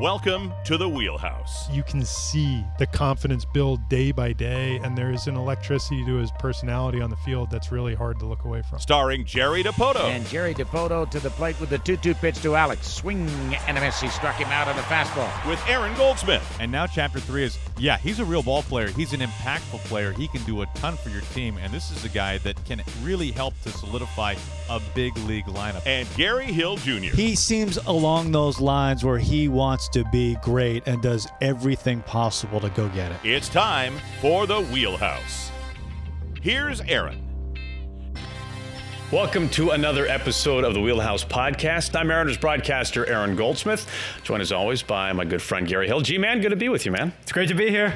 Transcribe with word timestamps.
Welcome 0.00 0.52
to 0.66 0.76
the 0.76 0.86
Wheelhouse. 0.86 1.70
You 1.70 1.82
can 1.82 2.04
see 2.04 2.62
the 2.78 2.86
confidence 2.86 3.46
build 3.46 3.88
day 3.88 4.12
by 4.12 4.34
day, 4.34 4.78
and 4.82 4.96
there's 4.96 5.26
an 5.26 5.36
electricity 5.36 6.04
to 6.04 6.16
his 6.16 6.30
personality 6.38 7.00
on 7.00 7.08
the 7.08 7.16
field 7.16 7.50
that's 7.50 7.72
really 7.72 7.94
hard 7.94 8.18
to 8.18 8.26
look 8.26 8.44
away 8.44 8.60
from. 8.68 8.78
Starring 8.78 9.24
Jerry 9.24 9.64
Dipoto. 9.64 10.04
And 10.04 10.26
Jerry 10.26 10.52
Dipoto 10.52 11.10
to 11.10 11.18
the 11.18 11.30
plate 11.30 11.58
with 11.60 11.70
the 11.70 11.78
2 11.78 11.96
2 11.96 12.12
pitch 12.12 12.42
to 12.42 12.56
Alex. 12.56 12.86
Swing 12.86 13.26
and 13.66 13.78
a 13.78 13.80
miss. 13.80 13.98
He 13.98 14.08
struck 14.08 14.34
him 14.34 14.48
out 14.48 14.68
on 14.68 14.76
the 14.76 14.82
fastball. 14.82 15.30
With 15.48 15.66
Aaron 15.66 15.96
Goldsmith. 15.96 16.44
And 16.60 16.70
now, 16.70 16.86
chapter 16.86 17.18
three 17.18 17.44
is 17.44 17.58
yeah, 17.78 17.96
he's 17.96 18.20
a 18.20 18.24
real 18.24 18.42
ball 18.42 18.64
player. 18.64 18.88
He's 18.88 19.14
an 19.14 19.20
impactful 19.20 19.78
player. 19.84 20.12
He 20.12 20.28
can 20.28 20.42
do 20.44 20.60
a 20.60 20.66
ton 20.74 20.98
for 20.98 21.08
your 21.08 21.22
team. 21.32 21.56
And 21.56 21.72
this 21.72 21.90
is 21.90 22.04
a 22.04 22.10
guy 22.10 22.36
that 22.38 22.62
can 22.66 22.82
really 23.02 23.30
help 23.30 23.58
to 23.62 23.70
solidify 23.70 24.34
a 24.68 24.80
big 24.94 25.16
league 25.20 25.46
lineup. 25.46 25.86
And 25.86 26.06
Gary 26.16 26.52
Hill 26.52 26.76
Jr. 26.76 27.14
He 27.14 27.34
seems 27.34 27.78
along 27.78 28.32
those 28.32 28.60
lines 28.60 29.02
where 29.02 29.18
he 29.18 29.48
wants 29.48 29.85
to 29.88 30.04
be 30.12 30.36
great 30.42 30.86
and 30.86 31.02
does 31.02 31.28
everything 31.40 32.00
possible 32.02 32.60
to 32.60 32.70
go 32.70 32.88
get 32.90 33.12
it. 33.12 33.18
It's 33.24 33.48
time 33.48 33.94
for 34.20 34.46
the 34.46 34.60
Wheelhouse. 34.62 35.50
Here's 36.40 36.80
Aaron. 36.82 37.22
Welcome 39.12 39.48
to 39.50 39.70
another 39.70 40.06
episode 40.06 40.64
of 40.64 40.74
the 40.74 40.80
Wheelhouse 40.80 41.24
Podcast. 41.24 41.94
I'm 41.94 42.08
Mariners 42.08 42.36
broadcaster 42.36 43.06
Aaron 43.06 43.36
Goldsmith, 43.36 43.88
joined 44.24 44.42
as 44.42 44.50
always 44.50 44.82
by 44.82 45.12
my 45.12 45.24
good 45.24 45.40
friend 45.40 45.66
Gary 45.66 45.86
Hill. 45.86 46.00
G 46.00 46.18
Man, 46.18 46.40
good 46.40 46.50
to 46.50 46.56
be 46.56 46.68
with 46.68 46.84
you, 46.84 46.90
man. 46.90 47.12
It's 47.22 47.30
great 47.30 47.48
to 47.48 47.54
be 47.54 47.70
here. 47.70 47.94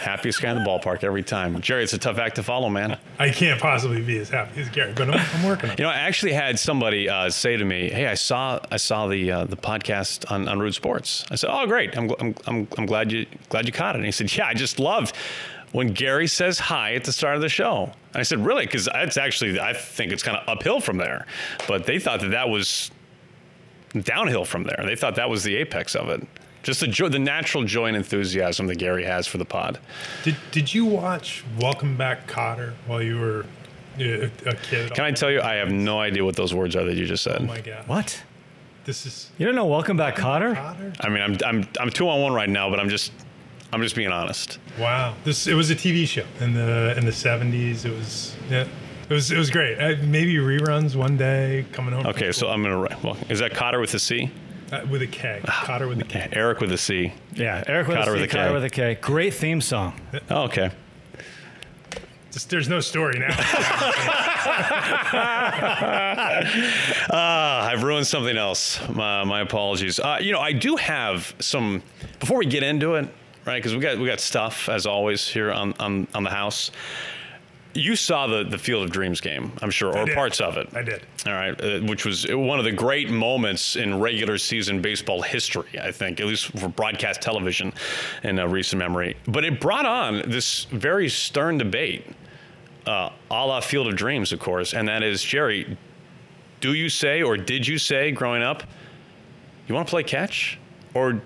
Happiest 0.00 0.42
guy 0.42 0.50
in 0.50 0.58
the 0.58 0.68
ballpark 0.68 1.04
every 1.04 1.22
time. 1.22 1.60
Jerry, 1.60 1.84
it's 1.84 1.92
a 1.92 1.98
tough 1.98 2.18
act 2.18 2.36
to 2.36 2.42
follow, 2.42 2.68
man. 2.68 2.98
I 3.18 3.30
can't 3.30 3.60
possibly 3.60 4.02
be 4.02 4.18
as 4.18 4.28
happy 4.28 4.60
as 4.60 4.68
Gary, 4.68 4.92
but 4.94 5.08
I'm, 5.10 5.20
I'm 5.34 5.46
working 5.46 5.70
on 5.70 5.74
it. 5.74 5.78
You 5.78 5.84
know, 5.84 5.90
I 5.90 5.96
actually 5.96 6.32
had 6.32 6.58
somebody 6.58 7.08
uh, 7.08 7.30
say 7.30 7.56
to 7.56 7.64
me, 7.64 7.88
"Hey, 7.90 8.06
I 8.06 8.14
saw 8.14 8.58
I 8.70 8.76
saw 8.76 9.06
the 9.06 9.30
uh, 9.30 9.44
the 9.44 9.56
podcast 9.56 10.30
on, 10.30 10.48
on 10.48 10.58
Root 10.58 10.74
Sports." 10.74 11.24
I 11.30 11.36
said, 11.36 11.50
"Oh, 11.52 11.66
great! 11.66 11.96
I'm, 11.96 12.10
I'm, 12.18 12.34
I'm, 12.46 12.68
I'm 12.76 12.86
glad 12.86 13.12
you 13.12 13.26
glad 13.48 13.66
you 13.66 13.72
caught 13.72 13.94
it." 13.94 13.98
And 13.98 14.06
he 14.06 14.12
said, 14.12 14.34
"Yeah, 14.34 14.46
I 14.46 14.54
just 14.54 14.78
loved 14.78 15.14
when 15.72 15.88
Gary 15.88 16.26
says 16.26 16.58
hi 16.58 16.94
at 16.94 17.04
the 17.04 17.12
start 17.12 17.36
of 17.36 17.42
the 17.42 17.48
show." 17.48 17.84
And 18.12 18.20
I 18.20 18.22
said, 18.22 18.44
"Really?" 18.44 18.66
Because 18.66 18.88
it's 18.92 19.16
actually 19.16 19.60
I 19.60 19.72
think 19.72 20.12
it's 20.12 20.22
kind 20.22 20.36
of 20.36 20.48
uphill 20.48 20.80
from 20.80 20.96
there, 20.96 21.26
but 21.68 21.86
they 21.86 21.98
thought 21.98 22.20
that 22.20 22.30
that 22.30 22.48
was 22.48 22.90
downhill 24.00 24.44
from 24.44 24.64
there. 24.64 24.82
They 24.84 24.96
thought 24.96 25.16
that 25.16 25.30
was 25.30 25.44
the 25.44 25.56
apex 25.56 25.94
of 25.94 26.08
it. 26.08 26.26
Just 26.62 26.80
the 26.80 26.86
joy, 26.86 27.08
the 27.08 27.18
natural 27.18 27.64
joy 27.64 27.86
and 27.86 27.96
enthusiasm 27.96 28.68
that 28.68 28.76
Gary 28.76 29.04
has 29.04 29.26
for 29.26 29.38
the 29.38 29.44
pod. 29.44 29.80
Did, 30.22 30.36
did 30.52 30.72
you 30.72 30.84
watch 30.84 31.44
Welcome 31.58 31.96
Back 31.96 32.28
Kotter 32.28 32.72
while 32.86 33.02
you 33.02 33.18
were 33.18 33.46
uh, 33.98 34.28
a 34.46 34.54
kid? 34.54 34.94
Can 34.94 35.04
I 35.04 35.10
tell 35.10 35.30
you, 35.30 35.40
I 35.40 35.54
have 35.54 35.72
no 35.72 35.98
idea 35.98 36.24
what 36.24 36.36
those 36.36 36.54
words 36.54 36.76
are 36.76 36.84
that 36.84 36.94
you 36.94 37.04
just 37.04 37.24
said. 37.24 37.38
Oh 37.40 37.44
my 37.46 37.60
God. 37.60 37.88
What? 37.88 38.22
This 38.84 39.06
is 39.06 39.30
You 39.38 39.46
don't 39.46 39.54
know 39.54 39.66
Welcome 39.66 39.96
Back 39.96 40.16
Kotter? 40.16 40.54
Cotter? 40.54 40.92
I 41.00 41.08
mean, 41.08 41.22
I'm 41.22 41.36
I'm 41.44 41.68
I'm 41.80 41.90
two 41.90 42.08
on 42.08 42.20
one 42.22 42.32
right 42.32 42.48
now, 42.48 42.70
but 42.70 42.78
I'm 42.78 42.88
just 42.88 43.12
I'm 43.72 43.82
just 43.82 43.96
being 43.96 44.10
honest. 44.12 44.58
Wow. 44.78 45.14
This 45.24 45.46
it 45.48 45.54
was 45.54 45.70
a 45.70 45.76
TV 45.76 46.06
show 46.06 46.24
in 46.40 46.52
the 46.54 46.94
in 46.96 47.04
the 47.04 47.10
70s. 47.10 47.84
It 47.84 47.90
was 47.90 48.36
yeah. 48.48 48.66
It 49.08 49.14
was 49.14 49.32
it 49.32 49.36
was 49.36 49.50
great. 49.50 49.78
Uh, 49.78 49.96
maybe 50.04 50.36
reruns 50.36 50.94
one 50.94 51.16
day 51.16 51.66
coming 51.72 51.92
home. 51.92 52.06
Okay, 52.06 52.30
so. 52.32 52.48
I'm 52.48 52.62
gonna 52.62 52.78
write. 52.78 53.02
Well, 53.02 53.16
is 53.28 53.40
that 53.40 53.52
Cotter 53.52 53.80
with 53.80 53.92
a 53.94 53.98
C? 53.98 54.30
Uh, 54.72 54.86
with 54.90 55.02
a 55.02 55.06
K. 55.06 55.40
Cotter 55.44 55.86
with 55.86 56.00
a 56.00 56.04
K. 56.04 56.28
Eric 56.32 56.60
with 56.60 56.72
a 56.72 56.78
C. 56.78 57.12
Yeah, 57.34 57.62
Eric 57.66 57.88
with 57.88 57.96
Cotter 57.98 58.12
a 58.12 58.14
C, 58.14 58.20
with 58.20 58.30
a 58.30 58.32
K. 58.32 58.38
Cotter 58.38 58.54
with 58.54 58.64
a 58.64 58.70
K. 58.70 58.94
Great 59.00 59.34
theme 59.34 59.60
song. 59.60 59.94
Oh, 60.30 60.44
okay. 60.44 60.70
Just, 62.32 62.48
there's 62.48 62.68
no 62.68 62.80
story 62.80 63.18
now. 63.18 63.36
Ah, 67.14 67.68
I've 67.68 67.82
ruined 67.82 68.06
something 68.06 68.36
else. 68.36 68.80
My, 68.88 69.22
my 69.24 69.40
apologies. 69.40 70.00
Uh, 70.00 70.18
you 70.20 70.32
know, 70.32 70.40
I 70.40 70.52
do 70.52 70.76
have 70.76 71.34
some. 71.38 71.82
Before 72.20 72.38
we 72.38 72.46
get 72.46 72.62
into 72.62 72.94
it, 72.94 73.08
right? 73.44 73.56
Because 73.62 73.74
we 73.74 73.80
got 73.80 73.98
we 73.98 74.06
got 74.06 74.20
stuff 74.20 74.68
as 74.68 74.86
always 74.86 75.28
here 75.28 75.52
on 75.52 75.74
on, 75.78 76.08
on 76.14 76.22
the 76.24 76.30
house. 76.30 76.70
You 77.74 77.96
saw 77.96 78.26
the 78.26 78.44
the 78.44 78.58
Field 78.58 78.84
of 78.84 78.90
Dreams 78.90 79.20
game, 79.20 79.52
I'm 79.62 79.70
sure, 79.70 79.96
or 79.96 80.06
parts 80.14 80.40
of 80.40 80.56
it. 80.56 80.68
I 80.74 80.82
did. 80.82 81.02
All 81.26 81.32
right, 81.32 81.58
uh, 81.60 81.80
which 81.80 82.04
was 82.04 82.26
one 82.28 82.58
of 82.58 82.64
the 82.64 82.72
great 82.72 83.10
moments 83.10 83.76
in 83.76 83.98
regular 83.98 84.36
season 84.38 84.82
baseball 84.82 85.22
history, 85.22 85.78
I 85.80 85.90
think, 85.90 86.20
at 86.20 86.26
least 86.26 86.46
for 86.58 86.68
broadcast 86.68 87.22
television 87.22 87.72
in 88.24 88.38
uh, 88.38 88.46
recent 88.46 88.78
memory. 88.78 89.16
But 89.26 89.44
it 89.44 89.60
brought 89.60 89.86
on 89.86 90.22
this 90.30 90.64
very 90.64 91.08
stern 91.08 91.56
debate, 91.58 92.06
uh, 92.86 93.10
a 93.30 93.46
la 93.46 93.60
Field 93.60 93.86
of 93.88 93.96
Dreams, 93.96 94.32
of 94.32 94.40
course, 94.40 94.74
and 94.74 94.86
that 94.88 95.02
is 95.02 95.22
Jerry, 95.22 95.78
do 96.60 96.74
you 96.74 96.88
say 96.88 97.22
or 97.22 97.36
did 97.36 97.66
you 97.66 97.78
say 97.78 98.12
growing 98.12 98.42
up, 98.42 98.62
you 99.66 99.74
want 99.74 99.86
to 99.86 99.90
play 99.90 100.02
catch? 100.02 100.58
Or 100.94 101.22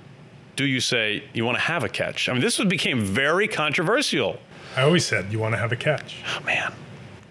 do 0.56 0.64
you 0.64 0.80
say 0.80 1.24
you 1.34 1.44
want 1.44 1.56
to 1.58 1.62
have 1.62 1.84
a 1.84 1.88
catch? 1.88 2.28
I 2.28 2.32
mean, 2.32 2.40
this 2.40 2.62
became 2.64 3.02
very 3.02 3.46
controversial. 3.46 4.38
I 4.76 4.82
always 4.82 5.04
said 5.06 5.32
you 5.32 5.38
want 5.38 5.54
to 5.54 5.58
have 5.58 5.72
a 5.72 5.76
catch. 5.76 6.16
Oh, 6.38 6.44
man. 6.44 6.72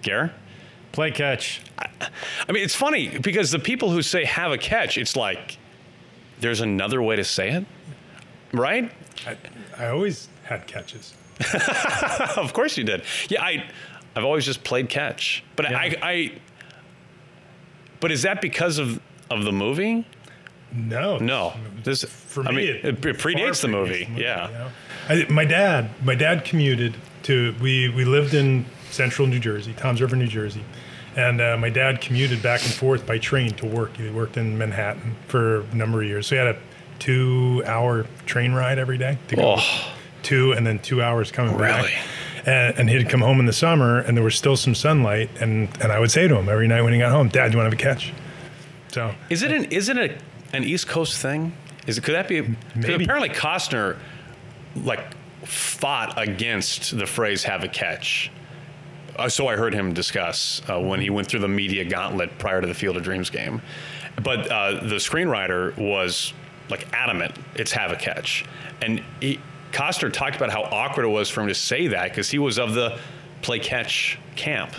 Gare? 0.02 0.34
Play 0.92 1.12
catch. 1.12 1.62
I 1.80 2.52
mean, 2.52 2.64
it's 2.64 2.76
funny 2.76 3.18
because 3.20 3.52
the 3.52 3.60
people 3.60 3.92
who 3.92 4.02
say 4.02 4.24
have 4.26 4.52
a 4.52 4.58
catch, 4.58 4.98
it's 4.98 5.16
like 5.16 5.58
there's 6.40 6.62
another 6.62 7.02
way 7.02 7.16
to 7.18 7.24
say 7.24 7.52
it, 7.52 7.66
right? 8.54 8.92
I, 9.28 9.38
I 9.78 9.88
always 9.88 10.30
had 10.44 10.68
catches. 10.68 11.14
of 12.38 12.54
course 12.54 12.78
you 12.78 12.84
did. 12.86 13.04
Yeah, 13.30 13.44
I, 13.44 13.66
I've 14.16 14.24
always 14.24 14.46
just 14.46 14.64
played 14.64 14.88
catch, 14.90 15.44
but 15.58 15.66
I, 15.66 15.98
I, 16.02 16.32
but 18.00 18.12
is 18.12 18.22
that 18.22 18.42
because 18.42 18.78
of 18.78 19.02
of 19.30 19.44
the 19.44 19.52
movie? 19.52 20.06
No. 20.72 21.18
No, 21.18 21.54
this 21.84 22.04
For 22.04 22.46
I 22.48 22.52
me, 22.52 22.56
mean, 22.58 22.76
it, 22.76 22.86
it 22.86 23.02
predates 23.02 23.62
the 23.62 23.68
predates 23.68 23.72
movie. 23.72 24.08
you 24.16 24.24
Yeah. 24.24 24.50
know? 24.52 24.72
I, 25.10 25.26
my 25.30 25.46
dad, 25.46 25.90
my 26.04 26.16
dad 26.16 26.46
commuted 26.46 26.96
to. 27.26 27.54
We 27.62 27.90
we 27.90 28.06
lived 28.06 28.34
in 28.34 28.66
central 28.92 29.28
New 29.28 29.40
Jersey, 29.40 29.74
Toms 29.74 30.02
River, 30.02 30.16
New 30.16 30.28
Jersey, 30.28 30.64
and 31.16 31.40
uh, 31.42 31.58
my 31.58 31.70
dad 31.70 32.02
commuted 32.02 32.42
back 32.42 32.64
and 32.64 32.74
forth 32.74 33.06
by 33.06 33.18
train 33.20 33.52
to 33.56 33.66
work. 33.68 33.96
He 33.98 34.10
worked 34.10 34.38
in 34.38 34.58
Manhattan 34.58 35.16
for 35.28 35.62
a 35.62 35.76
number 35.76 36.02
of 36.02 36.08
years, 36.08 36.28
so 36.28 36.36
he 36.36 36.40
had 36.40 36.56
a 36.56 36.60
two-hour 37.00 38.06
train 38.26 38.54
ride 38.54 38.80
every 38.80 38.98
day 38.98 39.18
to 39.28 39.36
go 39.36 39.56
Oh. 39.58 39.92
two, 40.24 40.54
and 40.54 40.66
then 40.66 40.80
two 40.80 41.02
hours 41.04 41.32
coming 41.32 41.56
Really? 41.58 41.90
back. 41.90 41.92
And, 42.48 42.78
and 42.80 42.90
he'd 42.90 43.10
come 43.10 43.22
home 43.22 43.40
in 43.40 43.48
the 43.48 43.54
summer, 43.54 44.00
and 44.00 44.16
there 44.16 44.24
was 44.24 44.36
still 44.36 44.56
some 44.56 44.76
sunlight, 44.76 45.30
and 45.42 45.68
and 45.82 45.92
I 45.92 46.00
would 46.00 46.12
say 46.12 46.28
to 46.28 46.36
him 46.36 46.48
every 46.48 46.68
night 46.68 46.84
when 46.84 46.94
he 46.94 47.00
got 47.00 47.12
home, 47.12 47.28
"Dad, 47.30 47.48
do 47.52 47.58
you 47.58 47.64
want 47.64 47.72
to 47.72 47.78
have 47.88 47.96
a 47.96 47.96
catch?" 47.96 48.14
So 48.92 49.14
Is 49.30 49.42
it 49.44 49.52
an 49.52 49.66
is 49.66 49.90
it 49.90 49.98
a, 49.98 50.16
an 50.54 50.64
East 50.64 50.88
Coast 50.88 51.18
thing? 51.22 51.54
Is 51.88 51.98
it 51.98 52.04
could 52.04 52.14
that 52.16 52.28
be? 52.28 52.42
Maybe. 52.76 53.04
Apparently, 53.04 53.30
Costner 53.30 53.98
like 54.76 55.00
fought 55.46 56.14
against 56.22 56.98
the 56.98 57.06
phrase 57.06 57.44
"have 57.44 57.64
a 57.64 57.68
catch." 57.68 58.32
Uh, 59.16 59.30
so 59.30 59.48
I 59.48 59.56
heard 59.56 59.74
him 59.74 59.94
discuss 59.94 60.62
uh, 60.70 60.80
when 60.80 61.00
he 61.00 61.10
went 61.10 61.28
through 61.30 61.40
the 61.40 61.48
media 61.48 61.86
gauntlet 61.86 62.38
prior 62.38 62.60
to 62.60 62.68
the 62.68 62.74
Field 62.74 62.98
of 62.98 63.04
Dreams 63.04 63.30
game. 63.30 63.62
But 64.22 64.52
uh, 64.52 64.72
the 64.82 64.96
screenwriter 64.96 65.76
was 65.78 66.34
like 66.70 66.88
adamant, 66.94 67.34
it's 67.56 67.72
have 67.72 67.92
a 67.92 67.96
catch. 67.96 68.44
And 68.82 69.02
he, 69.22 69.40
Costner 69.72 70.12
talked 70.12 70.36
about 70.36 70.50
how 70.52 70.64
awkward 70.64 71.06
it 71.06 71.10
was 71.10 71.30
for 71.30 71.42
him 71.42 71.48
to 71.48 71.56
say 71.56 71.88
that 71.88 72.10
because 72.10 72.30
he 72.30 72.40
was 72.40 72.58
of 72.60 72.74
the 72.74 72.98
play 73.42 73.60
catch 73.60 74.18
camp. 74.36 74.74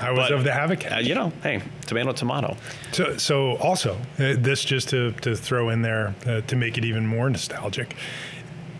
I 0.00 0.10
was 0.10 0.28
But, 0.28 0.32
of 0.32 0.44
the 0.44 0.52
have 0.52 0.70
a 0.70 0.74
Uh, 0.74 0.76
catch. 0.76 1.04
you 1.04 1.14
know, 1.14 1.32
hey, 1.42 1.62
tomato, 1.86 2.12
tomato. 2.12 2.56
So, 2.92 3.16
so 3.16 3.56
also, 3.56 3.94
uh, 4.18 4.34
this 4.36 4.64
just 4.64 4.90
to, 4.90 5.12
to 5.22 5.34
throw 5.34 5.70
in 5.70 5.82
there 5.82 6.14
uh, 6.26 6.42
to 6.42 6.54
make 6.56 6.76
it 6.78 6.84
even 6.84 7.06
more 7.06 7.30
nostalgic. 7.30 7.96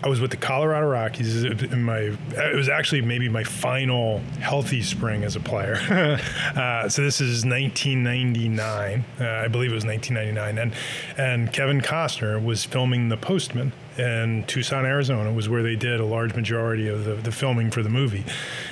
I 0.04 0.08
was 0.08 0.20
with 0.20 0.32
the 0.32 0.37
Colorado 0.37 0.88
Rockies 0.88 1.44
in 1.44 1.84
my. 1.84 2.16
It 2.34 2.56
was 2.56 2.69
actually 2.69 3.02
maybe 3.02 3.28
my 3.28 3.44
final 3.44 4.19
healthy 4.40 4.82
spring 4.82 5.22
as 5.22 5.37
a 5.37 5.40
player. 5.40 5.76
uh, 6.56 6.88
so 6.88 7.02
this 7.02 7.20
is 7.20 7.44
1999. 7.44 9.04
Uh, 9.20 9.25
I 9.25 9.49
believe 9.49 9.70
it 9.70 9.75
was 9.75 9.84
1999, 9.84 10.58
and 10.58 10.75
and 11.16 11.52
Kevin 11.52 11.81
Costner 11.81 12.43
was 12.43 12.64
filming 12.64 13.10
The 13.10 13.16
Postman 13.16 13.72
in 13.98 14.44
Tucson, 14.46 14.86
Arizona, 14.86 15.32
was 15.32 15.48
where 15.48 15.62
they 15.62 15.76
did 15.76 16.00
a 16.00 16.04
large 16.04 16.34
majority 16.34 16.88
of 16.88 17.04
the, 17.04 17.14
the 17.14 17.32
filming 17.32 17.70
for 17.70 17.82
the 17.82 17.88
movie, 17.90 18.24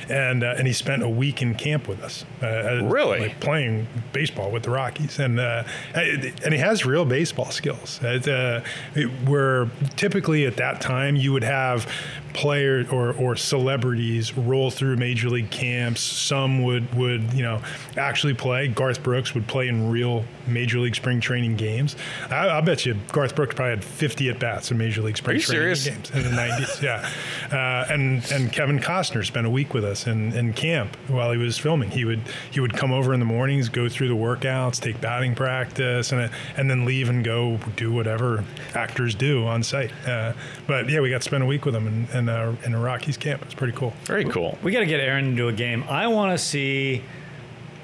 and 0.09 0.43
uh, 0.43 0.55
and 0.57 0.67
he 0.67 0.73
spent 0.73 1.03
a 1.03 1.09
week 1.09 1.43
in 1.43 1.55
camp 1.55 1.89
with 1.89 2.03
us. 2.03 2.25
Uh, 2.43 2.81
Really? 2.85 3.21
like 3.21 3.41
playing 3.41 3.87
baseball 4.13 4.51
with 4.51 4.63
the 4.63 4.71
Rockies, 4.71 5.19
and 5.19 5.39
uh, 5.39 5.65
and 5.95 6.53
he 6.55 6.59
has 6.59 6.85
real 6.87 7.05
baseball 7.05 7.51
skills. 7.51 8.01
It, 8.03 8.27
uh, 8.29 8.63
it- 8.95 9.11
where 9.29 9.69
typically 9.97 10.47
at 10.47 10.57
that 10.57 10.81
time 10.81 11.17
you 11.17 11.33
would 11.33 11.45
have 11.45 11.91
players 12.33 12.89
or, 12.89 13.13
or 13.13 13.37
celebrities 13.37 14.37
roll 14.37 14.71
through 14.71 14.97
major 14.97 15.29
league 15.29 15.51
camps. 15.51 16.01
Some 16.01 16.63
would 16.65 16.93
would 16.95 17.33
you 17.33 17.43
know 17.43 17.61
actually 17.97 18.35
play. 18.35 18.69
Garth 18.69 19.03
Brooks 19.03 19.35
would 19.35 19.47
play 19.47 19.69
in 19.69 19.91
real 19.91 20.25
major 20.47 20.79
league 20.79 20.97
spring 20.97 21.21
training 21.21 21.57
games. 21.57 21.97
I, 22.31 22.49
I 22.49 22.61
bet 22.61 22.87
you 22.87 22.97
Garth 23.13 23.35
Brooks 23.35 23.55
probably 23.55 23.71
had 23.71 23.85
50 23.85 24.31
at 24.31 24.39
bats 24.39 24.71
in 24.71 24.79
major 24.79 25.03
league 25.03 25.17
spring 25.17 25.41
training 25.41 25.75
serious? 25.75 25.87
games 25.87 26.11
in 26.11 26.23
the 26.23 26.31
90s. 26.31 26.81
Yeah, 26.81 27.07
uh, 27.53 27.93
and 27.93 28.25
and 28.33 28.51
Kevin 28.53 28.79
Costner 28.79 29.25
spent 29.25 29.47
a 29.47 29.51
week 29.51 29.75
with 29.75 29.85
us 29.85 30.07
in, 30.07 30.33
in 30.33 30.55
camp 30.55 30.97
while 31.09 31.31
he 31.31 31.37
was 31.37 31.59
filming. 31.59 31.91
He 31.91 32.05
would 32.05 32.21
he 32.51 32.61
would 32.61 32.75
come 32.75 32.93
over 32.93 33.13
in 33.13 33.21
the 33.21 33.27
mornings, 33.27 33.69
go 33.69 33.89
through 33.89 34.09
the 34.09 34.15
workouts, 34.15 34.81
take 34.81 35.01
batting 35.01 35.35
practice, 35.35 36.13
and 36.13 36.31
and 36.57 36.71
then 36.71 36.85
leave 36.85 37.09
and 37.09 37.23
go 37.25 37.59
do 37.77 37.93
whatever 37.93 38.45
actors 38.75 39.15
do 39.15 39.47
on 39.47 39.63
site. 39.63 39.91
Uh, 40.07 40.33
but 40.67 40.89
yeah, 40.89 41.01
we 41.01 41.11
got 41.11 41.21
to 41.21 41.25
spend 41.25 41.43
a 41.43 41.47
week 41.47 41.65
with 41.65 41.75
him 41.75 41.87
in 41.87 42.20
in, 42.21 42.29
uh, 42.29 42.55
in 42.65 42.75
a 42.75 42.79
Rockies 42.79 43.17
camp. 43.17 43.43
It's 43.43 43.55
pretty 43.55 43.73
cool. 43.77 43.93
Very 44.05 44.25
cool. 44.25 44.57
We 44.63 44.71
got 44.71 44.81
to 44.81 44.87
get 44.87 45.01
Aaron 45.01 45.27
into 45.27 45.49
a 45.49 45.53
game. 45.53 45.83
I 45.89 46.07
want 46.07 46.39
to 46.39 46.39
see 46.45 47.03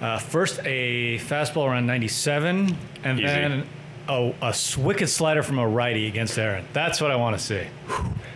uh, 0.00 0.18
first 0.18 0.60
a 0.64 1.18
fastball 1.18 1.66
around 1.68 1.86
97, 1.86 2.76
and 3.02 3.18
Easy. 3.18 3.26
then 3.26 3.66
a 4.08 4.32
wicked 4.78 5.08
slider 5.08 5.42
from 5.42 5.58
a 5.58 5.66
righty 5.66 6.06
against 6.06 6.38
Aaron. 6.38 6.64
That's 6.72 7.00
what 7.00 7.10
I 7.10 7.16
want 7.16 7.36
to 7.36 7.42
see. 7.44 7.62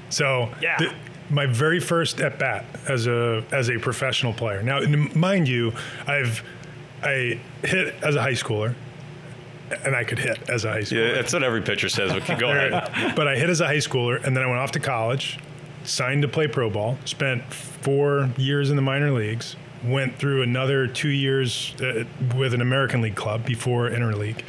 So 0.08 0.52
Yeah. 0.60 0.76
th- 0.78 0.92
my 1.28 1.46
very 1.46 1.78
first 1.78 2.20
at 2.20 2.40
bat 2.40 2.64
as 2.88 3.06
a 3.06 3.44
as 3.52 3.70
a 3.70 3.78
professional 3.78 4.32
player. 4.32 4.64
Now, 4.64 4.78
n- 4.78 5.12
mind 5.14 5.46
you, 5.46 5.72
I've 6.08 6.42
I 7.04 7.38
hit 7.62 7.94
as 8.02 8.16
a 8.16 8.20
high 8.22 8.32
schooler, 8.32 8.74
and 9.84 9.94
I 9.94 10.02
could 10.02 10.18
hit 10.18 10.50
as 10.50 10.64
a 10.64 10.72
high 10.72 10.80
schooler. 10.80 11.08
Yeah, 11.10 11.14
that's 11.14 11.32
what 11.32 11.44
every 11.44 11.62
pitcher 11.62 11.88
says. 11.88 12.12
But 12.12 12.36
go 12.40 12.50
ahead. 12.50 13.14
but 13.14 13.28
I 13.28 13.36
hit 13.36 13.48
as 13.48 13.60
a 13.60 13.66
high 13.66 13.76
schooler, 13.76 14.20
and 14.24 14.36
then 14.36 14.42
I 14.42 14.46
went 14.48 14.58
off 14.58 14.72
to 14.72 14.80
college, 14.80 15.38
signed 15.84 16.22
to 16.22 16.28
play 16.28 16.46
pro 16.46 16.70
ball, 16.70 16.98
spent 17.04 17.42
four 17.52 18.30
years 18.36 18.70
in 18.70 18.76
the 18.76 18.82
minor 18.82 19.10
leagues, 19.12 19.56
went 19.84 20.16
through 20.16 20.42
another 20.42 20.86
two 20.86 21.08
years 21.08 21.74
uh, 21.80 22.04
with 22.36 22.52
an 22.54 22.60
American 22.60 23.00
League 23.00 23.14
club 23.16 23.44
before 23.46 23.88
interleague. 23.90 24.42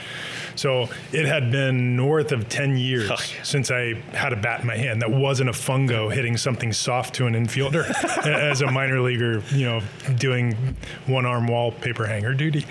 So 0.55 0.89
it 1.13 1.25
had 1.25 1.49
been 1.51 1.95
north 1.95 2.33
of 2.33 2.49
10 2.49 2.75
years 2.77 3.09
Oh, 3.09 3.15
yeah. 3.17 3.43
since 3.43 3.71
I 3.71 3.93
had 4.11 4.33
a 4.33 4.35
bat 4.35 4.59
in 4.59 4.67
my 4.67 4.75
hand 4.75 5.01
that 5.01 5.09
wasn't 5.09 5.49
a 5.49 5.53
fungo 5.53 6.13
hitting 6.13 6.35
something 6.35 6.73
soft 6.73 7.15
to 7.15 7.25
an 7.25 7.33
infielder 7.33 7.85
as 8.27 8.61
a 8.61 8.69
minor 8.69 8.99
leaguer, 8.99 9.41
you 9.51 9.65
know, 9.65 9.81
doing 10.17 10.75
one 11.07 11.25
arm 11.25 11.47
wallpaper 11.47 12.05
hanger 12.05 12.33
duty. 12.33 12.65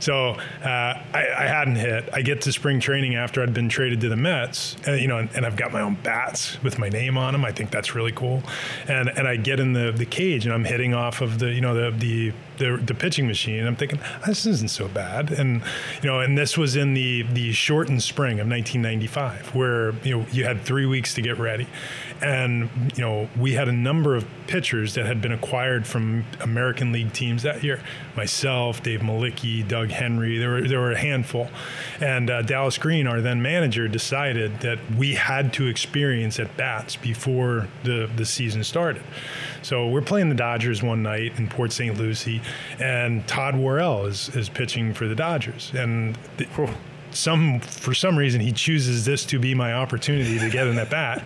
So 0.00 0.30
uh, 0.64 0.66
I, 0.66 1.26
I 1.38 1.46
hadn't 1.46 1.76
hit. 1.76 2.08
I 2.12 2.22
get 2.22 2.42
to 2.42 2.52
spring 2.52 2.80
training 2.80 3.14
after 3.14 3.42
I'd 3.42 3.54
been 3.54 3.68
traded 3.68 4.00
to 4.00 4.08
the 4.08 4.16
Mets, 4.16 4.76
and, 4.86 5.00
you 5.00 5.08
know, 5.08 5.18
and, 5.18 5.30
and 5.34 5.46
I've 5.46 5.56
got 5.56 5.72
my 5.72 5.82
own 5.82 5.94
bats 5.94 6.60
with 6.62 6.78
my 6.78 6.88
name 6.88 7.16
on 7.16 7.32
them. 7.32 7.44
I 7.44 7.52
think 7.52 7.70
that's 7.70 7.94
really 7.94 8.12
cool. 8.12 8.42
And 8.88 9.08
and 9.08 9.28
I 9.28 9.36
get 9.36 9.60
in 9.60 9.72
the, 9.72 9.92
the 9.92 10.06
cage 10.06 10.44
and 10.46 10.54
I'm 10.54 10.64
hitting 10.64 10.94
off 10.94 11.20
of 11.20 11.38
the 11.38 11.52
you 11.52 11.60
know 11.60 11.74
the 11.74 11.96
the 11.96 12.32
the, 12.60 12.76
the 12.76 12.94
pitching 12.94 13.26
machine. 13.26 13.66
I'm 13.66 13.74
thinking 13.74 13.98
this 14.26 14.46
isn't 14.46 14.70
so 14.70 14.86
bad. 14.86 15.32
And 15.32 15.62
you 16.02 16.08
know, 16.08 16.20
and 16.20 16.38
this 16.38 16.56
was 16.56 16.76
in 16.76 16.94
the 16.94 17.22
the 17.22 17.52
shortened 17.52 18.02
spring 18.02 18.38
of 18.38 18.46
1995, 18.46 19.54
where 19.54 19.92
you 20.04 20.18
know 20.18 20.26
you 20.30 20.44
had 20.44 20.60
three 20.62 20.86
weeks 20.86 21.14
to 21.14 21.22
get 21.22 21.38
ready, 21.38 21.66
and 22.22 22.68
you 22.94 23.02
know 23.02 23.28
we 23.36 23.54
had 23.54 23.66
a 23.66 23.72
number 23.72 24.14
of 24.14 24.26
pitchers 24.46 24.94
that 24.94 25.06
had 25.06 25.20
been 25.22 25.32
acquired 25.32 25.86
from 25.86 26.24
American 26.40 26.92
League 26.92 27.12
teams 27.12 27.42
that 27.42 27.64
year. 27.64 27.80
Myself, 28.14 28.82
Dave 28.82 29.00
Mlicki, 29.00 29.66
Doug 29.66 29.88
Henry. 29.88 30.38
There 30.38 30.50
were 30.50 30.68
there 30.68 30.80
were 30.80 30.92
a 30.92 30.98
handful, 30.98 31.48
and 31.98 32.30
uh, 32.30 32.42
Dallas 32.42 32.76
Green, 32.76 33.06
our 33.06 33.22
then 33.22 33.40
manager, 33.40 33.88
decided 33.88 34.60
that 34.60 34.78
we 34.98 35.14
had 35.14 35.54
to 35.54 35.66
experience 35.66 36.38
at 36.38 36.54
bats 36.58 36.94
before 36.94 37.68
the 37.84 38.08
the 38.14 38.26
season 38.26 38.62
started. 38.62 39.02
So 39.62 39.88
we're 39.88 40.02
playing 40.02 40.28
the 40.28 40.34
Dodgers 40.34 40.82
one 40.82 41.02
night 41.02 41.38
in 41.38 41.48
Port 41.48 41.72
St. 41.72 41.96
Lucie, 41.96 42.40
and 42.78 43.26
Todd 43.26 43.56
Worrell 43.56 44.06
is 44.06 44.34
is 44.34 44.48
pitching 44.48 44.94
for 44.94 45.06
the 45.06 45.14
Dodgers, 45.14 45.72
and. 45.74 46.16
The, 46.36 46.46
some 47.12 47.60
for 47.60 47.94
some 47.94 48.16
reason 48.16 48.40
he 48.40 48.52
chooses 48.52 49.04
this 49.04 49.24
to 49.26 49.38
be 49.38 49.54
my 49.54 49.72
opportunity 49.74 50.38
to 50.38 50.50
get 50.50 50.66
in 50.66 50.78
at 50.78 50.90
bat, 50.90 51.24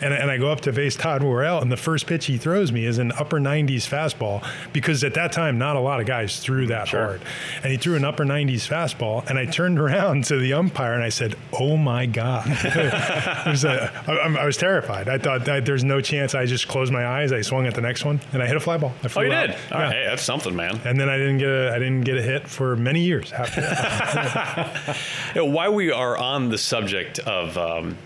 and, 0.00 0.12
and 0.14 0.30
I 0.30 0.38
go 0.38 0.50
up 0.50 0.60
to 0.62 0.72
face 0.72 0.96
Todd 0.96 1.22
Worrell, 1.22 1.60
and 1.60 1.70
the 1.70 1.76
first 1.76 2.06
pitch 2.06 2.26
he 2.26 2.36
throws 2.38 2.72
me 2.72 2.84
is 2.86 2.98
an 2.98 3.12
upper 3.12 3.38
90s 3.38 3.86
fastball 3.88 4.46
because 4.72 5.04
at 5.04 5.14
that 5.14 5.32
time 5.32 5.58
not 5.58 5.76
a 5.76 5.80
lot 5.80 6.00
of 6.00 6.06
guys 6.06 6.40
threw 6.40 6.66
that 6.68 6.88
hard, 6.88 7.20
and 7.62 7.72
he 7.72 7.76
threw 7.78 7.96
an 7.96 8.04
upper 8.04 8.24
90s 8.24 8.66
fastball, 8.68 9.26
and 9.28 9.38
I 9.38 9.44
turned 9.46 9.78
around 9.78 10.24
to 10.24 10.38
the 10.38 10.52
umpire 10.54 10.94
and 10.94 11.02
I 11.04 11.08
said, 11.10 11.36
"Oh 11.52 11.76
my 11.76 12.06
god!" 12.06 12.46
was 13.46 13.64
a, 13.64 13.90
I, 14.06 14.42
I 14.42 14.44
was 14.46 14.56
terrified. 14.56 15.08
I 15.08 15.18
thought 15.18 15.44
that 15.46 15.64
there's 15.66 15.84
no 15.84 16.00
chance. 16.00 16.34
I 16.34 16.46
just 16.46 16.68
closed 16.68 16.92
my 16.92 17.06
eyes. 17.06 17.32
I 17.32 17.40
swung 17.42 17.66
at 17.66 17.74
the 17.74 17.80
next 17.80 18.04
one, 18.04 18.20
and 18.32 18.42
I 18.42 18.46
hit 18.46 18.56
a 18.56 18.60
fly 18.60 18.76
ball. 18.78 18.92
I 19.02 19.08
Oh, 19.16 19.20
you 19.22 19.32
out. 19.32 19.46
did. 19.48 19.56
Yeah. 19.70 19.82
right, 19.82 19.92
hey, 19.92 20.06
that's 20.08 20.22
something, 20.22 20.54
man. 20.56 20.80
And 20.84 20.98
then 20.98 21.08
I 21.08 21.16
didn't 21.18 21.38
get 21.38 21.48
a 21.50 21.72
I 21.74 21.78
didn't 21.78 22.02
get 22.02 22.16
a 22.16 22.22
hit 22.22 22.48
for 22.48 22.76
many 22.76 23.00
years 23.00 23.32
after 23.32 23.60
that. 23.60 24.96
You 25.34 25.42
know, 25.42 25.44
while 25.46 25.72
we 25.74 25.90
are 25.90 26.16
on 26.16 26.48
the 26.48 26.58
subject 26.58 27.18
of, 27.20 27.56
um, 27.58 27.96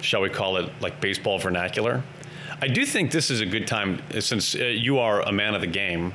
shall 0.00 0.20
we 0.20 0.30
call 0.30 0.56
it 0.56 0.70
like 0.80 1.00
baseball 1.00 1.38
vernacular, 1.38 2.02
I 2.62 2.68
do 2.68 2.84
think 2.84 3.10
this 3.10 3.30
is 3.30 3.40
a 3.40 3.46
good 3.46 3.66
time, 3.66 4.02
uh, 4.14 4.20
since 4.20 4.54
uh, 4.54 4.58
you 4.64 4.98
are 4.98 5.22
a 5.22 5.32
man 5.32 5.54
of 5.54 5.60
the 5.60 5.66
game, 5.66 6.12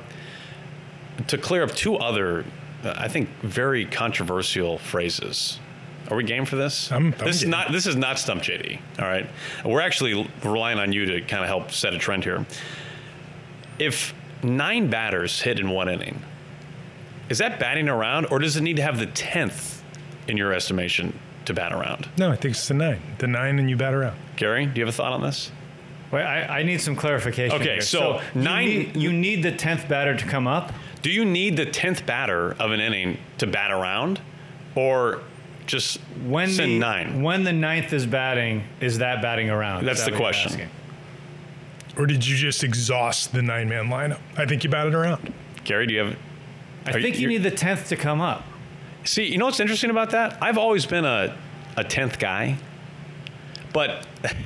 to 1.28 1.38
clear 1.38 1.62
up 1.62 1.72
two 1.72 1.96
other, 1.96 2.44
uh, 2.84 2.94
I 2.96 3.08
think, 3.08 3.28
very 3.42 3.84
controversial 3.84 4.78
phrases. 4.78 5.58
Are 6.08 6.16
we 6.16 6.22
game 6.22 6.44
for 6.44 6.54
this? 6.56 6.92
I'm- 6.92 7.14
I'm 7.18 7.26
this 7.26 7.42
is 7.42 7.48
not. 7.48 7.72
This 7.72 7.86
is 7.86 7.96
not 7.96 8.18
stump 8.18 8.42
JD. 8.42 8.78
All 9.00 9.06
right, 9.08 9.26
we're 9.64 9.80
actually 9.80 10.30
relying 10.44 10.78
on 10.78 10.92
you 10.92 11.04
to 11.06 11.20
kind 11.22 11.42
of 11.42 11.48
help 11.48 11.72
set 11.72 11.94
a 11.94 11.98
trend 11.98 12.22
here. 12.22 12.46
If 13.80 14.14
nine 14.42 14.88
batters 14.88 15.40
hit 15.42 15.58
in 15.58 15.68
one 15.70 15.88
inning, 15.88 16.22
is 17.28 17.38
that 17.38 17.58
batting 17.58 17.88
around, 17.88 18.26
or 18.26 18.38
does 18.38 18.56
it 18.56 18.60
need 18.62 18.76
to 18.76 18.82
have 18.82 18.98
the 19.00 19.06
tenth 19.06 19.75
in 20.28 20.36
your 20.36 20.52
estimation 20.52 21.18
to 21.44 21.54
bat 21.54 21.72
around? 21.72 22.08
no, 22.18 22.30
I 22.30 22.36
think 22.36 22.54
it's 22.54 22.68
the 22.68 22.74
nine. 22.74 23.00
The 23.18 23.26
nine, 23.28 23.58
and 23.58 23.70
you 23.70 23.76
bat 23.76 23.94
around. 23.94 24.16
Gary, 24.36 24.66
do 24.66 24.80
you 24.80 24.86
have 24.86 24.94
a 24.94 24.96
thought 24.96 25.12
on 25.12 25.22
this? 25.22 25.50
Wait, 26.12 26.22
I, 26.22 26.60
I 26.60 26.62
need 26.62 26.80
some 26.80 26.94
clarification. 26.96 27.56
Okay, 27.60 27.72
here. 27.74 27.80
so 27.80 28.20
you 28.34 28.40
nine- 28.42 28.66
need- 28.68 28.96
You 28.96 29.12
need, 29.12 29.42
the 29.42 29.52
tenth 29.52 29.88
batter 29.88 30.16
to 30.16 30.24
come 30.26 30.46
up. 30.46 30.72
Do 31.02 31.10
you 31.10 31.24
need 31.24 31.56
the 31.56 31.66
tenth 31.66 32.04
batter 32.06 32.52
of 32.58 32.70
an 32.72 32.80
inning 32.80 33.18
to 33.38 33.46
bat 33.46 33.70
around, 33.70 34.20
or 34.74 35.20
just 35.66 35.98
When 36.24 36.48
send 36.48 36.72
the 36.74 36.78
nine? 36.78 37.22
when 37.22 37.42
the 37.44 37.52
ninth 37.52 37.92
is 37.92 38.06
batting, 38.06 38.64
is 38.80 38.98
that 38.98 39.20
batting 39.22 39.50
around? 39.50 39.84
That's 39.84 40.04
that 40.04 40.12
the 40.12 40.16
question. 40.16 40.68
Or 41.96 42.06
did 42.06 42.26
you 42.26 42.36
just 42.36 42.62
exhaust 42.62 43.32
the 43.32 43.42
nine 43.42 43.68
man 43.68 43.86
lineup? 43.86 44.18
I 44.36 44.46
think 44.46 44.64
you 44.64 44.70
batted 44.70 44.94
around. 44.94 45.32
Gary, 45.64 45.86
do 45.86 45.94
you 45.94 46.00
have? 46.04 46.16
I 46.86 46.92
think 46.92 47.16
you 47.16 47.22
you're- 47.22 47.34
need 47.34 47.42
the 47.42 47.50
tenth 47.50 47.88
to 47.88 47.96
come 47.96 48.20
up. 48.20 48.44
See, 49.06 49.24
you 49.24 49.38
know 49.38 49.46
what's 49.46 49.60
interesting 49.60 49.90
about 49.90 50.10
that? 50.10 50.38
I've 50.42 50.58
always 50.58 50.86
been 50.86 51.04
a 51.04 51.36
a 51.76 51.84
tenth 51.84 52.18
guy, 52.18 52.56
but. 53.72 54.06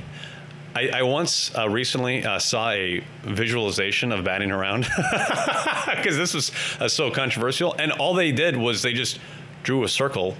I, 0.73 0.87
I 0.93 1.03
once 1.03 1.53
uh, 1.53 1.67
recently 1.67 2.23
uh, 2.23 2.39
saw 2.39 2.69
a 2.71 3.03
visualization 3.23 4.13
of 4.13 4.23
batting 4.23 4.51
around 4.51 4.83
because 5.97 6.15
this 6.15 6.33
was 6.33 6.53
uh, 6.79 6.87
so 6.87 7.11
controversial. 7.11 7.75
And 7.77 7.91
all 7.91 8.13
they 8.13 8.31
did 8.31 8.55
was 8.55 8.81
they 8.81 8.93
just 8.93 9.19
drew 9.63 9.83
a 9.83 9.89
circle 9.89 10.37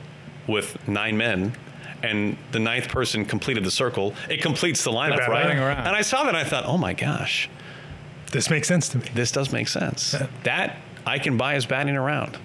with 0.48 0.88
nine 0.88 1.18
men, 1.18 1.54
and 2.02 2.38
the 2.54 2.60
ninth 2.60 2.88
person 2.88 3.26
completed 3.26 3.66
the 3.66 3.72
circle. 3.72 4.14
It 4.30 4.42
completes 4.42 4.86
the 4.86 4.92
lineup, 4.92 5.28
right? 5.28 5.48
around. 5.58 5.86
And 5.86 5.94
I 5.96 6.02
saw 6.02 6.24
that 6.24 6.30
and 6.30 6.38
I 6.38 6.46
thought, 6.46 6.64
oh 6.66 6.78
my 6.78 6.94
gosh, 6.94 7.50
This 8.32 8.50
makes 8.50 8.70
sense 8.70 8.88
to 8.90 9.00
me. 9.00 9.10
this 9.14 9.34
does 9.34 9.52
make 9.52 9.68
sense. 9.68 10.16
that 10.44 10.78
I 11.06 11.20
can 11.20 11.36
buy 11.36 11.56
as 11.56 11.66
batting 11.66 11.98
around 11.98 12.38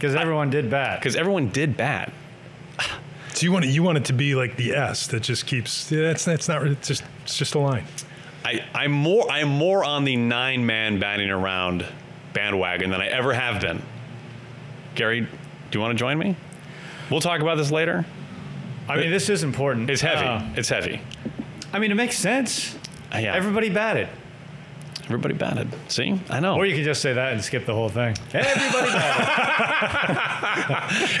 Because 0.00 0.16
everyone 0.16 0.48
did 0.48 0.70
bat. 0.70 0.98
because 0.98 1.14
everyone 1.14 1.50
did 1.50 1.76
bat. 1.76 2.10
So 3.34 3.44
you 3.44 3.52
want 3.52 3.66
it, 3.66 3.68
you 3.68 3.82
want 3.82 3.98
it 3.98 4.06
to 4.06 4.14
be 4.14 4.34
like 4.34 4.56
the 4.56 4.74
S 4.74 5.06
that 5.08 5.22
just 5.22 5.46
keeps. 5.46 5.92
Yeah, 5.92 6.04
that's 6.04 6.24
that's 6.24 6.48
not. 6.48 6.66
It's 6.66 6.88
just 6.88 7.04
it's 7.22 7.36
just 7.36 7.54
a 7.54 7.58
line. 7.58 7.84
I, 8.46 8.64
I'm 8.74 8.92
more 8.92 9.30
I'm 9.30 9.48
more 9.48 9.84
on 9.84 10.04
the 10.04 10.16
nine 10.16 10.64
man 10.64 10.98
batting 10.98 11.30
around 11.30 11.84
bandwagon 12.32 12.90
than 12.90 13.02
I 13.02 13.08
ever 13.08 13.34
have 13.34 13.60
been. 13.60 13.82
Gary, 14.94 15.20
do 15.20 15.28
you 15.72 15.80
want 15.80 15.92
to 15.92 15.98
join 15.98 16.18
me? 16.18 16.34
We'll 17.10 17.20
talk 17.20 17.42
about 17.42 17.58
this 17.58 17.70
later. 17.70 18.06
I 18.88 18.96
mean, 18.96 19.10
this 19.10 19.28
is 19.28 19.42
important. 19.42 19.90
It's 19.90 20.00
heavy. 20.00 20.24
Uh, 20.24 20.42
it's 20.56 20.70
heavy. 20.70 21.02
I 21.74 21.78
mean, 21.78 21.90
it 21.90 21.96
makes 21.96 22.18
sense. 22.18 22.74
Uh, 23.14 23.18
yeah. 23.18 23.34
Everybody 23.34 23.68
batted. 23.68 24.08
Everybody 25.10 25.34
batted. 25.34 25.68
See, 25.90 26.20
I 26.30 26.38
know. 26.38 26.54
Or 26.54 26.64
you 26.64 26.74
can 26.76 26.84
just 26.84 27.02
say 27.02 27.12
that 27.12 27.32
and 27.32 27.42
skip 27.42 27.66
the 27.66 27.74
whole 27.74 27.88
thing. 27.88 28.16
Everybody 28.32 28.92
batted. 28.92 30.16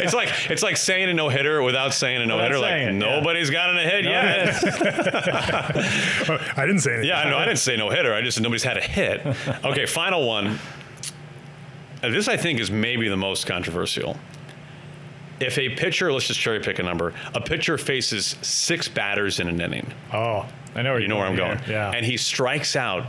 it's 0.00 0.14
like 0.14 0.28
it's 0.48 0.62
like 0.62 0.76
saying 0.76 1.08
a 1.08 1.14
no 1.14 1.28
hitter 1.28 1.60
without 1.60 1.92
saying 1.92 2.22
a 2.22 2.26
no 2.26 2.38
hitter. 2.38 2.60
Like 2.60 2.70
saying 2.70 2.98
it, 2.98 3.04
yeah. 3.04 3.18
nobody's 3.18 3.50
gotten 3.50 3.78
a 3.78 3.82
hit 3.82 4.04
yet. 4.04 4.62
I 6.56 6.66
didn't 6.66 6.82
say 6.82 6.92
anything. 6.92 7.08
Yeah, 7.08 7.18
I 7.18 7.28
know. 7.30 7.36
I 7.36 7.46
didn't 7.46 7.58
say 7.58 7.76
no 7.76 7.90
hitter. 7.90 8.14
I 8.14 8.22
just 8.22 8.36
said 8.36 8.44
nobody's 8.44 8.62
had 8.62 8.76
a 8.76 8.80
hit. 8.80 9.26
Okay, 9.64 9.86
final 9.86 10.24
one. 10.24 10.60
Uh, 12.00 12.10
This 12.10 12.28
I 12.28 12.36
think 12.36 12.60
is 12.60 12.70
maybe 12.70 13.08
the 13.08 13.16
most 13.16 13.44
controversial. 13.48 14.16
If 15.40 15.58
a 15.58 15.70
pitcher, 15.70 16.12
let's 16.12 16.28
just 16.28 16.38
cherry 16.38 16.60
pick 16.60 16.78
a 16.78 16.84
number, 16.84 17.12
a 17.34 17.40
pitcher 17.40 17.76
faces 17.76 18.36
six 18.42 18.86
batters 18.86 19.40
in 19.40 19.48
an 19.48 19.60
inning. 19.60 19.92
Oh, 20.12 20.46
I 20.76 20.82
know 20.82 20.92
where 20.92 21.00
You 21.00 21.08
know 21.08 21.16
where 21.16 21.26
I'm 21.26 21.34
going. 21.34 21.58
Yeah. 21.68 21.90
And 21.90 22.06
he 22.06 22.16
strikes 22.16 22.76
out 22.76 23.06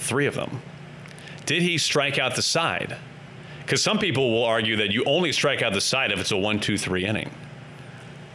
three 0.00 0.26
of 0.26 0.34
them. 0.34 0.62
Did 1.46 1.62
he 1.62 1.78
strike 1.78 2.18
out 2.18 2.36
the 2.36 2.42
side? 2.42 2.96
Because 3.60 3.82
some 3.82 3.98
people 3.98 4.30
will 4.32 4.44
argue 4.44 4.76
that 4.76 4.90
you 4.90 5.04
only 5.04 5.32
strike 5.32 5.62
out 5.62 5.72
the 5.72 5.80
side 5.80 6.10
if 6.10 6.18
it's 6.18 6.32
a 6.32 6.36
one, 6.36 6.58
two, 6.60 6.76
three 6.76 7.04
inning. 7.06 7.30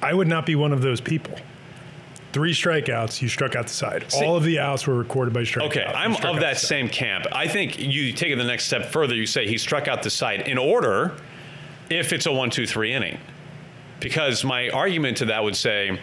I 0.01 0.13
would 0.13 0.27
not 0.27 0.45
be 0.45 0.55
one 0.55 0.71
of 0.71 0.81
those 0.81 1.01
people. 1.01 1.37
Three 2.31 2.53
strikeouts, 2.53 3.21
you 3.21 3.29
struck 3.29 3.55
out 3.55 3.67
the 3.67 3.73
side. 3.73 4.11
See- 4.11 4.23
All 4.25 4.35
of 4.35 4.43
the 4.43 4.59
outs 4.59 4.85
were 4.87 4.95
recorded 4.95 5.33
by 5.33 5.41
strikeout. 5.41 5.67
Okay, 5.67 5.85
You 5.87 5.93
I'm 5.95 6.15
of 6.25 6.41
that 6.41 6.57
same 6.57 6.89
camp. 6.89 7.25
I 7.31 7.47
think 7.47 7.79
you 7.79 8.11
take 8.11 8.31
it 8.31 8.35
the 8.35 8.43
next 8.43 8.65
step 8.65 8.85
further. 8.91 9.15
You 9.15 9.25
say 9.25 9.47
he 9.47 9.57
struck 9.57 9.87
out 9.87 10.03
the 10.03 10.09
side 10.09 10.41
in 10.41 10.57
order 10.57 11.13
if 11.89 12.11
it's 12.13 12.25
a 12.25 12.31
one, 12.31 12.49
two, 12.49 12.67
three 12.67 12.93
inning. 12.93 13.17
Because 14.01 14.43
my 14.43 14.69
argument 14.69 15.17
to 15.17 15.25
that 15.25 15.43
would 15.43 15.55
say 15.55 15.97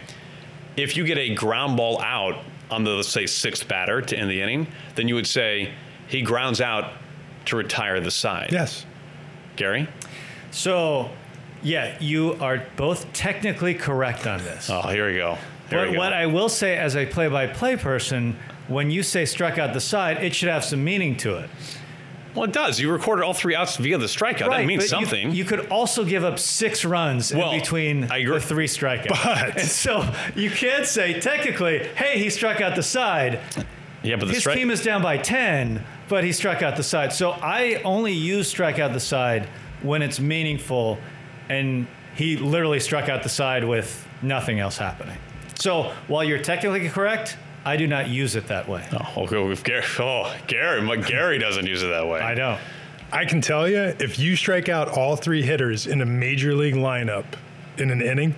if 0.75 0.97
you 0.97 1.05
get 1.05 1.19
a 1.19 1.33
ground 1.35 1.77
ball 1.77 2.01
out 2.01 2.43
on 2.73 2.83
the, 2.83 2.91
let's 2.91 3.07
say, 3.09 3.25
sixth 3.25 3.67
batter 3.67 4.01
to 4.01 4.17
end 4.17 4.29
the 4.29 4.41
inning, 4.41 4.67
then 4.95 5.07
you 5.07 5.15
would 5.15 5.27
say 5.27 5.73
he 6.07 6.21
grounds 6.21 6.59
out 6.59 6.93
to 7.45 7.55
retire 7.55 7.99
the 7.99 8.11
side. 8.11 8.49
Yes. 8.51 8.85
Gary? 9.55 9.87
So, 10.51 11.09
yeah, 11.61 11.95
you 11.99 12.33
are 12.41 12.65
both 12.75 13.11
technically 13.13 13.73
correct 13.75 14.27
on 14.27 14.39
this. 14.39 14.69
Oh, 14.69 14.81
here 14.81 15.07
we 15.07 15.15
go. 15.15 15.35
Here 15.69 15.79
But 15.79 15.87
we 15.89 15.93
go. 15.93 15.99
what 15.99 16.13
I 16.13 16.25
will 16.25 16.49
say 16.49 16.77
as 16.77 16.95
a 16.95 17.05
play-by-play 17.05 17.77
person, 17.77 18.37
when 18.67 18.89
you 18.89 19.03
say 19.03 19.25
struck 19.25 19.57
out 19.57 19.73
the 19.73 19.81
side, 19.81 20.23
it 20.23 20.33
should 20.33 20.49
have 20.49 20.63
some 20.63 20.83
meaning 20.83 21.15
to 21.17 21.37
it. 21.37 21.49
Well, 22.35 22.45
it 22.45 22.51
does. 22.53 22.79
You 22.79 22.91
recorded 22.91 23.23
all 23.23 23.33
three 23.33 23.55
outs 23.55 23.77
via 23.77 23.97
the 23.97 24.05
strikeout. 24.07 24.49
that 24.49 24.65
means 24.65 24.83
but 24.91 24.99
you- 24.99 25.05
something. 25.05 25.31
You, 25.31 25.45
could 25.45 25.67
also 25.67 26.03
give 26.03 26.23
up 26.23 26.39
six 26.39 26.83
runs 26.85 27.33
Well, 27.33 27.51
in 27.51 27.59
between 27.59 28.01
the 28.01 28.39
three 28.41 28.67
strikeouts. 28.67 29.07
But- 29.23 29.59
and 29.59 29.67
so 29.67 30.09
you 30.35 30.49
can't 30.49 30.85
say 30.85 31.19
technically, 31.19 31.79
hey, 31.95 32.17
he 32.19 32.29
struck 32.29 32.61
out 32.61 32.75
the 32.75 32.83
side. 32.83 33.39
yeah, 34.03 34.15
but 34.15 34.25
the 34.27 34.33
His 34.33 34.41
strike. 34.41 34.57
team 34.57 34.71
is 34.71 34.81
down 34.83 35.01
by 35.01 35.17
10, 35.17 35.83
but 36.09 36.23
he 36.23 36.31
struck 36.31 36.61
out 36.61 36.75
the 36.75 36.83
side. 36.83 37.13
So 37.13 37.31
I 37.31 37.81
only 37.85 38.13
use 38.13 38.47
strike 38.47 38.79
out 38.79 38.93
the 38.93 38.99
side 38.99 39.47
when 39.81 40.01
it's 40.01 40.19
meaningful, 40.19 40.97
and 41.49 41.87
he 42.15 42.37
literally 42.37 42.79
struck 42.79 43.09
out 43.09 43.23
the 43.23 43.29
side 43.29 43.63
with 43.63 44.07
nothing 44.21 44.59
else 44.59 44.77
happening. 44.77 45.17
So 45.55 45.93
while 46.07 46.23
you're 46.23 46.39
technically 46.39 46.87
correct, 46.89 47.37
I 47.65 47.77
do 47.77 47.87
not 47.87 48.09
use 48.09 48.35
it 48.35 48.47
that 48.47 48.67
way. 48.67 48.85
oh, 48.93 49.23
okay, 49.23 49.41
if 49.51 49.63
Gary, 49.63 49.83
oh, 49.99 50.35
Gary, 50.47 50.81
my- 50.81 50.97
Gary 50.97 51.37
doesn't 51.39 51.65
use 51.65 51.81
it 51.81 51.87
that 51.87 52.07
way. 52.07 52.19
I 52.19 52.35
don't. 52.35 52.59
I 53.11 53.25
can 53.25 53.41
tell 53.41 53.67
you, 53.67 53.79
if 53.99 54.17
you 54.17 54.35
strike 54.35 54.69
out 54.69 54.89
all 54.89 55.15
three 55.15 55.43
hitters 55.43 55.85
in 55.87 56.01
a 56.01 56.05
major 56.05 56.55
league 56.55 56.73
lineup 56.73 57.25
in 57.77 57.91
an 57.91 58.01
inning, 58.01 58.35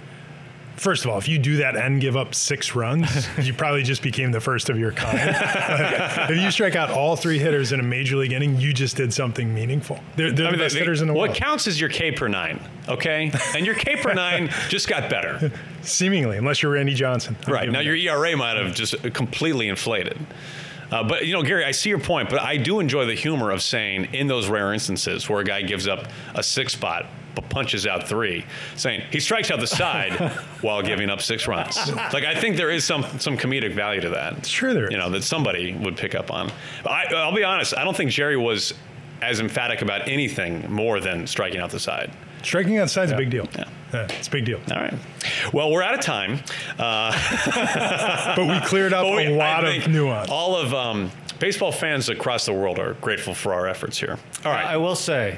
first 0.76 1.06
of 1.06 1.12
all, 1.12 1.18
if 1.18 1.28
you 1.28 1.40
do 1.40 1.58
that 1.58 1.76
and 1.76 2.00
give 2.02 2.16
up 2.16 2.36
six 2.36 2.76
runs, 2.76 3.28
you 3.40 3.54
probably 3.54 3.84
just 3.84 4.02
became 4.02 4.32
the 4.32 4.42
first 4.42 4.70
of 4.70 4.78
your 4.78 4.92
kind. 4.92 5.36
If 6.36 6.42
you 6.42 6.52
strike 6.52 6.76
out 6.76 6.90
all 6.90 7.16
three 7.16 7.40
hitters 7.40 7.72
in 7.72 7.80
a 7.80 7.84
major 7.84 8.16
league 8.16 8.32
inning, 8.32 8.60
you 8.60 8.74
just 8.74 8.96
did 8.98 9.14
something 9.14 9.54
meaningful. 9.54 10.00
They're, 10.16 10.32
they're 10.32 10.48
I 10.48 10.52
mean, 10.52 10.60
the 10.60 10.66
best 10.66 10.76
hitters 10.76 11.02
in 11.02 11.08
the 11.08 11.14
what 11.14 11.30
world, 11.30 11.38
counts 11.38 11.68
is 11.68 11.80
your 11.80 11.90
K 11.90 12.12
per 12.12 12.28
nine, 12.28 12.60
okay? 12.88 13.32
And 13.56 13.66
your 13.66 13.76
K 13.76 13.96
per 13.98 14.14
nine 14.14 14.50
just 14.70 14.88
got 14.88 15.10
better. 15.10 15.52
seemingly, 15.82 16.38
unless 16.38 16.62
you're 16.62 16.72
Randy 16.72 16.94
Johnson. 16.94 17.36
I'll 17.48 17.54
Right. 17.54 17.70
Now 17.70 17.80
him 17.80 17.86
your 17.86 17.96
ERA 17.96 18.36
might 18.36 18.58
have 18.58 18.74
just 18.74 19.02
completely 19.14 19.68
inflated. 19.70 20.18
Uh, 20.92 21.04
but, 21.04 21.26
you 21.26 21.34
know, 21.34 21.44
Gary, 21.44 21.66
I 21.66 21.72
see 21.72 21.90
your 21.90 22.00
point, 22.00 22.30
but 22.30 22.40
I 22.40 22.58
do 22.58 22.80
enjoy 22.80 23.06
the 23.06 23.16
humor 23.16 23.52
of 23.52 23.62
saying 23.62 24.14
in 24.14 24.28
those 24.28 24.48
rare 24.48 24.72
instances 24.74 25.28
where 25.30 25.40
a 25.40 25.44
guy 25.44 25.62
gives 25.62 25.88
up 25.88 26.08
a 26.36 26.44
six 26.44 26.74
spot 26.74 27.08
punches 27.42 27.86
out 27.88 28.08
three, 28.08 28.46
saying 28.76 29.02
he 29.12 29.20
strikes 29.20 29.52
out 29.52 29.60
the 29.60 29.68
side 29.68 30.14
while 30.62 30.82
giving 30.82 31.10
up 31.10 31.22
six 31.22 31.48
runs. 31.48 31.76
Like, 32.14 32.24
I 32.26 32.36
think 32.40 32.58
there 32.58 32.72
is 32.72 32.84
some, 32.86 33.04
some 33.20 33.38
comedic 33.38 33.74
value 33.74 34.02
to 34.02 34.10
that. 34.10 34.46
Sure 34.46 34.74
there 34.74 34.84
You 34.92 34.98
is. 34.98 35.04
know, 35.04 35.10
that 35.12 35.24
somebody 35.24 35.74
would 35.74 35.98
pick 35.98 36.16
up 36.16 36.32
on. 36.32 36.52
I, 36.86 37.06
I'll 37.16 37.36
be 37.36 37.44
honest, 37.44 37.78
I 37.78 37.84
don't 37.84 37.96
think 37.96 38.12
Jerry 38.12 38.38
was 38.38 38.74
as 39.22 39.40
emphatic 39.40 39.82
about 39.82 40.08
anything 40.08 40.70
more 40.72 41.00
than 41.00 41.26
striking 41.28 41.60
out 41.62 41.70
the 41.72 41.80
side. 41.80 42.12
Striking 42.44 42.78
outside's 42.78 43.12
a 43.12 43.18
big 43.18 43.30
deal. 43.32 43.48
Yeah. 43.58 43.64
Yeah, 43.94 44.08
it's 44.10 44.28
a 44.28 44.32
big 44.32 44.46
deal. 44.46 44.60
All 44.72 44.78
right. 44.78 44.94
Well, 45.54 45.72
we're 45.72 45.82
out 45.82 45.94
of 45.94 46.02
time. 46.02 46.40
Uh, 46.78 47.12
But 48.36 48.46
we 48.48 48.60
cleared 48.68 48.94
up 48.94 49.06
we- 49.16 49.26
a 49.28 49.30
lot 49.36 49.64
of 49.64 49.72
think 49.72 49.88
nuance. 49.88 50.30
All 50.30 50.56
of 50.56 50.74
um, 50.74 51.12
baseball 51.40 51.72
fans 51.72 52.10
across 52.10 52.46
the 52.46 52.54
world 52.54 52.78
are 52.78 52.94
grateful 52.96 53.34
for 53.34 53.54
our 53.54 53.68
efforts 53.68 53.98
here. 53.98 54.18
All 54.44 54.52
right. 54.52 54.66
I 54.66 54.78
will 54.78 54.96
say 54.96 55.38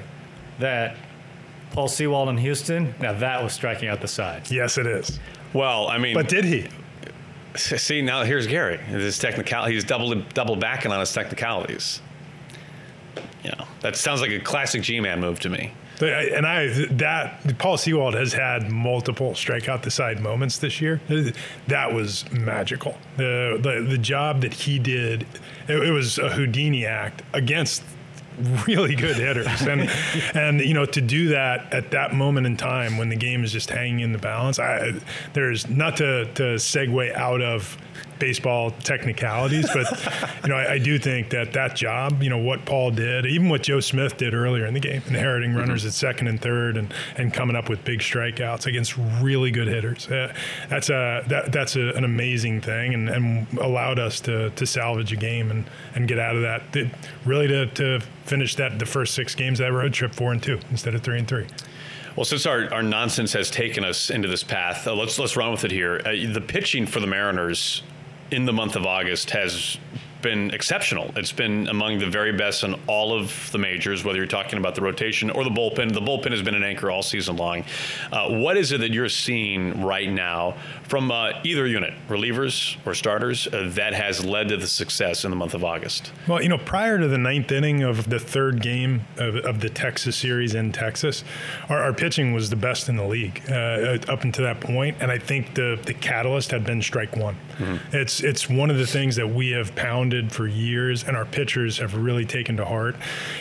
that 0.60 0.96
Paul 1.72 1.88
Sewald 1.88 2.30
in 2.30 2.38
Houston, 2.38 2.94
now 3.00 3.14
that 3.14 3.44
was 3.44 3.54
striking 3.54 3.88
out 3.90 4.02
the 4.02 4.08
side. 4.08 4.50
yes, 4.50 4.78
it 4.78 4.88
is. 4.88 5.20
well, 5.54 5.88
I 5.88 5.98
mean, 5.98 6.14
But 6.14 6.28
did 6.30 6.46
he? 6.46 6.68
see 7.56 8.02
now 8.04 8.24
here's 8.24 8.46
Gary. 8.46 8.78
His 8.78 9.18
technical, 9.18 9.66
he's 9.66 9.84
double 9.84 10.14
double 10.34 10.56
backing 10.56 10.92
on 10.92 11.00
his 11.00 11.12
technicalities. 11.12 12.02
You 13.44 13.52
know, 13.58 13.66
that 13.82 13.96
sounds 13.96 14.22
like 14.22 14.30
a 14.32 14.40
classic 14.40 14.82
G-man 14.84 15.20
move 15.20 15.40
to 15.42 15.50
me. 15.50 15.74
And 16.00 16.46
I 16.46 16.68
that 16.92 17.58
Paul 17.58 17.78
Sewald 17.78 18.14
has 18.14 18.32
had 18.34 18.70
multiple 18.72 19.32
strikeout 19.32 19.82
the 19.82 19.90
side 19.90 20.20
moments 20.20 20.60
this 20.60 20.80
year. 20.80 21.02
That 21.68 21.92
was 21.94 22.32
magical. 22.32 22.98
The 23.16 23.58
the, 23.60 23.84
the 23.90 23.98
job 23.98 24.42
that 24.42 24.54
he 24.54 24.78
did, 24.78 25.26
it, 25.68 25.82
it 25.82 25.92
was 25.92 26.20
a 26.20 26.30
Houdini 26.30 26.86
act 26.86 27.24
against 27.34 27.82
really 28.68 28.96
good 28.96 29.16
hitters, 29.16 29.62
and 29.62 29.90
and 30.34 30.62
you 30.62 30.74
know 30.74 30.86
to 30.86 31.02
do 31.02 31.30
that 31.30 31.74
at 31.74 31.92
that 31.92 32.14
moment 32.14 32.46
in 32.46 32.58
time 32.58 32.98
when 32.98 33.10
the 33.10 33.16
game 33.16 33.44
is 33.44 33.52
just 33.52 33.70
hanging 33.70 34.02
in 34.02 34.12
the 34.12 34.18
balance. 34.18 34.60
I, 34.60 34.94
there's 35.34 35.68
not 35.70 35.98
to 35.98 36.26
to 36.36 36.44
segue 36.56 37.16
out 37.16 37.42
of 37.42 37.78
baseball 38.20 38.72
technicalities, 38.72 39.70
but 39.74 39.86
you 40.44 40.50
know, 40.50 40.56
I, 40.56 40.74
I 40.74 40.78
do 40.78 40.98
think 41.00 41.30
that 41.32 41.54
that 41.54 41.76
job, 41.76 42.24
you 42.24 42.30
know, 42.30 42.38
what 42.38 42.66
Paul 42.66 42.92
did, 42.92 43.26
even 43.26 43.50
what 43.50 43.64
Joe 43.64 43.80
Smith 43.80 44.18
did 44.18 44.34
earlier 44.34 44.66
in 44.66 44.74
the 44.74 44.80
game, 44.80 45.02
inheriting 45.08 45.54
runners 45.54 45.86
at 45.86 45.94
second 45.94 46.28
and 46.28 46.42
third, 46.42 46.78
and 46.78 46.94
and 47.18 47.34
coming 47.34 47.56
up 47.56 47.70
with 47.70 47.84
big 47.84 48.00
strikeouts 48.00 48.66
against 48.66 48.98
really 49.22 49.52
good 49.52 49.68
hitters, 49.68 50.08
uh, 50.10 50.34
that's 50.70 50.90
a 50.90 51.24
that 51.28 51.52
that's 51.52 51.76
a, 51.76 51.90
an 51.94 52.04
amazing 52.04 52.62
thing, 52.62 52.94
and, 52.94 53.10
and 53.10 53.48
allowed 53.60 54.00
us 54.00 54.20
to 54.22 54.50
to 54.52 54.66
salvage 54.66 55.12
a 55.12 55.18
game 55.18 55.52
and 55.52 55.70
and 55.96 56.08
get 56.08 56.20
out 56.20 56.36
of 56.36 56.42
that. 56.42 56.64
It- 56.76 56.92
really 57.26 57.48
to 57.48 57.68
to 57.68 58.00
finish 58.26 58.56
that 58.56 58.80
the 58.80 58.86
first 58.86 59.14
six 59.14 59.36
games 59.36 59.60
of 59.60 59.68
that 59.68 59.74
road 59.74 59.94
trip 59.94 60.14
four 60.14 60.32
and 60.32 60.42
two 60.42 60.60
instead 60.72 60.96
of 60.96 61.02
three 61.02 61.20
and 61.20 61.28
three. 61.28 61.46
Well, 62.16 62.26
since 62.26 62.48
our, 62.48 62.74
our 62.74 62.82
nonsense 62.82 63.34
has 63.34 63.52
taken 63.52 63.86
us 63.86 64.10
into 64.10 64.28
this 64.28 64.44
path, 64.44 64.88
uh, 64.88 64.96
let's 64.96 65.20
let's 65.20 65.38
run 65.38 65.52
with 65.52 65.64
it 65.64 65.72
here. 65.72 66.02
Uh, 66.04 66.34
the 66.34 66.44
pitching 66.46 66.88
for 66.88 67.00
the 67.00 67.08
Mariners 67.08 67.84
in 68.32 68.46
the 68.46 68.54
month 68.54 68.76
of 68.76 68.86
August 68.86 69.32
has 69.32 69.78
been 70.22 70.52
exceptional. 70.52 71.12
It's 71.16 71.32
been 71.32 71.68
among 71.68 72.00
the 72.00 72.08
very 72.08 72.32
best 72.32 72.64
in 72.64 72.76
all 72.88 73.18
of 73.18 73.50
the 73.52 73.58
majors, 73.58 74.04
whether 74.04 74.18
you're 74.18 74.28
talking 74.28 74.60
about 74.60 74.76
the 74.76 74.82
rotation 74.82 75.30
or 75.30 75.44
the 75.44 75.50
bullpen. 75.50 75.94
The 75.94 76.02
bullpen 76.02 76.32
has 76.32 76.42
been 76.42 76.56
an 76.56 76.64
anchor 76.64 76.90
all 76.90 77.04
season 77.04 77.38
long. 77.38 77.64
Uh, 78.12 78.30
what 78.30 78.58
is 78.58 78.72
it 78.72 78.80
that 78.80 78.92
you're 78.92 79.10
seeing 79.10 79.84
right 79.84 80.10
now 80.10 80.56
from 80.84 81.12
uh, 81.12 81.34
either 81.44 81.68
unit, 81.68 81.94
relievers 82.10 82.78
or 82.86 82.94
starters, 82.94 83.48
uh, 83.48 83.70
that 83.74 83.94
has 83.94 84.26
led 84.26 84.50
to 84.50 84.58
the 84.58 84.68
success 84.68 85.24
in 85.24 85.30
the 85.30 85.38
month 85.38 85.54
of 85.54 85.64
August? 85.64 86.12
Well, 86.28 86.42
you 86.42 86.50
know, 86.50 86.58
prior 86.58 86.98
to 86.98 87.08
the 87.08 87.18
ninth 87.18 87.52
inning 87.52 87.84
of 87.84 88.10
the 88.10 88.20
third 88.20 88.62
game 88.62 89.02
of, 89.18 89.36
of 89.38 89.60
the 89.60 89.70
Texas 89.70 90.16
series 90.16 90.56
in 90.56 90.72
Texas, 90.72 91.24
our, 91.70 91.84
our 91.84 91.94
pitching 91.94 92.34
was 92.34 92.50
the 92.50 92.56
best 92.56 92.90
in 92.90 92.96
the 92.96 93.06
league 93.06 93.42
uh, 93.50 93.98
up 94.08 94.24
until 94.24 94.46
that 94.46 94.60
point, 94.60 94.98
and 95.00 95.12
I 95.12 95.20
think 95.20 95.54
the 95.54 95.80
the 95.86 95.94
catalyst 95.94 96.52
had 96.52 96.66
been 96.66 96.82
strike 96.82 97.16
one. 97.16 97.38
Mm-hmm. 97.58 97.96
It's 97.96 98.22
it's 98.22 98.50
one 98.50 98.70
of 98.70 98.78
the 98.78 98.86
things 98.86 99.16
that 99.16 99.30
we 99.30 99.52
have 99.52 99.76
pounded 99.76 100.32
for 100.32 100.48
years, 100.48 101.04
and 101.04 101.18
our 101.18 101.26
pitchers 101.26 101.78
have 101.80 101.96
really 101.96 102.26
taken 102.26 102.58
to 102.58 102.66
heart, 102.66 102.96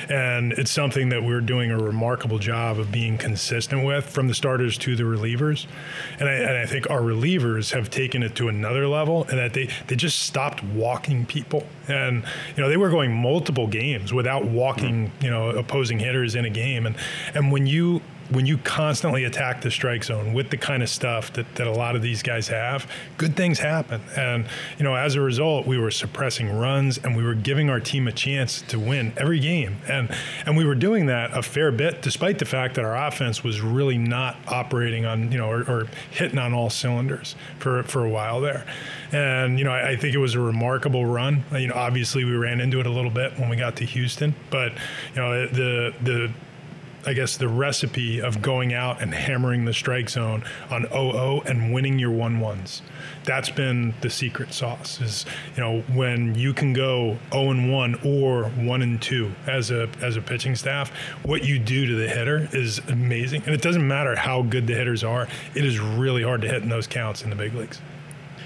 and 0.09 0.53
it's 0.53 0.71
something 0.71 1.11
that 1.11 1.23
we're 1.23 1.41
doing 1.41 1.71
a 1.71 1.79
remarkable 1.79 2.39
job 2.39 2.79
of 2.79 2.91
being 2.91 3.19
consistent 3.19 3.85
with 3.85 4.09
from 4.09 4.29
the 4.29 4.35
starters 4.35 4.79
to 4.79 4.97
the 4.97 5.03
relievers, 5.03 5.67
and 6.19 6.29
I, 6.29 6.33
and 6.33 6.57
I 6.57 6.67
think 6.67 6.89
our 6.91 7.01
relievers 7.01 7.73
have 7.73 7.91
taken 7.91 8.23
it 8.23 8.35
to 8.37 8.49
another 8.49 8.89
level, 8.89 9.25
and 9.25 9.39
that 9.39 9.53
they 9.53 9.69
they 9.87 9.97
just 9.97 10.21
stopped 10.21 10.63
walking 10.65 11.27
people, 11.27 11.67
and 11.89 12.25
you 12.57 12.63
know 12.63 12.69
they 12.69 12.77
were 12.77 12.91
going 12.91 13.13
multiple 13.13 13.67
games 13.67 14.13
without 14.13 14.45
walking 14.45 15.09
mm-hmm. 15.09 15.25
you 15.25 15.31
know 15.31 15.51
opposing 15.51 15.99
hitters 15.99 16.35
in 16.35 16.45
a 16.45 16.51
game, 16.51 16.87
and 16.87 16.97
and 17.35 17.53
when 17.53 17.67
you 17.67 18.01
when 18.31 18.47
you 18.47 18.59
constantly 18.59 19.25
attack 19.25 19.63
the 19.63 19.71
strike 19.71 20.05
zone 20.05 20.33
with 20.33 20.51
the 20.51 20.57
kind 20.57 20.83
of 20.83 20.89
stuff 20.89 21.33
that, 21.35 21.55
that 21.57 21.67
a 21.67 21.73
lot 21.73 21.97
of 21.97 22.03
these 22.03 22.23
guys 22.23 22.49
have, 22.49 22.91
good 23.17 23.37
things 23.37 23.59
happen. 23.59 24.01
And, 24.17 24.47
you 24.79 24.85
know, 24.85 24.95
as 24.95 25.15
a 25.15 25.21
result, 25.21 25.67
we 25.67 25.79
were 25.79 25.91
suppressing 25.91 26.57
runs 26.57 26.99
and 26.99 27.17
we 27.17 27.23
were 27.23 27.35
giving 27.35 27.71
our 27.71 27.81
team 27.81 28.09
a 28.09 28.13
chance 28.13 28.63
to 28.63 28.79
win 28.79 29.13
every 29.17 29.41
game. 29.41 29.77
And 29.89 30.15
and 30.45 30.57
we 30.57 30.65
were 30.65 30.75
doing 30.75 31.07
that 31.07 31.37
a 31.37 31.43
fair 31.43 31.73
bit, 31.73 32.03
despite 32.03 32.39
the 32.39 32.45
fact 32.45 32.75
that 32.77 32.85
our 32.85 32.97
offense 32.97 33.43
was 33.43 33.61
really 33.61 33.99
not 33.99 34.37
operating 34.47 35.05
on, 35.05 35.31
you 35.33 35.39
know, 35.39 35.51
or, 35.51 35.63
or 35.63 35.87
hitting 36.11 36.39
on 36.39 36.53
all 36.53 36.71
cylinders 36.71 37.35
for, 37.59 37.83
for 37.85 38.05
a 38.05 38.09
while 38.09 38.41
there. 38.41 38.67
And, 39.13 39.59
you 39.59 39.65
know, 39.65 39.73
I, 39.73 39.91
I 39.91 39.97
think 39.97 40.15
it 40.15 40.19
was 40.19 40.35
a 40.35 40.41
remarkable 40.41 41.07
run. 41.07 41.45
You 41.53 41.69
know, 41.69 41.75
obviously 41.75 42.25
we 42.25 42.33
ran 42.33 42.61
into 42.61 42.81
it 42.81 42.87
a 42.87 42.91
little 42.91 43.11
bit 43.11 43.39
when 43.39 43.49
we 43.49 43.57
got 43.57 43.77
to 43.77 43.85
Houston, 43.85 44.35
but, 44.51 44.73
you 45.15 45.21
know, 45.21 45.47
the, 45.47 45.95
the, 46.03 46.33
I 47.07 47.13
guess 47.13 47.37
the 47.37 47.49
recipe 47.49 48.21
of 48.21 48.43
going 48.43 48.75
out 48.75 49.01
and 49.01 49.15
hammering 49.15 49.65
the 49.65 49.73
strike 49.73 50.11
zone 50.11 50.45
on 50.71 50.89
0 50.89 51.43
and 51.47 51.73
winning 51.73 51.99
your 51.99 52.11
1 52.11 52.39
1s. 52.41 52.81
That's 53.25 53.49
been 53.49 53.95
the 54.01 54.11
secret 54.11 54.53
sauce 54.53 55.01
is, 55.01 55.25
you 55.57 55.63
know, 55.63 55.83
when 55.95 56.35
you 56.35 56.53
can 56.53 56.73
go 56.73 57.17
0 57.33 57.51
and 57.51 57.73
1 57.73 58.01
or 58.05 58.45
1 58.45 58.83
and 58.83 59.01
2 59.01 59.33
as 59.47 59.71
a 59.71 59.89
as 60.03 60.17
a 60.17 60.21
pitching 60.21 60.57
staff, 60.57 60.91
what 61.23 61.45
you 61.45 61.59
do 61.61 61.87
to 61.87 61.95
the 61.95 62.09
hitter 62.09 62.49
is 62.53 62.81
amazing. 62.89 63.43
And 63.47 63.55
it 63.55 63.63
doesn't 63.63 63.87
matter 63.87 64.17
how 64.17 64.43
good 64.43 64.67
the 64.67 64.75
hitters 64.75 65.05
are, 65.05 65.29
it 65.55 65.65
is 65.65 65.79
really 65.79 66.25
hard 66.25 66.43
to 66.43 66.49
hit 66.49 66.63
in 66.63 66.69
those 66.69 66.87
counts 66.87 67.23
in 67.23 67.31
the 67.31 67.37
big 67.37 67.55
leagues. 67.55 67.81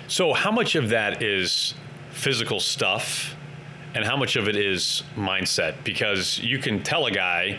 So, 0.06 0.34
how 0.34 0.50
much 0.50 0.74
of 0.74 0.88
that 0.88 1.22
is 1.22 1.74
physical 2.10 2.60
stuff 2.60 3.36
and 3.94 4.04
how 4.04 4.16
much 4.16 4.36
of 4.36 4.48
it 4.48 4.56
is 4.56 5.02
mindset? 5.14 5.82
Because 5.84 6.40
you 6.40 6.58
can 6.58 6.82
tell 6.82 7.06
a 7.06 7.10
guy, 7.10 7.58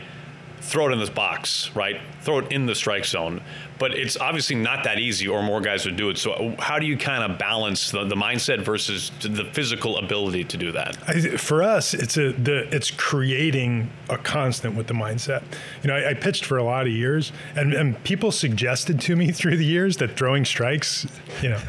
throw 0.62 0.88
it 0.90 0.94
in 0.94 1.00
this 1.00 1.10
box, 1.10 1.72
right? 1.76 2.00
Throw 2.22 2.40
it 2.40 2.52
in 2.52 2.66
the 2.66 2.76
strike 2.76 3.06
zone. 3.06 3.42
But 3.82 3.96
it's 3.96 4.16
obviously 4.16 4.58
not 4.58 4.84
that 4.84 5.00
easy, 5.00 5.28
or 5.28 5.42
more 5.42 5.60
guys 5.60 5.86
would 5.86 5.96
do 5.96 6.12
it. 6.12 6.20
So, 6.20 6.54
how 6.60 6.78
do 6.78 6.86
you 6.86 6.96
kind 6.96 7.24
of 7.24 7.40
balance 7.40 7.90
the, 7.90 8.04
the 8.04 8.14
mindset 8.14 8.62
versus 8.62 9.12
the 9.22 9.44
physical 9.54 9.98
ability 9.98 10.44
to 10.44 10.58
do 10.58 10.72
that? 10.74 10.98
I, 11.08 11.36
for 11.38 11.64
us, 11.64 11.96
it's 11.96 12.16
a 12.16 12.32
the 12.32 12.68
it's 12.72 12.92
creating 12.92 13.90
a 14.08 14.20
constant 14.20 14.76
with 14.76 14.86
the 14.86 14.94
mindset. 14.94 15.42
You 15.82 15.88
know, 15.88 15.96
I, 15.96 16.12
I 16.12 16.14
pitched 16.14 16.46
for 16.46 16.60
a 16.60 16.64
lot 16.64 16.86
of 16.86 16.94
years, 16.94 17.32
and, 17.56 17.74
and 17.74 18.02
people 18.04 18.32
suggested 18.32 19.02
to 19.02 19.16
me 19.16 19.32
through 19.32 19.58
the 19.58 19.66
years 19.66 19.98
that 19.98 20.16
throwing 20.16 20.46
strikes, 20.46 21.08
you 21.42 21.50
know, 21.50 21.60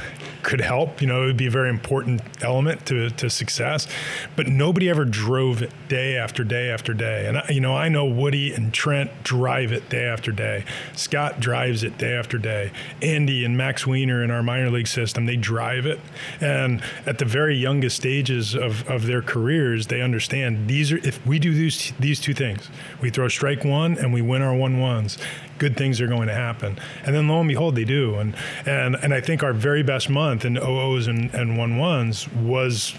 could 0.43 0.61
help. 0.61 1.01
You 1.01 1.07
know, 1.07 1.23
it 1.23 1.27
would 1.27 1.37
be 1.37 1.47
a 1.47 1.51
very 1.51 1.71
important 1.71 2.21
element 2.43 2.85
to, 2.87 3.11
to 3.11 3.31
success. 3.31 3.89
But 4.37 4.49
nobody 4.49 4.91
ever 4.91 5.05
drove 5.05 5.63
it 5.63 5.73
day 5.89 6.17
after 6.17 6.45
day 6.45 6.71
after 6.71 6.93
day. 6.93 7.27
And, 7.27 7.39
I, 7.39 7.47
you 7.49 7.61
know, 7.61 7.77
I 7.77 7.89
know 7.89 8.05
Woody 8.05 8.53
and 8.53 8.73
Trent 8.73 9.11
drive 9.23 9.73
it 9.73 9.89
day 9.89 10.05
after 10.05 10.33
day. 10.33 10.65
Scott 10.95 11.41
drives 11.41 11.85
it 11.85 11.99
day 12.03 12.15
after 12.15 12.37
day. 12.37 12.73
Andy 13.01 13.45
and 13.45 13.57
Max 13.57 13.87
Weiner 13.87 14.25
in 14.25 14.31
our 14.33 14.43
minor 14.43 14.71
league 14.71 14.89
system, 14.89 15.25
they 15.27 15.37
drive 15.37 15.87
it. 15.87 16.01
And 16.41 16.83
at 17.07 17.19
the 17.19 17.25
very 17.25 17.57
youngest 17.57 17.97
stages 17.97 18.55
of, 18.55 18.89
of 18.91 19.07
their 19.07 19.23
careers, 19.23 19.87
they 19.87 20.03
understand 20.03 20.69
these 20.69 20.91
are, 20.91 20.99
if 20.99 21.25
we 21.25 21.39
do 21.39 21.55
these, 21.55 21.93
these 22.01 22.21
two 22.21 22.35
things, 22.35 22.69
we 23.01 23.11
throw 23.11 23.29
strike 23.29 23.65
one 23.65 23.97
and 23.99 24.13
we 24.13 24.21
win 24.21 24.43
our 24.43 24.55
one 24.55 24.81
ones 24.81 25.17
good 25.59 25.77
things 25.77 26.01
are 26.01 26.09
going 26.09 26.27
to 26.27 26.35
happen. 26.35 26.77
And 27.07 27.15
then 27.15 27.29
lo 27.29 27.39
and 27.39 27.49
behold, 27.49 27.77
they 27.77 27.85
do. 27.85 28.17
And 28.17 28.35
and 28.67 28.97
and 28.97 29.15
I 29.15 29.21
think 29.21 29.45
our 29.45 29.53
very 29.53 29.85
best 29.85 30.11
month 30.11 30.45
in 30.45 30.59
OOs 30.59 31.07
and, 31.07 31.33
and 31.33 31.57
one 31.57 31.79
ones 31.79 32.27
was 32.33 32.95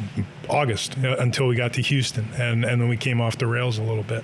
August 0.48 0.98
uh, 1.04 1.18
until 1.18 1.48
we 1.48 1.56
got 1.58 1.74
to 1.74 1.82
Houston, 1.82 2.30
and 2.38 2.64
and 2.64 2.80
then 2.80 2.88
we 2.88 2.96
came 2.96 3.20
off 3.20 3.38
the 3.38 3.48
rails 3.48 3.80
a 3.80 3.84
little 3.84 4.04
bit. 4.04 4.24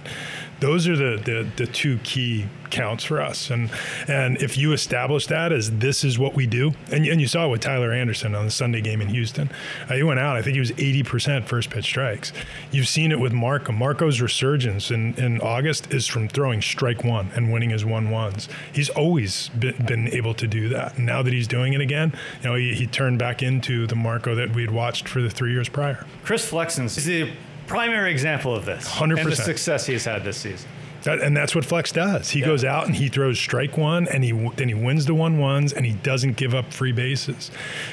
Those 0.60 0.88
are 0.88 0.96
the, 0.96 1.22
the, 1.24 1.48
the 1.56 1.68
two 1.68 1.98
key 2.00 2.48
counts 2.70 3.04
for 3.04 3.22
us. 3.22 3.50
And 3.50 3.70
and 4.08 4.42
if 4.42 4.58
you 4.58 4.74
establish 4.74 5.28
that 5.28 5.52
as 5.52 5.72
this 5.72 6.04
is 6.04 6.18
what 6.18 6.36
we 6.36 6.48
do, 6.48 6.74
and, 6.92 7.06
and 7.06 7.20
you 7.22 7.28
saw 7.28 7.46
it 7.46 7.50
with 7.50 7.62
Tyler 7.62 7.92
Anderson 7.92 8.36
on 8.36 8.46
the 8.46 8.52
Sunday 8.52 8.82
game 8.82 9.02
in 9.02 9.10
Houston, 9.10 9.50
uh, 9.90 9.96
he 9.96 10.04
went 10.04 10.20
out. 10.20 10.38
I 10.38 10.42
think 10.42 10.54
he 10.54 10.60
was 10.60 10.72
80% 10.72 11.46
first 11.46 11.70
pitch 11.70 11.86
strikes. 11.86 12.32
You've 12.72 12.88
seen 12.88 13.12
it 13.12 13.20
with 13.20 13.34
Marco. 13.34 13.72
Marco's 13.72 14.22
resurgence 14.22 14.92
in, 14.92 15.14
in 15.16 15.42
August 15.42 15.94
is 15.94 16.08
from 16.08 16.28
throwing 16.28 16.62
strike 16.62 17.04
one 17.04 17.32
and 17.36 17.52
winning 17.52 17.70
his 17.70 17.86
one 17.86 18.10
ones. 18.10 18.50
He's 18.74 18.90
always 18.90 19.50
been, 19.50 19.76
been 19.86 20.08
able 20.10 20.34
to 20.36 20.48
do 20.48 20.70
that. 20.70 20.98
Now 20.98 21.22
that 21.22 21.34
he's 21.34 21.48
doing 21.48 21.74
it 21.74 21.82
again, 21.82 22.14
you 22.42 22.50
know, 22.50 22.56
he, 22.56 22.74
he 22.74 22.88
turned 22.88 23.20
back 23.20 23.42
into 23.44 23.88
the 23.88 23.96
Marco 23.96 24.36
that 24.36 24.54
we'd 24.54 24.72
watched 24.72 25.08
for 25.08 25.22
the 25.22 25.30
three 25.30 25.52
years 25.52 25.70
prior. 25.70 26.06
Chris 26.24 26.50
Flexen 26.50 26.86
is 26.86 26.96
the 26.96 27.32
primary 27.70 28.12
example 28.12 28.56
of 28.56 28.66
this. 28.66 28.88
100%. 28.90 29.20
And 29.20 29.32
the 29.32 29.36
success 29.36 29.86
he's 29.86 30.04
had 30.04 30.24
this 30.24 30.38
season. 30.38 30.68
That, 31.04 31.20
and 31.20 31.36
that's 31.36 31.56
what 31.56 31.66
Flex 31.66 31.92
does. 31.92 32.30
He 32.32 32.40
yeah. 32.40 32.46
goes 32.46 32.64
out 32.64 32.86
and 32.86 32.96
he 32.96 33.08
throws 33.08 33.40
strike 33.40 33.78
one, 33.78 34.08
and 34.08 34.24
he 34.24 34.32
then 34.56 34.68
he 34.68 34.74
wins 34.74 35.06
the 35.06 35.14
one 35.14 35.38
ones, 35.38 35.74
and 35.74 35.86
he 35.86 35.94
doesn't 35.94 36.36
give 36.38 36.54
up 36.54 36.74
free 36.74 36.92
bases. 36.92 37.52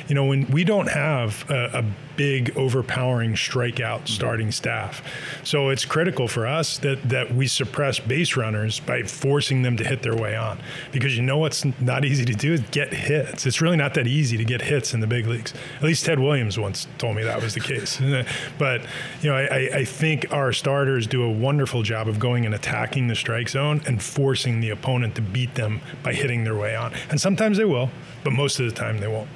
You 0.09 0.15
know, 0.15 0.25
when 0.25 0.47
we 0.49 0.65
don't 0.65 0.89
have 0.89 1.49
a, 1.51 1.79
a 1.79 1.85
big, 2.17 2.57
overpowering 2.57 3.35
strikeout 3.35 3.77
mm-hmm. 3.77 4.07
starting 4.07 4.53
staff. 4.53 5.03
So 5.45 5.69
it's 5.69 5.85
critical 5.85 6.29
for 6.29 6.47
us 6.47 6.79
that, 6.79 7.09
that 7.09 7.35
we 7.35 7.47
suppress 7.47 7.99
base 7.99 8.37
runners 8.37 8.81
by 8.81 9.03
forcing 9.03 9.63
them 9.63 9.77
to 9.77 9.85
hit 9.85 10.03
their 10.03 10.17
way 10.17 10.35
on. 10.37 10.59
Because 10.93 11.17
you 11.17 11.23
know 11.23 11.39
what's 11.39 11.65
not 11.81 12.05
easy 12.05 12.25
to 12.25 12.35
do 12.35 12.55
is 12.55 12.61
get 12.71 12.93
hits. 12.93 13.47
It's 13.47 13.61
really 13.61 13.77
not 13.77 13.95
that 13.95 14.07
easy 14.07 14.37
to 14.37 14.45
get 14.45 14.63
hits 14.63 14.95
in 14.95 15.01
the 15.01 15.07
big 15.07 15.27
leagues. 15.27 15.53
At 15.77 15.83
least 15.83 16.05
Ted 16.07 16.19
Williams 16.19 16.59
once 16.59 16.87
told 16.99 17.17
me 17.17 17.23
that 17.23 17.43
was 17.43 17.55
the 17.55 17.61
case. 17.61 18.01
but, 18.59 18.83
you 19.21 19.31
know, 19.31 19.37
I, 19.37 19.71
I 19.75 19.85
think 19.85 20.33
our 20.33 20.53
starters 20.53 21.07
do 21.07 21.23
a 21.23 21.31
wonderful 21.31 21.83
job 21.83 22.09
of 22.09 22.19
going 22.19 22.47
and 22.47 22.55
attacking 22.55 22.96
the 23.07 23.15
strike 23.15 23.49
zone 23.49 23.83
and 23.87 24.03
forcing 24.03 24.61
the 24.61 24.71
opponent 24.71 25.15
to 25.17 25.21
beat 25.21 25.55
them 25.55 25.81
by 26.03 26.13
hitting 26.13 26.45
their 26.45 26.57
way 26.57 26.75
on. 26.75 26.93
And 27.11 27.21
sometimes 27.21 27.59
they 27.59 27.65
will, 27.65 27.91
but 28.25 28.33
most 28.33 28.59
of 28.59 28.67
the 28.67 28.73
time 28.73 28.99
they 28.99 29.09
won't. 29.09 29.29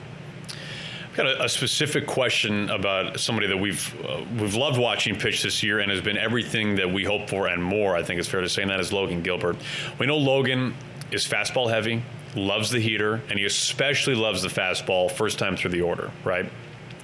I've 1.11 1.17
got 1.17 1.27
a, 1.27 1.45
a, 1.45 1.49
specific 1.49 2.07
question 2.07 2.71
about 2.71 3.19
somebody 3.19 3.49
that 3.49 3.57
we've 3.57 3.95
uh, 4.05 4.25
we've 4.39 4.55
loved 4.55 4.79
watching 4.79 5.17
pitch 5.17 5.43
this 5.43 5.63
year 5.63 5.81
and 5.81 5.91
has 5.91 6.01
been 6.01 6.17
everything 6.17 6.77
that 6.77 6.91
we 6.91 7.05
hope 7.05 7.29
for 7.29 7.49
and 7.49 7.63
more. 7.63 7.97
I 7.97 8.03
think 8.03 8.21
it's 8.21 8.29
fair 8.29 8.41
to 8.41 8.49
say, 8.49 8.63
and 8.63 8.71
that 8.71 8.81
is 8.81 8.93
Logan 8.93 9.23
Gilbert. 9.23 9.57
We 9.99 10.07
know 10.07 10.17
Logan 10.17 10.75
is 11.11 11.27
fastball 11.27 11.69
heavy, 11.69 12.03
loves 12.37 12.71
the 12.71 12.79
heater, 12.79 13.21
and 13.29 13.39
he 13.39 13.45
especially 13.45 14.15
loves 14.15 14.43
the 14.43 14.49
fastball 14.49 15.11
first 15.11 15.39
time 15.39 15.57
through 15.57 15.73
the 15.73 15.83
order. 15.83 16.11
Right? 16.25 16.49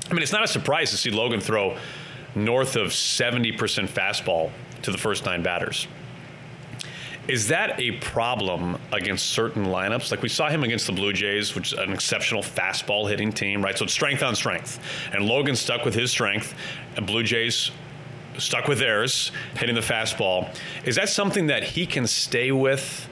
I 0.09 0.13
mean, 0.13 0.23
it's 0.23 0.33
not 0.33 0.45
a 0.45 0.49
surprise 0.49 0.93
to 0.93 0.97
see 0.97 1.11
Logan 1.11 1.41
throw 1.41 1.77
north 2.37 2.77
of 2.77 2.89
70% 2.89 3.57
fastball 3.89 4.53
to 4.83 4.93
the 4.93 4.99
first 4.99 5.25
nine 5.25 5.43
batters. 5.43 5.89
Is 7.29 7.49
that 7.49 7.81
a 7.81 7.93
problem 7.93 8.79
against 8.93 9.27
certain 9.27 9.67
lineups? 9.67 10.13
Like 10.13 10.23
we 10.23 10.29
saw 10.29 10.49
him 10.49 10.63
against 10.63 10.87
the 10.87 10.93
Blue 10.93 11.13
Jays, 11.13 11.55
which 11.57 11.73
is 11.73 11.79
an 11.79 11.93
exceptional 11.93 12.43
fastball 12.43 13.09
hitting 13.09 13.33
team, 13.33 13.65
right? 13.65 13.77
So 13.77 13.85
it's 13.85 13.93
strength 13.93 14.23
on 14.23 14.37
strength. 14.37 14.79
And 15.13 15.25
Logan 15.25 15.57
stuck 15.57 15.85
with 15.85 15.95
his 15.95 16.11
strength, 16.11 16.55
and 16.97 17.05
Blue 17.05 17.25
Jays 17.25 17.73
stuck 18.39 18.69
with 18.69 18.79
theirs, 18.79 19.33
hitting 19.57 19.75
the 19.75 19.81
fastball. 19.81 20.55
Is 20.85 20.97
that 20.97 21.09
something 21.09 21.49
that 21.49 21.65
he 21.65 21.85
can 21.85 22.07
stay 22.07 22.53
with 22.53 23.09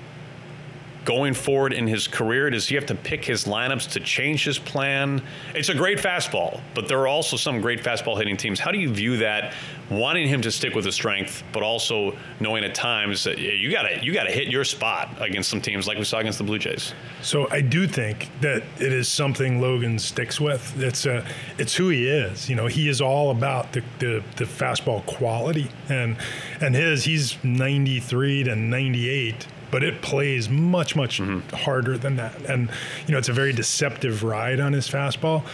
going 1.04 1.34
forward 1.34 1.72
in 1.72 1.86
his 1.86 2.08
career? 2.08 2.50
Does 2.50 2.66
he 2.66 2.74
have 2.74 2.86
to 2.86 2.94
pick 2.94 3.24
his 3.24 3.44
lineups 3.44 3.90
to 3.92 4.00
change 4.00 4.44
his 4.44 4.58
plan? 4.58 5.22
It's 5.54 5.68
a 5.68 5.74
great 5.74 5.98
fastball, 5.98 6.60
but 6.74 6.88
there 6.88 6.98
are 7.00 7.08
also 7.08 7.36
some 7.36 7.60
great 7.60 7.82
fastball 7.82 8.16
hitting 8.16 8.36
teams. 8.36 8.58
How 8.58 8.70
do 8.70 8.78
you 8.78 8.92
view 8.92 9.18
that? 9.18 9.54
Wanting 9.90 10.28
him 10.28 10.40
to 10.42 10.50
stick 10.50 10.74
with 10.74 10.86
his 10.86 10.94
strength, 10.94 11.44
but 11.52 11.62
also 11.62 12.16
knowing 12.40 12.64
at 12.64 12.74
times 12.74 13.24
that 13.24 13.38
you 13.38 13.70
gotta 13.70 14.02
you 14.02 14.14
gotta 14.14 14.30
hit 14.30 14.48
your 14.48 14.64
spot 14.64 15.10
against 15.20 15.50
some 15.50 15.60
teams 15.60 15.86
like 15.86 15.98
we 15.98 16.04
saw 16.04 16.18
against 16.18 16.38
the 16.38 16.44
Blue 16.44 16.58
Jays. 16.58 16.94
So 17.20 17.50
I 17.50 17.60
do 17.60 17.86
think 17.86 18.30
that 18.40 18.62
it 18.78 18.92
is 18.92 19.08
something 19.08 19.60
Logan 19.60 19.98
sticks 19.98 20.40
with. 20.40 20.80
It's 20.82 21.04
a 21.04 21.26
it's 21.58 21.74
who 21.74 21.90
he 21.90 22.08
is. 22.08 22.48
You 22.48 22.56
know, 22.56 22.66
he 22.66 22.88
is 22.88 23.02
all 23.02 23.30
about 23.30 23.72
the, 23.72 23.82
the, 23.98 24.22
the 24.36 24.44
fastball 24.44 25.04
quality 25.04 25.68
and 25.90 26.16
and 26.62 26.74
his 26.74 27.04
he's 27.04 27.36
93 27.44 28.44
to 28.44 28.56
98 28.56 29.46
but 29.70 29.82
it 29.82 30.02
plays 30.02 30.48
much 30.48 30.96
much 30.96 31.20
mm-hmm. 31.20 31.54
harder 31.56 31.98
than 31.98 32.16
that. 32.16 32.34
And 32.46 32.70
you 33.06 33.12
know, 33.12 33.18
it's 33.18 33.28
a 33.28 33.32
very 33.32 33.52
deceptive 33.52 34.22
ride 34.22 34.60
on 34.60 34.72
his 34.72 34.88
fastball 34.88 35.44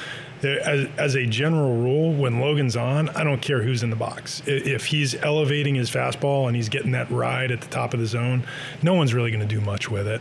as, 0.44 0.88
as, 0.96 1.14
a 1.16 1.26
general 1.26 1.76
rule, 1.76 2.12
when 2.12 2.40
Logan's 2.40 2.76
on, 2.76 3.08
I 3.10 3.24
don't 3.24 3.42
care 3.42 3.62
who's 3.62 3.82
in 3.82 3.90
the 3.90 3.96
box. 3.96 4.42
If 4.46 4.86
he's 4.86 5.14
elevating 5.14 5.74
his 5.74 5.90
fastball 5.90 6.46
and 6.46 6.56
he's 6.56 6.68
getting 6.68 6.92
that 6.92 7.10
ride 7.10 7.50
at 7.50 7.60
the 7.60 7.66
top 7.68 7.94
of 7.94 8.00
the 8.00 8.06
zone, 8.06 8.44
no 8.82 8.94
one's 8.94 9.12
really 9.12 9.30
going 9.30 9.46
to 9.46 9.54
do 9.54 9.60
much 9.60 9.90
with 9.90 10.06
it. 10.06 10.20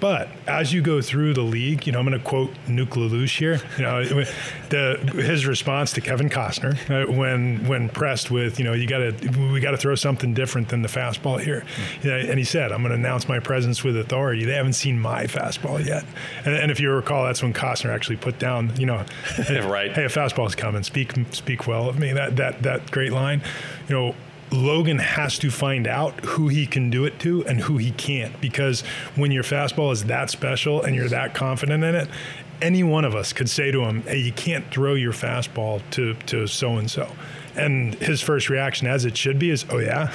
But 0.00 0.28
as 0.46 0.72
you 0.72 0.82
go 0.82 1.00
through 1.00 1.34
the 1.34 1.42
league, 1.42 1.86
you 1.86 1.92
know, 1.92 2.00
I'm 2.00 2.06
going 2.06 2.18
to 2.18 2.24
quote 2.24 2.52
Nuke 2.66 2.90
LaLoosh 2.90 3.38
here. 3.38 3.60
You 3.76 3.84
know, 3.84 4.24
the 4.70 4.98
his 5.14 5.46
response 5.46 5.92
to 5.92 6.00
Kevin 6.00 6.30
Costner 6.30 6.74
uh, 6.90 7.12
when 7.12 7.66
when 7.66 7.88
pressed 7.88 8.30
with, 8.30 8.58
you 8.58 8.64
know, 8.64 8.72
you 8.72 8.86
got 8.86 8.98
to 8.98 9.50
we 9.52 9.60
got 9.60 9.72
to 9.72 9.76
throw 9.76 9.94
something 9.94 10.32
different 10.32 10.68
than 10.68 10.82
the 10.82 10.88
fastball 10.88 11.40
here. 11.40 11.64
And 12.02 12.38
he 12.38 12.44
said, 12.44 12.72
"I'm 12.72 12.82
going 12.82 12.90
to 12.90 12.98
announce 12.98 13.28
my 13.28 13.40
presence 13.40 13.84
with 13.84 13.96
authority. 13.96 14.44
They 14.44 14.54
haven't 14.54 14.74
seen 14.74 14.98
my 14.98 15.24
fastball 15.24 15.84
yet." 15.84 16.04
And, 16.44 16.54
and 16.54 16.70
if 16.70 16.80
you 16.80 16.90
recall, 16.90 17.24
that's 17.24 17.42
when 17.42 17.52
Costner 17.52 17.90
actually 17.90 18.16
put 18.16 18.38
down, 18.38 18.72
you 18.76 18.86
know. 18.86 19.04
right. 19.50 19.92
Hey, 19.92 20.04
a 20.04 20.08
fastball's 20.08 20.54
coming. 20.54 20.82
Speak 20.82 21.12
speak 21.32 21.66
well 21.66 21.88
of 21.88 21.98
me. 21.98 22.12
That 22.12 22.36
that 22.36 22.62
that 22.62 22.90
great 22.90 23.12
line. 23.12 23.42
You 23.88 23.94
know, 23.94 24.14
Logan 24.52 24.98
has 24.98 25.38
to 25.38 25.50
find 25.50 25.86
out 25.86 26.24
who 26.24 26.48
he 26.48 26.66
can 26.66 26.90
do 26.90 27.04
it 27.04 27.18
to 27.20 27.46
and 27.46 27.60
who 27.60 27.76
he 27.76 27.92
can't 27.92 28.40
because 28.40 28.80
when 29.14 29.30
your 29.30 29.44
fastball 29.44 29.92
is 29.92 30.04
that 30.04 30.30
special 30.30 30.82
and 30.82 30.96
you're 30.96 31.08
that 31.08 31.34
confident 31.34 31.84
in 31.84 31.94
it, 31.94 32.08
any 32.62 32.82
one 32.82 33.04
of 33.04 33.14
us 33.14 33.32
could 33.32 33.48
say 33.48 33.70
to 33.70 33.82
him, 33.84 34.02
"Hey, 34.02 34.18
you 34.18 34.32
can't 34.32 34.70
throw 34.70 34.94
your 34.94 35.12
fastball 35.12 35.82
to 35.92 36.14
to 36.26 36.46
so 36.46 36.76
and 36.76 36.90
so." 36.90 37.10
And 37.56 37.94
his 37.96 38.20
first 38.20 38.48
reaction, 38.48 38.86
as 38.86 39.04
it 39.04 39.16
should 39.16 39.38
be, 39.38 39.50
is, 39.50 39.64
"Oh 39.70 39.78
yeah, 39.78 40.10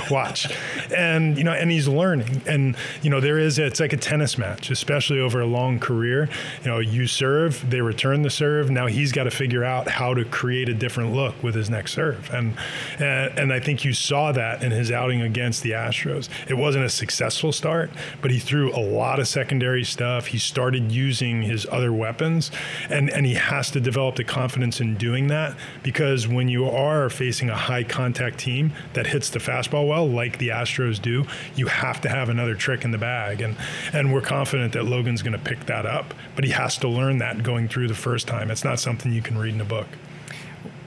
watch." 0.10 0.48
And 0.94 1.36
you 1.38 1.44
know, 1.44 1.52
and 1.52 1.70
he's 1.70 1.88
learning. 1.88 2.42
And 2.46 2.76
you 3.02 3.10
know, 3.10 3.20
there 3.20 3.38
is 3.38 3.58
it's 3.58 3.80
like 3.80 3.92
a 3.92 3.96
tennis 3.96 4.38
match, 4.38 4.70
especially 4.70 5.20
over 5.20 5.40
a 5.40 5.46
long 5.46 5.78
career. 5.78 6.28
You 6.62 6.70
know, 6.70 6.78
you 6.78 7.06
serve, 7.06 7.68
they 7.70 7.80
return 7.80 8.22
the 8.22 8.30
serve. 8.30 8.70
Now 8.70 8.86
he's 8.86 9.12
got 9.12 9.24
to 9.24 9.30
figure 9.30 9.64
out 9.64 9.88
how 9.88 10.14
to 10.14 10.24
create 10.24 10.68
a 10.68 10.74
different 10.74 11.14
look 11.14 11.40
with 11.42 11.54
his 11.54 11.70
next 11.70 11.92
serve. 11.92 12.30
And 12.32 12.56
and, 12.98 13.38
and 13.38 13.52
I 13.52 13.60
think 13.60 13.84
you 13.84 13.92
saw 13.92 14.32
that 14.32 14.62
in 14.62 14.70
his 14.70 14.90
outing 14.90 15.22
against 15.22 15.62
the 15.62 15.72
Astros. 15.72 16.28
It 16.48 16.54
wasn't 16.54 16.84
a 16.84 16.90
successful 16.90 17.52
start, 17.52 17.90
but 18.20 18.30
he 18.30 18.38
threw 18.38 18.74
a 18.74 18.80
lot 18.80 19.18
of 19.18 19.28
secondary 19.28 19.84
stuff. 19.84 20.26
He 20.26 20.38
started 20.38 20.92
using 20.92 21.42
his 21.42 21.66
other 21.70 21.92
weapons, 21.92 22.50
and 22.88 23.10
and 23.10 23.26
he 23.26 23.34
has 23.34 23.70
to 23.72 23.80
develop 23.80 24.16
the 24.16 24.24
confidence 24.24 24.80
in 24.80 24.96
doing 24.96 25.28
that 25.28 25.56
because 25.82 26.28
when 26.28 26.48
you 26.48 26.66
are 26.74 27.08
facing 27.10 27.50
a 27.50 27.56
high 27.56 27.84
contact 27.84 28.38
team 28.38 28.72
that 28.92 29.06
hits 29.06 29.30
the 29.30 29.38
fastball 29.38 29.88
well, 29.88 30.08
like 30.08 30.38
the 30.38 30.48
Astros 30.48 31.00
do, 31.00 31.24
you 31.54 31.66
have 31.66 32.00
to 32.02 32.08
have 32.08 32.28
another 32.28 32.54
trick 32.54 32.84
in 32.84 32.90
the 32.90 32.98
bag. 32.98 33.40
And 33.40 33.56
and 33.92 34.12
we're 34.12 34.20
confident 34.20 34.72
that 34.74 34.84
Logan's 34.84 35.22
going 35.22 35.32
to 35.32 35.38
pick 35.38 35.66
that 35.66 35.86
up, 35.86 36.14
but 36.34 36.44
he 36.44 36.50
has 36.50 36.76
to 36.78 36.88
learn 36.88 37.18
that 37.18 37.42
going 37.42 37.68
through 37.68 37.88
the 37.88 37.94
first 37.94 38.26
time. 38.26 38.50
It's 38.50 38.64
not 38.64 38.78
something 38.78 39.12
you 39.12 39.22
can 39.22 39.38
read 39.38 39.54
in 39.54 39.60
a 39.60 39.64
book. 39.64 39.86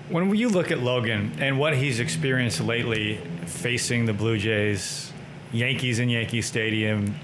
When 0.10 0.34
you 0.36 0.50
look 0.50 0.72
at 0.72 0.80
Logan 0.80 1.34
and 1.40 1.60
what 1.60 1.76
he's 1.76 2.00
experienced 2.00 2.62
lately 2.62 3.18
facing 3.46 4.06
the 4.06 4.14
Blue 4.14 4.38
Jays, 4.38 5.12
Yankees 5.52 6.00
in 6.00 6.10
Yankee 6.10 6.42
Stadium, 6.42 7.16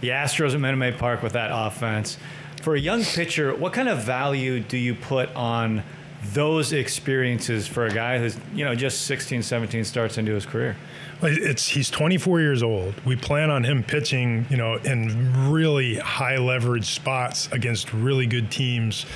the 0.00 0.10
Astros 0.10 0.54
at 0.54 0.60
Minute 0.60 0.76
Maid 0.76 0.98
Park 0.98 1.22
with 1.22 1.32
that 1.32 1.50
offense, 1.52 2.18
for 2.62 2.76
a 2.76 2.80
young 2.80 3.02
pitcher, 3.02 3.54
what 3.54 3.72
kind 3.72 3.88
of 3.88 4.04
value 4.04 4.60
do 4.60 4.76
you 4.76 4.94
put 4.94 5.34
on 5.34 5.82
those 6.26 6.72
experiences 6.72 7.66
for 7.66 7.86
a 7.86 7.90
guy 7.90 8.18
who's, 8.18 8.36
you 8.54 8.64
know, 8.64 8.74
just 8.74 9.02
16, 9.02 9.42
17 9.42 9.84
starts 9.84 10.18
into 10.18 10.32
his 10.32 10.46
career? 10.46 10.76
It's 11.22 11.68
he's 11.68 11.90
24 11.90 12.40
years 12.40 12.62
old. 12.62 12.94
We 13.04 13.16
plan 13.16 13.50
on 13.50 13.64
him 13.64 13.82
pitching, 13.82 14.46
you 14.50 14.56
know, 14.56 14.74
in 14.76 15.50
really 15.50 15.96
high 15.96 16.38
leverage 16.38 16.86
spots 16.86 17.48
against 17.52 17.92
really 17.92 18.26
good 18.26 18.50
teams 18.50 19.06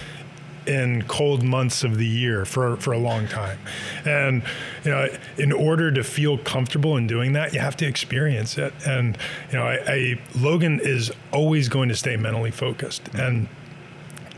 in 0.66 1.02
cold 1.02 1.42
months 1.42 1.84
of 1.84 1.96
the 1.96 2.06
year 2.06 2.44
for, 2.44 2.76
for 2.76 2.92
a 2.92 2.98
long 2.98 3.28
time. 3.28 3.58
And, 4.04 4.42
you 4.84 4.90
know, 4.90 5.08
in 5.38 5.52
order 5.52 5.92
to 5.92 6.02
feel 6.02 6.38
comfortable 6.38 6.96
in 6.96 7.06
doing 7.06 7.32
that, 7.34 7.54
you 7.54 7.60
have 7.60 7.76
to 7.78 7.86
experience 7.86 8.58
it. 8.58 8.72
And, 8.86 9.16
you 9.50 9.58
know, 9.58 9.64
I, 9.64 9.78
I 9.86 10.20
Logan 10.38 10.80
is 10.80 11.12
always 11.32 11.68
going 11.68 11.88
to 11.88 11.96
stay 11.96 12.16
mentally 12.16 12.50
focused. 12.50 13.08
And, 13.14 13.48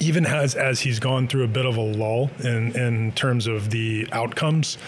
even 0.00 0.26
as 0.26 0.54
as 0.54 0.80
he's 0.80 0.98
gone 0.98 1.28
through 1.28 1.44
a 1.44 1.48
bit 1.48 1.66
of 1.66 1.76
a 1.76 1.80
lull 1.80 2.30
in 2.40 2.72
in 2.76 3.12
terms 3.12 3.46
of 3.46 3.70
the 3.70 4.06
outcomes, 4.12 4.78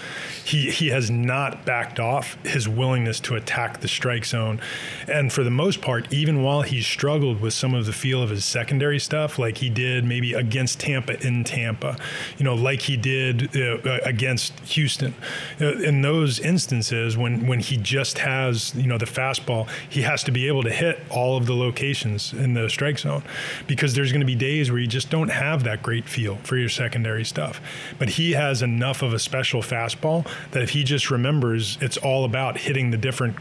he 0.50 0.70
he 0.70 0.88
has 0.88 1.10
not 1.10 1.64
backed 1.64 2.00
off 2.00 2.36
his 2.44 2.68
willingness 2.68 3.20
to 3.20 3.36
attack 3.36 3.80
the 3.80 3.88
strike 3.88 4.24
zone, 4.24 4.60
and 5.06 5.32
for 5.32 5.44
the 5.44 5.50
most 5.50 5.80
part, 5.80 6.12
even 6.12 6.42
while 6.42 6.62
he 6.62 6.82
struggled 6.82 7.40
with 7.40 7.54
some 7.54 7.72
of 7.72 7.86
the 7.86 7.92
feel 7.92 8.20
of 8.22 8.30
his 8.30 8.44
secondary 8.44 8.98
stuff, 8.98 9.38
like 9.38 9.58
he 9.58 9.70
did 9.70 10.04
maybe 10.04 10.32
against 10.32 10.80
Tampa 10.80 11.24
in 11.24 11.44
Tampa, 11.44 11.96
you 12.36 12.44
know, 12.44 12.54
like 12.54 12.82
he 12.82 12.96
did 12.96 13.56
uh, 13.56 14.00
against 14.04 14.58
Houston, 14.60 15.14
uh, 15.60 15.74
in 15.78 16.02
those 16.02 16.40
instances 16.40 17.16
when 17.16 17.46
when 17.46 17.60
he 17.60 17.76
just 17.76 18.18
has 18.18 18.74
you 18.74 18.88
know 18.88 18.98
the 18.98 19.06
fastball, 19.06 19.68
he 19.88 20.02
has 20.02 20.24
to 20.24 20.32
be 20.32 20.48
able 20.48 20.64
to 20.64 20.70
hit 20.70 21.00
all 21.10 21.36
of 21.36 21.46
the 21.46 21.54
locations 21.54 22.32
in 22.32 22.54
the 22.54 22.68
strike 22.68 22.98
zone, 22.98 23.22
because 23.68 23.94
there's 23.94 24.10
going 24.10 24.20
to 24.20 24.26
be 24.26 24.34
days 24.34 24.70
where 24.70 24.80
you 24.80 24.88
just 24.88 25.10
don't 25.10 25.28
have 25.28 25.62
that 25.62 25.80
great 25.80 26.08
feel 26.08 26.36
for 26.42 26.56
your 26.56 26.68
secondary 26.68 27.24
stuff. 27.24 27.60
But 27.98 28.10
he 28.10 28.32
has 28.32 28.62
enough 28.62 29.02
of 29.02 29.12
a 29.12 29.18
special 29.18 29.62
fastball 29.62 30.26
that 30.52 30.62
if 30.62 30.70
he 30.70 30.84
just 30.84 31.10
remembers 31.10 31.78
it's 31.80 31.96
all 31.96 32.24
about 32.24 32.58
hitting 32.58 32.90
the 32.90 32.96
different 32.96 33.36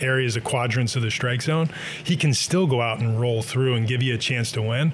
areas 0.00 0.36
of 0.36 0.44
quadrants 0.44 0.96
of 0.96 1.02
the 1.02 1.10
strike 1.10 1.42
zone, 1.42 1.68
he 2.04 2.16
can 2.16 2.32
still 2.34 2.66
go 2.66 2.80
out 2.80 3.00
and 3.00 3.20
roll 3.20 3.42
through 3.42 3.74
and 3.74 3.86
give 3.86 4.02
you 4.02 4.14
a 4.14 4.18
chance 4.18 4.52
to 4.52 4.62
win, 4.62 4.92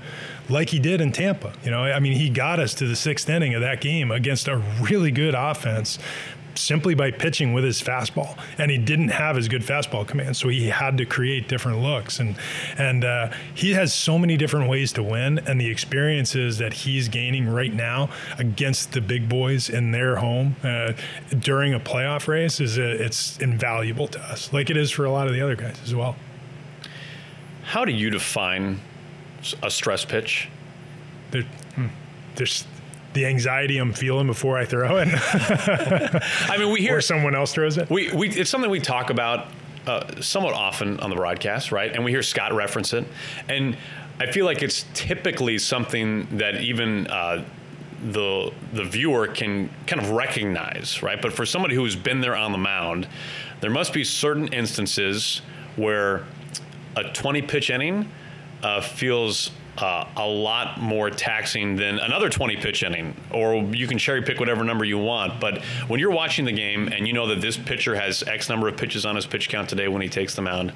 like 0.49 0.71
he 0.71 0.79
did 0.79 1.01
in 1.01 1.13
Tampa. 1.13 1.53
You 1.65 1.71
know, 1.71 1.83
I 1.83 2.01
mean, 2.01 2.15
he 2.15 2.31
got 2.31 2.59
us 2.59 2.75
to 2.75 2.87
the 2.87 2.97
sixth 2.97 3.29
inning 3.29 3.55
of 3.55 3.61
that 3.61 3.81
game 3.81 4.11
against 4.11 4.49
a 4.49 4.57
really 4.81 5.11
good 5.11 5.35
offense 5.35 5.99
simply 6.55 6.95
by 6.95 7.11
pitching 7.11 7.53
with 7.53 7.65
his 7.65 7.81
fastball, 7.83 8.39
and 8.59 8.71
he 8.71 8.79
didn't 8.79 9.09
have 9.09 9.37
his 9.37 9.49
good 9.49 9.63
fastball 9.63 10.07
command, 10.07 10.37
so 10.37 10.49
he 10.49 10.69
had 10.69 10.99
to 10.99 11.05
create 11.05 11.49
different 11.49 11.81
looks, 11.81 12.21
and 12.21 12.37
and 12.79 13.05
uh, 13.05 13.33
he 13.55 13.73
has 13.73 13.93
so 13.93 14.19
many 14.19 14.37
different 14.37 14.69
ways 14.69 14.93
to 14.93 15.03
win, 15.03 15.39
and 15.47 15.61
the 15.61 15.71
experiences 15.71 16.59
that 16.59 16.73
he's 16.73 17.09
gaining 17.09 17.49
right 17.49 17.73
now 17.73 18.09
against 18.39 18.93
the 18.93 19.01
big 19.01 19.29
boys 19.29 19.69
in 19.69 19.91
their 19.91 20.17
home 20.17 20.57
uh, 20.63 20.93
during 21.39 21.75
a 21.75 21.81
playoff 21.81 22.29
race 22.29 22.61
is 22.61 22.79
a, 22.79 22.93
uh, 22.93 23.05
it's 23.05 23.39
invaluable 23.39 24.09
to 24.09 24.21
us, 24.21 24.53
like 24.53 24.71
it 24.71 24.77
is 24.77 24.91
for 24.91 25.05
a 25.05 25.11
lot 25.11 25.27
of 25.27 25.33
the 25.33 25.41
other 25.41 25.57
guys 25.57 25.81
as 25.83 25.95
well. 25.95 26.17
How 27.63 27.85
do 27.85 27.93
you 27.93 28.11
define 28.11 28.81
a 29.63 29.71
stress 29.71 30.05
pitch? 30.05 30.49
There, 31.31 31.43
hmm, 31.75 31.89
there's 32.37 32.65
the 33.15 33.27
anxiety 33.27 33.79
I'm 33.79 33.93
feeling 33.93 34.27
before 34.27 34.59
I 34.59 34.65
throw 34.65 34.99
it. 34.99 35.09
I 35.13 36.57
mean, 36.59 36.71
we 36.71 36.81
hear 36.81 36.99
or 36.99 37.01
someone 37.01 37.35
else 37.35 37.53
throws 37.53 37.79
it. 37.79 37.89
We, 37.89 38.11
we 38.13 38.29
it's 38.29 38.51
something 38.51 38.71
we 38.71 38.81
talk 38.81 39.11
about 39.11 39.49
uh, 39.87 40.21
somewhat 40.21 40.55
often 40.55 41.01
on 41.01 41.11
the 41.11 41.17
broadcast, 41.17 41.73
right? 41.73 41.93
And 41.93 42.05
we 42.05 42.11
hear 42.11 42.23
Scott 42.23 42.53
reference 42.53 42.93
it, 42.93 43.07
and 43.49 43.77
I 44.21 44.31
feel 44.31 44.45
like 44.45 44.63
it's 44.63 44.85
typically 44.95 45.59
something 45.59 46.39
that 46.39 46.61
even. 46.61 47.07
Uh, 47.07 47.45
the 48.13 48.53
the 48.75 48.85
viewer 48.85 49.27
can 49.27 49.71
kind 49.87 50.03
of 50.03 50.11
recognize, 50.11 51.03
right? 51.03 51.23
But 51.23 51.33
for 51.33 51.47
somebody 51.47 51.75
who's 51.75 51.97
been 51.97 52.21
there 52.21 52.37
on 52.37 52.53
the 52.53 52.59
mound, 52.59 53.09
there 53.63 53.71
must 53.71 53.95
be 53.95 54.05
certain 54.05 54.49
instances 54.49 55.41
where 55.77 56.25
a 56.97 57.05
20 57.05 57.41
pitch 57.43 57.71
inning 57.71 58.11
uh, 58.63 58.83
feels 58.83 59.51
uh, 59.79 60.07
a 60.17 60.27
lot 60.27 60.81
more 60.81 61.11
taxing 61.11 61.77
than 61.77 61.99
another 61.99 62.29
20 62.29 62.57
pitch 62.57 62.83
inning, 62.83 63.17
or 63.33 63.57
you 63.57 63.87
can 63.87 63.99
cherry 63.99 64.23
pick 64.23 64.39
whatever 64.39 64.65
number 64.65 64.85
you 64.85 64.99
want. 64.99 65.41
But 65.41 65.63
when 65.89 66.01
you're 66.01 66.13
watching 66.13 66.45
the 66.45 66.53
game 66.53 66.89
and 66.89 67.07
you 67.07 67.13
know 67.13 67.27
that 67.29 67.41
this 67.41 67.57
pitcher 67.57 67.95
has 67.95 68.23
X 68.23 68.49
number 68.49 68.69
of 68.69 68.77
pitches 68.77 69.05
on 69.05 69.17
his 69.17 69.27
pitch 69.27 69.49
count 69.49 69.69
today 69.69 69.89
when 69.89 70.03
he 70.03 70.09
takes 70.09 70.35
the 70.35 70.43
mound, 70.43 70.73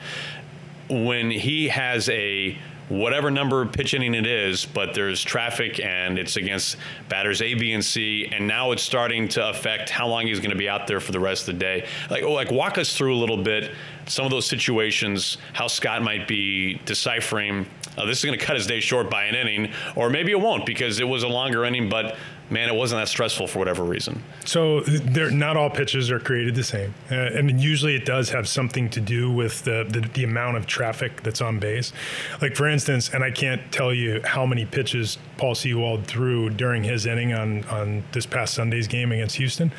when 0.88 1.30
he 1.30 1.68
has 1.68 2.08
a 2.08 2.58
whatever 2.88 3.30
number 3.30 3.62
of 3.62 3.72
pitch 3.72 3.94
inning 3.94 4.14
it 4.14 4.26
is, 4.26 4.64
but 4.64 4.94
there's 4.94 5.22
traffic 5.22 5.80
and 5.80 6.18
it's 6.18 6.36
against 6.36 6.76
batters 7.08 7.42
A, 7.42 7.54
B, 7.54 7.72
and 7.72 7.84
C, 7.84 8.28
and 8.32 8.46
now 8.46 8.72
it's 8.72 8.82
starting 8.82 9.28
to 9.28 9.48
affect 9.48 9.90
how 9.90 10.08
long 10.08 10.26
he's 10.26 10.40
going 10.40 10.50
to 10.50 10.56
be 10.56 10.68
out 10.68 10.86
there 10.86 11.00
for 11.00 11.12
the 11.12 11.20
rest 11.20 11.48
of 11.48 11.54
the 11.54 11.60
day. 11.60 11.86
Like, 12.10 12.24
like 12.24 12.50
walk 12.50 12.78
us 12.78 12.96
through 12.96 13.14
a 13.14 13.18
little 13.18 13.42
bit 13.42 13.72
some 14.06 14.24
of 14.24 14.30
those 14.30 14.46
situations, 14.46 15.38
how 15.52 15.66
Scott 15.66 16.02
might 16.02 16.26
be 16.26 16.80
deciphering. 16.84 17.66
Uh, 17.96 18.06
this 18.06 18.18
is 18.18 18.24
going 18.24 18.38
to 18.38 18.44
cut 18.44 18.56
his 18.56 18.66
day 18.66 18.80
short 18.80 19.10
by 19.10 19.24
an 19.24 19.34
inning, 19.34 19.72
or 19.96 20.08
maybe 20.10 20.32
it 20.32 20.40
won't 20.40 20.64
because 20.64 21.00
it 21.00 21.04
was 21.04 21.22
a 21.22 21.28
longer 21.28 21.64
inning, 21.64 21.88
but 21.88 22.16
man, 22.50 22.68
it 22.68 22.74
wasn't 22.74 23.00
that 23.00 23.08
stressful 23.08 23.46
for 23.46 23.58
whatever 23.58 23.82
reason. 23.82 24.22
So 24.44 24.80
they're 24.80 25.30
not 25.30 25.56
all 25.56 25.70
pitches 25.70 26.10
are 26.10 26.20
created 26.20 26.54
the 26.54 26.64
same, 26.64 26.94
uh, 27.10 27.14
and 27.14 27.60
usually 27.60 27.94
it 27.94 28.04
does 28.04 28.30
have 28.30 28.48
something 28.48 28.88
to 28.90 29.00
do 29.00 29.30
with 29.30 29.64
the, 29.64 29.86
the, 29.88 30.00
the 30.00 30.24
amount 30.24 30.56
of 30.56 30.66
traffic 30.66 31.22
that's 31.22 31.40
on 31.40 31.58
base. 31.58 31.92
Like 32.40 32.56
for 32.56 32.68
instance, 32.68 33.10
and 33.12 33.22
I 33.22 33.30
can't 33.30 33.70
tell 33.72 33.92
you 33.92 34.20
how 34.24 34.46
many 34.46 34.64
pitches 34.64 35.18
Paul 35.36 35.54
Sewald 35.54 36.06
threw 36.06 36.50
during 36.50 36.84
his 36.84 37.06
inning 37.06 37.32
on 37.32 37.64
on 37.64 38.04
this 38.12 38.26
past 38.26 38.54
Sunday's 38.54 38.88
game 38.88 39.12
against 39.12 39.36
Houston 39.36 39.72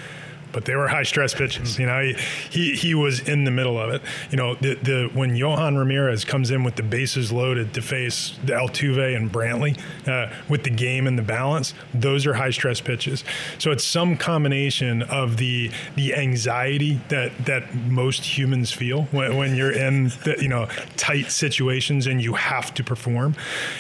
but 0.52 0.66
they 0.66 0.76
were 0.76 0.88
high 0.88 1.04
stress 1.04 1.34
pitches. 1.34 1.78
You 1.78 1.86
know, 1.86 2.02
he, 2.02 2.16
he, 2.50 2.76
he 2.76 2.96
was 2.96 3.20
in 3.22 3.44
the 3.44 3.52
middle 3.52 3.80
of 3.80 3.94
it. 3.94 4.02
You 4.32 4.38
know, 4.38 4.56
the, 4.56 4.76
the 4.76 5.10
when 5.14 5.32
Yohan 5.32 5.78
Ramirez 5.78 6.26
comes 6.26 6.52
in 6.52 6.64
with 6.64 6.76
the 6.76 6.84
bases 6.84 7.32
loaded 7.32 7.74
to 7.74 7.82
face 7.82 8.38
the 8.44 8.54
Altuve 8.54 9.16
and 9.16 9.32
Brantley 9.32 9.80
uh, 10.08 10.34
with 10.48 10.64
the 10.64 10.70
game 10.70 11.08
and 11.08 11.18
the 11.18 11.24
balance, 11.24 11.74
those 11.94 12.26
are 12.26 12.34
high 12.34 12.50
stress 12.50 12.82
pitches. 12.82 13.24
So 13.58 13.72
it's 13.72 13.84
some 13.84 14.18
combination 14.18 15.04
of 15.04 15.38
the 15.38 15.72
the 15.96 16.16
anxiety 16.16 17.00
that 17.10 17.46
that 17.46 17.74
most 17.76 18.24
humans 18.24 18.72
feel 18.72 19.04
when, 19.06 19.38
when 19.38 19.56
you're 19.56 19.72
in 19.72 20.06
the, 20.24 20.38
you 20.40 20.48
know 20.48 20.68
tight 20.98 21.32
situations 21.32 22.08
and 22.08 22.22
you 22.22 22.34
have 22.34 22.74
to 22.76 22.84
perform. 22.84 23.36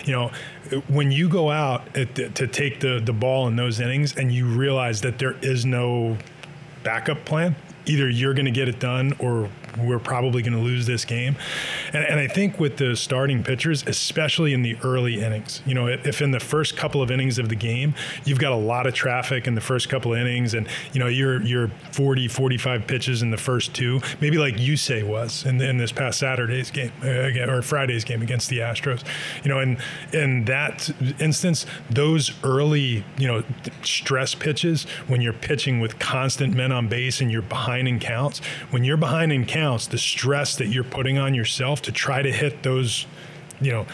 You 0.05 0.13
know, 0.13 0.31
when 0.87 1.11
you 1.11 1.29
go 1.29 1.51
out 1.51 1.95
at, 1.97 2.15
to 2.15 2.47
take 2.47 2.79
the 2.79 2.99
the 2.99 3.13
ball 3.13 3.47
in 3.47 3.55
those 3.55 3.79
innings 3.79 4.15
and 4.15 4.31
you 4.31 4.45
realize 4.45 5.01
that 5.01 5.19
there 5.19 5.35
is 5.41 5.65
no 5.65 6.17
backup 6.83 7.25
plan. 7.25 7.55
Either 7.85 8.09
you're 8.09 8.33
going 8.33 8.45
to 8.45 8.51
get 8.51 8.67
it 8.67 8.79
done 8.79 9.13
or 9.19 9.49
we're 9.77 9.99
probably 9.99 10.41
going 10.41 10.53
to 10.53 10.59
lose 10.59 10.85
this 10.85 11.05
game. 11.05 11.35
And, 11.93 12.03
and 12.03 12.19
I 12.19 12.27
think 12.27 12.59
with 12.59 12.77
the 12.77 12.95
starting 12.95 13.43
pitchers, 13.43 13.85
especially 13.85 14.53
in 14.53 14.61
the 14.61 14.77
early 14.83 15.21
innings, 15.21 15.61
you 15.65 15.73
know, 15.73 15.87
if 15.87 16.21
in 16.21 16.31
the 16.31 16.39
first 16.39 16.77
couple 16.77 17.01
of 17.01 17.11
innings 17.11 17.39
of 17.39 17.49
the 17.49 17.55
game, 17.55 17.93
you've 18.25 18.39
got 18.39 18.51
a 18.51 18.57
lot 18.57 18.87
of 18.87 18.93
traffic 18.93 19.47
in 19.47 19.55
the 19.55 19.61
first 19.61 19.89
couple 19.89 20.13
of 20.13 20.19
innings 20.19 20.53
and, 20.53 20.67
you 20.93 20.99
know, 20.99 21.07
you're, 21.07 21.41
you're 21.41 21.69
40, 21.91 22.27
45 22.27 22.87
pitches 22.87 23.21
in 23.21 23.31
the 23.31 23.37
first 23.37 23.73
two, 23.73 24.01
maybe 24.21 24.37
like 24.37 24.55
Yusei 24.55 25.03
was 25.03 25.45
in, 25.45 25.61
in 25.61 25.77
this 25.77 25.91
past 25.91 26.19
Saturday's 26.19 26.71
game 26.71 26.91
uh, 27.03 27.51
or 27.51 27.61
Friday's 27.61 28.03
game 28.03 28.21
against 28.21 28.49
the 28.49 28.59
Astros, 28.59 29.03
you 29.43 29.49
know, 29.49 29.59
and 29.59 29.77
in 30.13 30.45
that 30.45 30.89
instance, 31.19 31.65
those 31.89 32.31
early, 32.43 33.03
you 33.17 33.27
know, 33.27 33.43
stress 33.83 34.35
pitches 34.35 34.83
when 35.07 35.21
you're 35.21 35.33
pitching 35.33 35.79
with 35.79 35.99
constant 35.99 36.55
men 36.55 36.71
on 36.71 36.87
base 36.87 37.21
and 37.21 37.31
you're 37.31 37.41
behind 37.41 37.87
in 37.87 37.99
counts, 37.99 38.39
when 38.71 38.83
you're 38.83 38.97
behind 38.97 39.31
in 39.31 39.45
counts, 39.45 39.58
the 39.67 39.97
stress 39.97 40.57
that 40.57 40.67
you're 40.67 40.83
putting 40.83 41.17
on 41.17 41.33
yourself 41.33 41.81
to 41.83 41.91
try 41.91 42.21
to 42.21 42.31
hit 42.31 42.63
those, 42.63 43.05
you 43.61 43.71
know, 43.71 43.85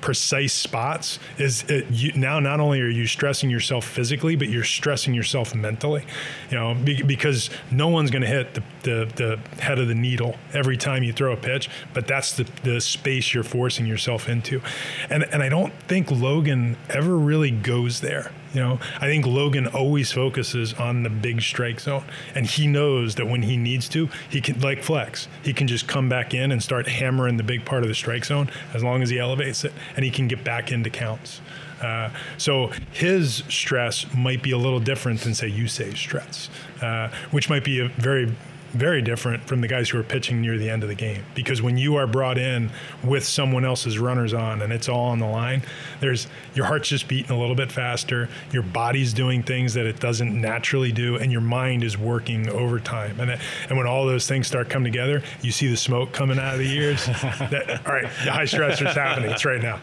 precise 0.00 0.52
spots 0.52 1.18
is 1.38 1.62
it, 1.64 1.86
you, 1.90 2.12
now 2.12 2.40
not 2.40 2.60
only 2.60 2.80
are 2.80 2.88
you 2.88 3.06
stressing 3.06 3.50
yourself 3.50 3.84
physically 3.84 4.36
but 4.36 4.48
you're 4.48 4.64
stressing 4.64 5.14
yourself 5.14 5.54
mentally 5.54 6.04
you 6.50 6.56
know 6.56 6.74
be, 6.74 7.02
because 7.02 7.50
no 7.70 7.88
one's 7.88 8.10
going 8.10 8.22
to 8.22 8.28
hit 8.28 8.54
the, 8.54 8.62
the, 8.82 9.12
the, 9.16 9.60
head 9.60 9.78
of 9.78 9.88
the 9.88 9.94
needle 9.94 10.36
every 10.52 10.76
time 10.76 11.02
you 11.02 11.12
throw 11.12 11.32
a 11.32 11.36
pitch 11.36 11.68
but 11.92 12.06
that's 12.06 12.32
the, 12.36 12.44
the 12.62 12.80
space 12.80 13.34
you're 13.34 13.44
forcing 13.44 13.86
yourself 13.86 14.28
into. 14.28 14.62
And, 15.08 15.24
and 15.24 15.42
i 15.42 15.48
don't 15.48 15.72
think 15.82 16.10
logan 16.10 16.76
ever 16.88 17.16
really 17.16 17.50
goes 17.50 18.00
there 18.00 18.32
you 18.52 18.60
know, 18.60 18.80
I 18.96 19.06
think 19.06 19.26
Logan 19.26 19.66
always 19.68 20.10
focuses 20.12 20.74
on 20.74 21.02
the 21.02 21.10
big 21.10 21.40
strike 21.40 21.80
zone, 21.80 22.04
and 22.34 22.46
he 22.46 22.66
knows 22.66 23.14
that 23.14 23.26
when 23.26 23.42
he 23.42 23.56
needs 23.56 23.88
to, 23.90 24.08
he 24.28 24.40
can 24.40 24.60
like 24.60 24.82
flex. 24.82 25.28
He 25.42 25.52
can 25.52 25.68
just 25.68 25.86
come 25.86 26.08
back 26.08 26.34
in 26.34 26.50
and 26.50 26.62
start 26.62 26.88
hammering 26.88 27.36
the 27.36 27.42
big 27.42 27.64
part 27.64 27.82
of 27.82 27.88
the 27.88 27.94
strike 27.94 28.24
zone 28.24 28.50
as 28.74 28.82
long 28.82 29.02
as 29.02 29.10
he 29.10 29.18
elevates 29.18 29.64
it, 29.64 29.72
and 29.94 30.04
he 30.04 30.10
can 30.10 30.26
get 30.28 30.42
back 30.42 30.72
into 30.72 30.90
counts. 30.90 31.40
Uh, 31.80 32.10
so 32.36 32.70
his 32.92 33.42
stress 33.48 34.06
might 34.14 34.42
be 34.42 34.50
a 34.50 34.58
little 34.58 34.80
different 34.80 35.20
than 35.20 35.34
say 35.34 35.50
Yusei's 35.50 35.98
stress, 35.98 36.50
uh, 36.82 37.08
which 37.30 37.48
might 37.48 37.64
be 37.64 37.80
a 37.80 37.88
very 37.88 38.34
very 38.72 39.02
different 39.02 39.42
from 39.46 39.60
the 39.60 39.68
guys 39.68 39.90
who 39.90 39.98
are 39.98 40.02
pitching 40.02 40.40
near 40.40 40.56
the 40.56 40.70
end 40.70 40.82
of 40.82 40.88
the 40.88 40.94
game. 40.94 41.24
Because 41.34 41.60
when 41.60 41.76
you 41.76 41.96
are 41.96 42.06
brought 42.06 42.38
in 42.38 42.70
with 43.02 43.24
someone 43.24 43.64
else's 43.64 43.98
runners 43.98 44.32
on 44.32 44.62
and 44.62 44.72
it's 44.72 44.88
all 44.88 45.06
on 45.06 45.18
the 45.18 45.26
line 45.26 45.62
there's 46.00 46.28
your 46.54 46.66
heart's 46.66 46.88
just 46.88 47.08
beating 47.08 47.30
a 47.34 47.38
little 47.38 47.54
bit 47.54 47.70
faster 47.72 48.28
your 48.52 48.62
body's 48.62 49.12
doing 49.12 49.42
things 49.42 49.74
that 49.74 49.86
it 49.86 49.98
doesn't 50.00 50.40
naturally 50.40 50.92
do 50.92 51.16
and 51.16 51.32
your 51.32 51.40
mind 51.40 51.82
is 51.82 51.98
working 51.98 52.48
overtime. 52.48 53.18
And 53.20 53.30
and 53.68 53.78
when 53.78 53.86
all 53.86 54.06
those 54.06 54.26
things 54.26 54.46
start 54.46 54.68
coming 54.68 54.92
together 54.92 55.22
you 55.42 55.52
see 55.52 55.68
the 55.68 55.76
smoke 55.76 56.12
coming 56.12 56.38
out 56.38 56.54
of 56.54 56.60
the 56.60 56.70
ears. 56.70 57.08
That, 57.50 57.86
all 57.86 57.94
right 57.94 58.08
the 58.24 58.32
high 58.32 58.44
stressor's 58.44 58.94
happening. 58.94 59.30
It's 59.30 59.44
right 59.44 59.62
now 59.62 59.80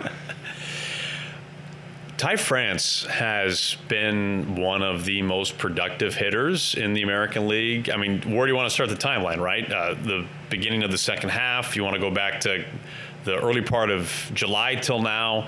Ty 2.18 2.38
France 2.38 3.06
has 3.06 3.78
been 3.88 4.56
one 4.56 4.82
of 4.82 5.06
the 5.06 5.22
most 5.22 5.60
productive 5.60 6.16
hitters 6.16 6.74
in 6.74 6.94
the 6.94 7.04
American 7.04 7.48
League. 7.48 7.92
I 7.92 7.98
mean, 7.98 8.22
where 8.22 8.48
do 8.48 8.52
you 8.52 8.56
want 8.56 8.66
to 8.68 8.74
start 8.74 8.90
the 8.90 8.96
timeline, 8.96 9.38
right? 9.38 9.72
Uh, 9.72 9.94
the 9.94 10.26
beginning 10.50 10.82
of 10.82 10.90
the 10.90 10.98
second 10.98 11.30
half. 11.30 11.76
You 11.76 11.84
want 11.84 11.94
to 11.94 12.02
go 12.02 12.10
back 12.10 12.42
to 12.42 12.66
the 13.24 13.38
early 13.38 13.62
part 13.62 13.92
of 13.92 14.32
July 14.34 14.74
till 14.74 15.00
now. 15.00 15.48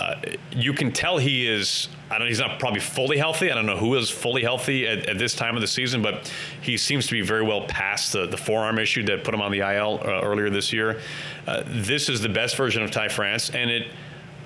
Uh, 0.00 0.16
you 0.50 0.72
can 0.72 0.90
tell 0.90 1.18
he 1.18 1.46
is. 1.46 1.88
I 2.10 2.14
don't. 2.14 2.22
Know 2.22 2.26
he's 2.26 2.40
not 2.40 2.58
probably 2.58 2.80
fully 2.80 3.18
healthy. 3.18 3.52
I 3.52 3.54
don't 3.54 3.66
know 3.66 3.76
who 3.76 3.94
is 3.94 4.10
fully 4.10 4.42
healthy 4.42 4.88
at, 4.88 5.06
at 5.06 5.18
this 5.18 5.36
time 5.36 5.54
of 5.54 5.60
the 5.60 5.68
season, 5.68 6.02
but 6.02 6.32
he 6.60 6.76
seems 6.76 7.06
to 7.06 7.12
be 7.12 7.20
very 7.20 7.42
well 7.44 7.66
past 7.66 8.12
the, 8.14 8.26
the 8.26 8.38
forearm 8.38 8.80
issue 8.80 9.04
that 9.04 9.22
put 9.22 9.32
him 9.32 9.42
on 9.42 9.52
the 9.52 9.60
IL 9.60 10.00
uh, 10.02 10.22
earlier 10.22 10.50
this 10.50 10.72
year. 10.72 11.00
Uh, 11.46 11.62
this 11.66 12.08
is 12.08 12.20
the 12.20 12.28
best 12.28 12.56
version 12.56 12.82
of 12.82 12.90
Ty 12.90 13.08
France, 13.08 13.50
and 13.50 13.70
it 13.70 13.92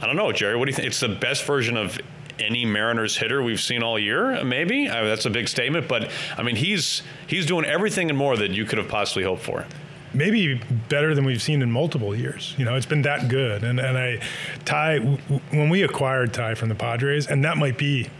I 0.04 0.06
don't 0.06 0.16
know, 0.16 0.30
Jerry. 0.32 0.54
What 0.54 0.66
do 0.66 0.70
you 0.70 0.76
think? 0.76 0.88
It's 0.88 1.00
the 1.00 1.08
best 1.08 1.46
version 1.46 1.78
of 1.78 1.98
any 2.38 2.66
Mariners 2.66 3.16
hitter 3.16 3.42
we've 3.42 3.60
seen 3.60 3.82
all 3.82 3.98
year. 3.98 4.44
Maybe 4.44 4.90
I 4.90 5.00
mean, 5.00 5.08
that's 5.08 5.24
a 5.24 5.30
big 5.30 5.48
statement, 5.48 5.88
but 5.88 6.10
I 6.36 6.42
mean 6.42 6.56
he's 6.56 7.00
he's 7.26 7.46
doing 7.46 7.64
everything 7.64 8.10
and 8.10 8.18
more 8.18 8.36
that 8.36 8.50
you 8.50 8.66
could 8.66 8.76
have 8.76 8.88
possibly 8.88 9.24
hoped 9.24 9.42
for. 9.42 9.64
Maybe 10.12 10.60
better 10.90 11.14
than 11.14 11.24
we've 11.24 11.40
seen 11.40 11.62
in 11.62 11.72
multiple 11.72 12.14
years. 12.14 12.54
You 12.58 12.66
know, 12.66 12.74
it's 12.74 12.84
been 12.84 13.00
that 13.02 13.28
good. 13.30 13.64
And 13.64 13.80
and 13.80 13.96
I, 13.96 14.20
Ty, 14.66 14.98
when 14.98 15.70
we 15.70 15.82
acquired 15.84 16.34
Ty 16.34 16.56
from 16.56 16.68
the 16.68 16.74
Padres, 16.74 17.26
and 17.26 17.42
that 17.44 17.56
might 17.56 17.78
be 17.78 18.10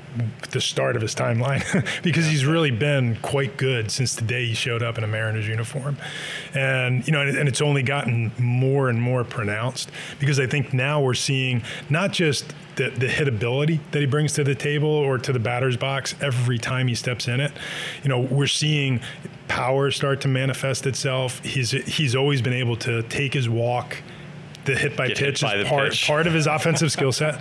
the 0.50 0.60
start 0.60 0.96
of 0.96 1.02
his 1.02 1.14
timeline 1.14 1.62
because 2.02 2.26
he's 2.26 2.46
really 2.46 2.70
been 2.70 3.16
quite 3.16 3.56
good 3.56 3.90
since 3.90 4.14
the 4.14 4.22
day 4.22 4.46
he 4.46 4.54
showed 4.54 4.82
up 4.82 4.98
in 4.98 5.04
a 5.04 5.06
Mariners 5.06 5.48
uniform. 5.48 5.96
And, 6.54 7.06
you 7.06 7.12
know, 7.12 7.20
and, 7.20 7.48
it's 7.48 7.60
only 7.60 7.82
gotten 7.82 8.32
more 8.38 8.88
and 8.88 9.00
more 9.00 9.24
pronounced 9.24 9.90
because 10.18 10.40
I 10.40 10.46
think 10.46 10.72
now 10.72 11.00
we're 11.00 11.14
seeing 11.14 11.62
not 11.90 12.12
just 12.12 12.54
the, 12.76 12.90
the 12.90 13.06
hitability 13.06 13.80
that 13.92 14.00
he 14.00 14.06
brings 14.06 14.32
to 14.34 14.44
the 14.44 14.54
table 14.54 14.88
or 14.88 15.18
to 15.18 15.32
the 15.32 15.38
batter's 15.38 15.76
box 15.76 16.14
every 16.20 16.58
time 16.58 16.88
he 16.88 16.94
steps 16.94 17.28
in 17.28 17.40
it. 17.40 17.52
You 18.02 18.08
know, 18.08 18.20
we're 18.20 18.46
seeing 18.46 19.00
power 19.48 19.90
start 19.90 20.20
to 20.22 20.28
manifest 20.28 20.86
itself. 20.86 21.40
He's 21.44 21.70
he's 21.70 22.16
always 22.16 22.42
been 22.42 22.52
able 22.52 22.76
to 22.78 23.02
take 23.04 23.34
his 23.34 23.48
walk 23.48 23.98
the 24.64 24.74
hit 24.76 24.96
by 24.96 25.08
Get 25.08 25.16
pitch 25.18 25.42
by 25.42 25.56
is 25.56 25.68
part 25.68 25.90
pitch. 25.90 26.06
part 26.06 26.26
of 26.26 26.32
his 26.32 26.46
offensive 26.46 26.90
skill 26.92 27.12
set. 27.12 27.40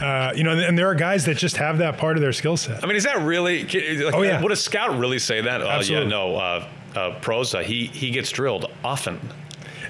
Uh, 0.00 0.32
you 0.34 0.44
know, 0.44 0.58
and 0.58 0.76
there 0.78 0.88
are 0.88 0.94
guys 0.94 1.24
that 1.26 1.36
just 1.36 1.56
have 1.56 1.78
that 1.78 1.98
part 1.98 2.16
of 2.16 2.22
their 2.22 2.32
skill 2.32 2.56
set. 2.56 2.82
I 2.82 2.86
mean, 2.86 2.96
is 2.96 3.04
that 3.04 3.20
really? 3.22 3.64
Like, 3.64 4.14
oh 4.14 4.22
yeah. 4.22 4.42
Would 4.42 4.52
a 4.52 4.56
scout 4.56 4.98
really 4.98 5.18
say 5.18 5.40
that? 5.40 5.60
Absolutely. 5.62 6.14
Oh 6.14 6.26
yeah, 6.26 6.32
no. 6.32 6.36
Uh, 6.36 6.68
uh, 6.94 7.20
Proza, 7.20 7.64
he 7.64 7.86
he 7.86 8.10
gets 8.10 8.30
drilled 8.30 8.70
often 8.84 9.20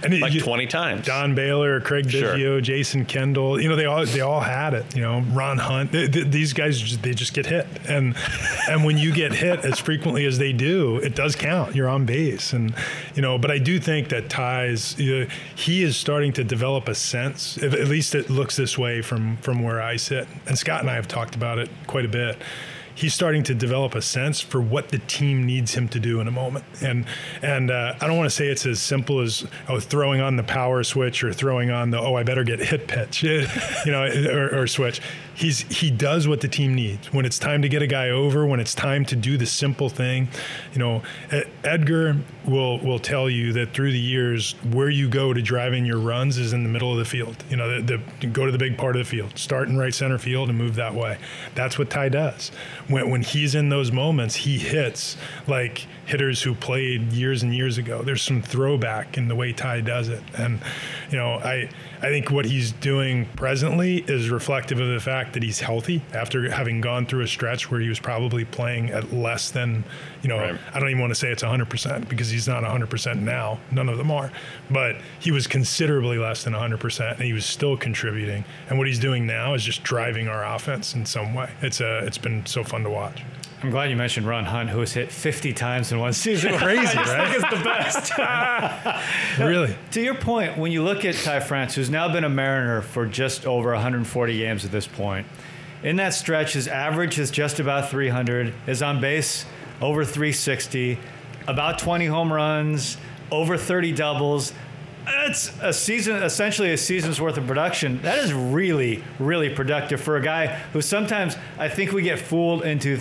and 0.04 0.20
like 0.20 0.32
you, 0.32 0.40
20 0.40 0.66
times. 0.66 1.06
Don 1.06 1.34
Baylor, 1.34 1.80
Craig 1.80 2.06
Biggio, 2.06 2.36
sure. 2.36 2.60
Jason 2.60 3.04
Kendall, 3.04 3.60
you 3.60 3.68
know, 3.68 3.76
they 3.76 3.86
all 3.86 4.04
they 4.04 4.20
all 4.20 4.40
had 4.40 4.74
it. 4.74 4.94
You 4.94 5.02
know, 5.02 5.20
Ron 5.32 5.58
Hunt. 5.58 5.92
They, 5.92 6.06
they, 6.06 6.22
these 6.22 6.52
guys 6.52 6.98
they 6.98 7.14
just 7.14 7.34
get 7.34 7.46
hit, 7.46 7.66
and 7.88 8.14
and 8.68 8.84
when 8.84 8.98
you 8.98 9.12
get 9.12 9.32
hit 9.32 9.64
as 9.64 9.78
frequently 9.78 10.26
as 10.26 10.38
they 10.38 10.52
do, 10.52 10.98
it 10.98 11.14
does 11.14 11.36
count. 11.36 11.74
You're 11.74 11.88
on 11.88 12.04
base, 12.04 12.52
and 12.52 12.74
you 13.14 13.22
know. 13.22 13.38
But 13.38 13.50
I 13.50 13.58
do 13.58 13.78
think 13.78 14.08
that 14.10 14.28
Ty's 14.28 14.98
you 14.98 15.20
know, 15.20 15.26
he 15.54 15.82
is 15.82 15.96
starting 15.96 16.32
to 16.34 16.44
develop 16.44 16.88
a 16.88 16.94
sense. 16.94 17.62
At 17.62 17.72
least 17.88 18.14
it 18.14 18.30
looks 18.30 18.56
this 18.56 18.76
way 18.76 19.02
from 19.02 19.36
from 19.38 19.62
where 19.62 19.80
I 19.80 19.96
sit. 19.96 20.28
And 20.46 20.58
Scott 20.58 20.80
and 20.80 20.90
I 20.90 20.94
have 20.94 21.08
talked 21.08 21.34
about 21.34 21.58
it 21.58 21.70
quite 21.86 22.04
a 22.04 22.08
bit 22.08 22.38
he's 22.94 23.14
starting 23.14 23.42
to 23.44 23.54
develop 23.54 23.94
a 23.94 24.02
sense 24.02 24.40
for 24.40 24.60
what 24.60 24.90
the 24.90 24.98
team 24.98 25.44
needs 25.44 25.74
him 25.74 25.88
to 25.88 26.00
do 26.00 26.20
in 26.20 26.28
a 26.28 26.30
moment. 26.30 26.64
And 26.82 27.06
and 27.42 27.70
uh, 27.70 27.94
I 28.00 28.06
don't 28.06 28.16
want 28.16 28.28
to 28.28 28.34
say 28.34 28.48
it's 28.48 28.66
as 28.66 28.80
simple 28.80 29.20
as 29.20 29.46
oh 29.68 29.80
throwing 29.80 30.20
on 30.20 30.36
the 30.36 30.42
power 30.42 30.82
switch 30.84 31.24
or 31.24 31.32
throwing 31.32 31.70
on 31.70 31.90
the 31.90 32.00
oh 32.00 32.14
I 32.14 32.22
better 32.22 32.44
get 32.44 32.60
hit 32.60 32.88
pitch, 32.88 33.22
you 33.24 33.46
know, 33.86 34.06
or, 34.30 34.62
or 34.62 34.66
switch 34.66 35.00
he's 35.34 35.60
he 35.60 35.90
does 35.90 36.26
what 36.28 36.40
the 36.40 36.48
team 36.48 36.74
needs. 36.74 37.12
When 37.12 37.24
it's 37.24 37.38
time 37.38 37.62
to 37.62 37.68
get 37.68 37.82
a 37.82 37.86
guy 37.86 38.10
over 38.10 38.46
when 38.46 38.60
it's 38.60 38.74
time 38.74 39.04
to 39.06 39.16
do 39.16 39.36
the 39.36 39.46
simple 39.46 39.88
thing 39.88 40.28
you 40.72 40.78
know 40.78 41.02
edgar 41.62 42.16
will 42.46 42.78
will 42.80 42.98
tell 42.98 43.28
you 43.28 43.52
that 43.54 43.72
through 43.72 43.92
the 43.92 43.98
years 43.98 44.52
where 44.72 44.88
you 44.88 45.08
go 45.08 45.32
to 45.32 45.42
drive 45.42 45.72
in 45.72 45.84
your 45.84 45.98
runs 45.98 46.38
is 46.38 46.52
in 46.52 46.62
the 46.62 46.68
middle 46.68 46.92
of 46.92 46.98
the 46.98 47.04
field. 47.04 47.42
You 47.48 47.56
know 47.56 47.80
the, 47.80 47.98
the 48.20 48.26
go 48.26 48.46
to 48.46 48.52
the 48.52 48.58
big 48.58 48.76
part 48.76 48.96
of 48.96 49.00
the 49.00 49.08
field. 49.08 49.36
Start 49.38 49.68
in 49.68 49.76
right 49.76 49.94
center 49.94 50.18
field 50.18 50.48
and 50.48 50.58
move 50.58 50.76
that 50.76 50.94
way. 50.94 51.18
That's 51.54 51.78
what 51.78 51.90
ty 51.90 52.08
does. 52.08 52.50
When, 52.88 53.10
when 53.10 53.22
he's 53.22 53.54
in 53.54 53.68
those 53.68 53.90
moments 53.90 54.34
he 54.36 54.58
hits 54.58 55.16
like 55.46 55.86
hitters 56.06 56.42
who 56.42 56.54
played 56.54 57.12
years 57.12 57.42
and 57.42 57.54
years 57.54 57.78
ago. 57.78 58.02
There's 58.02 58.22
some 58.22 58.42
throwback 58.42 59.16
in 59.16 59.28
the 59.28 59.34
way 59.34 59.52
ty 59.52 59.80
does 59.80 60.08
it. 60.08 60.22
And 60.36 60.60
you 61.10 61.18
know 61.18 61.34
i 61.38 61.68
I 62.04 62.08
think 62.08 62.30
what 62.30 62.44
he's 62.44 62.72
doing 62.72 63.24
presently 63.34 64.04
is 64.06 64.28
reflective 64.28 64.78
of 64.78 64.88
the 64.88 65.00
fact 65.00 65.23
that 65.32 65.42
he's 65.42 65.60
healthy 65.60 66.02
after 66.12 66.50
having 66.50 66.80
gone 66.80 67.06
through 67.06 67.22
a 67.22 67.28
stretch 67.28 67.70
where 67.70 67.80
he 67.80 67.88
was 67.88 67.98
probably 67.98 68.44
playing 68.44 68.90
at 68.90 69.12
less 69.12 69.50
than, 69.50 69.84
you 70.22 70.28
know, 70.28 70.38
right. 70.38 70.58
I 70.72 70.80
don't 70.80 70.88
even 70.90 71.00
want 71.00 71.10
to 71.10 71.14
say 71.14 71.30
it's 71.30 71.42
100% 71.42 72.08
because 72.08 72.30
he's 72.30 72.46
not 72.46 72.62
100% 72.62 73.20
now. 73.20 73.58
None 73.70 73.88
of 73.88 73.98
them 73.98 74.10
are. 74.10 74.30
But 74.70 74.96
he 75.20 75.30
was 75.30 75.46
considerably 75.46 76.18
less 76.18 76.44
than 76.44 76.52
100% 76.52 77.12
and 77.12 77.22
he 77.22 77.32
was 77.32 77.44
still 77.44 77.76
contributing. 77.76 78.44
And 78.68 78.78
what 78.78 78.86
he's 78.86 79.00
doing 79.00 79.26
now 79.26 79.54
is 79.54 79.64
just 79.64 79.82
driving 79.82 80.28
our 80.28 80.44
offense 80.44 80.94
in 80.94 81.06
some 81.06 81.34
way. 81.34 81.50
It's, 81.62 81.80
a, 81.80 81.98
it's 81.98 82.18
been 82.18 82.46
so 82.46 82.64
fun 82.64 82.82
to 82.84 82.90
watch. 82.90 83.22
I'm 83.62 83.70
glad 83.70 83.88
you 83.88 83.96
mentioned 83.96 84.26
Ron 84.26 84.44
Hunt, 84.44 84.68
who 84.68 84.80
has 84.80 84.92
hit 84.92 85.10
50 85.10 85.52
times 85.54 85.90
in 85.90 85.98
one 85.98 86.12
season. 86.12 86.54
Crazy, 86.58 86.80
right? 86.98 87.30
think 87.30 87.42
it's 87.42 87.58
the 87.58 87.64
best. 87.64 89.38
really? 89.38 89.74
To 89.92 90.02
your 90.02 90.14
point, 90.14 90.58
when 90.58 90.70
you 90.70 90.82
look 90.82 91.04
at 91.04 91.14
Ty 91.14 91.40
France, 91.40 91.74
who's 91.74 91.88
now 91.88 92.12
been 92.12 92.24
a 92.24 92.28
Mariner 92.28 92.82
for 92.82 93.06
just 93.06 93.46
over 93.46 93.72
140 93.72 94.38
games 94.38 94.64
at 94.64 94.70
this 94.70 94.86
point, 94.86 95.26
in 95.82 95.96
that 95.96 96.10
stretch, 96.10 96.54
his 96.54 96.68
average 96.68 97.18
is 97.18 97.30
just 97.30 97.60
about 97.60 97.90
300, 97.90 98.52
is 98.66 98.82
on 98.82 99.00
base 99.00 99.44
over 99.80 100.04
360, 100.04 100.98
about 101.46 101.78
20 101.78 102.06
home 102.06 102.32
runs, 102.32 102.96
over 103.30 103.56
30 103.56 103.92
doubles. 103.92 104.52
That's 105.04 105.52
a 105.60 105.72
season, 105.72 106.22
essentially 106.22 106.72
a 106.72 106.78
season's 106.78 107.20
worth 107.20 107.36
of 107.36 107.46
production. 107.46 108.00
That 108.02 108.18
is 108.18 108.32
really, 108.32 109.04
really 109.18 109.50
productive 109.50 110.00
for 110.00 110.16
a 110.16 110.22
guy 110.22 110.46
who 110.72 110.80
sometimes 110.80 111.36
I 111.58 111.68
think 111.68 111.92
we 111.92 112.02
get 112.02 112.18
fooled 112.18 112.64
into 112.64 112.98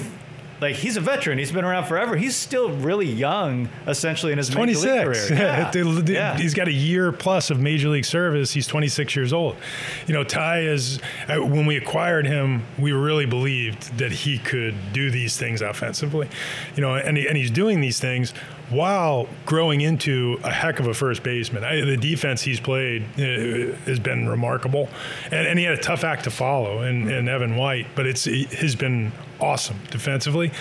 like 0.63 0.75
he's 0.75 0.97
a 0.97 1.01
veteran. 1.01 1.37
He's 1.37 1.51
been 1.51 1.63
around 1.65 1.85
forever. 1.85 2.15
He's 2.15 2.35
still 2.35 2.69
really 2.71 3.05
young, 3.07 3.69
essentially 3.87 4.31
in 4.31 4.37
his 4.39 4.49
major 4.49 4.79
league 4.79 4.83
26. 4.83 5.27
career. 5.27 5.39
Yeah. 5.43 5.71
They- 5.71 5.81
they- 6.01 6.13
Yeah. 6.13 6.37
He's 6.37 6.53
got 6.53 6.67
a 6.67 6.71
year 6.73 7.11
plus 7.11 7.49
of 7.51 7.59
major 7.59 7.89
league 7.89 8.05
service. 8.05 8.51
He's 8.53 8.65
26 8.67 9.15
years 9.15 9.31
old. 9.33 9.55
You 10.07 10.13
know, 10.13 10.23
Ty 10.23 10.61
is, 10.61 10.99
uh, 11.27 11.35
when 11.45 11.65
we 11.65 11.77
acquired 11.77 12.25
him, 12.25 12.63
we 12.79 12.91
really 12.91 13.25
believed 13.25 13.97
that 13.99 14.11
he 14.11 14.37
could 14.39 14.75
do 14.93 15.11
these 15.11 15.37
things 15.37 15.61
offensively. 15.61 16.27
You 16.75 16.81
know, 16.81 16.95
and, 16.95 17.17
he, 17.17 17.27
and 17.27 17.37
he's 17.37 17.51
doing 17.51 17.81
these 17.81 17.99
things 17.99 18.33
while 18.69 19.27
growing 19.45 19.81
into 19.81 20.39
a 20.43 20.51
heck 20.51 20.79
of 20.79 20.87
a 20.87 20.93
first 20.93 21.23
baseman. 21.23 21.63
I, 21.63 21.81
the 21.81 21.97
defense 21.97 22.41
he's 22.41 22.59
played 22.59 23.03
uh, 23.17 23.75
has 23.85 23.99
been 23.99 24.27
remarkable. 24.27 24.89
And, 25.25 25.47
and 25.47 25.59
he 25.59 25.65
had 25.65 25.77
a 25.77 25.81
tough 25.81 26.03
act 26.03 26.23
to 26.25 26.31
follow 26.31 26.81
in, 26.81 27.09
in 27.09 27.27
Evan 27.27 27.55
White, 27.55 27.87
but 27.95 28.05
it's 28.05 28.27
it 28.27 28.51
has 28.53 28.75
been 28.75 29.11
awesome 29.39 29.77
defensively. 29.91 30.51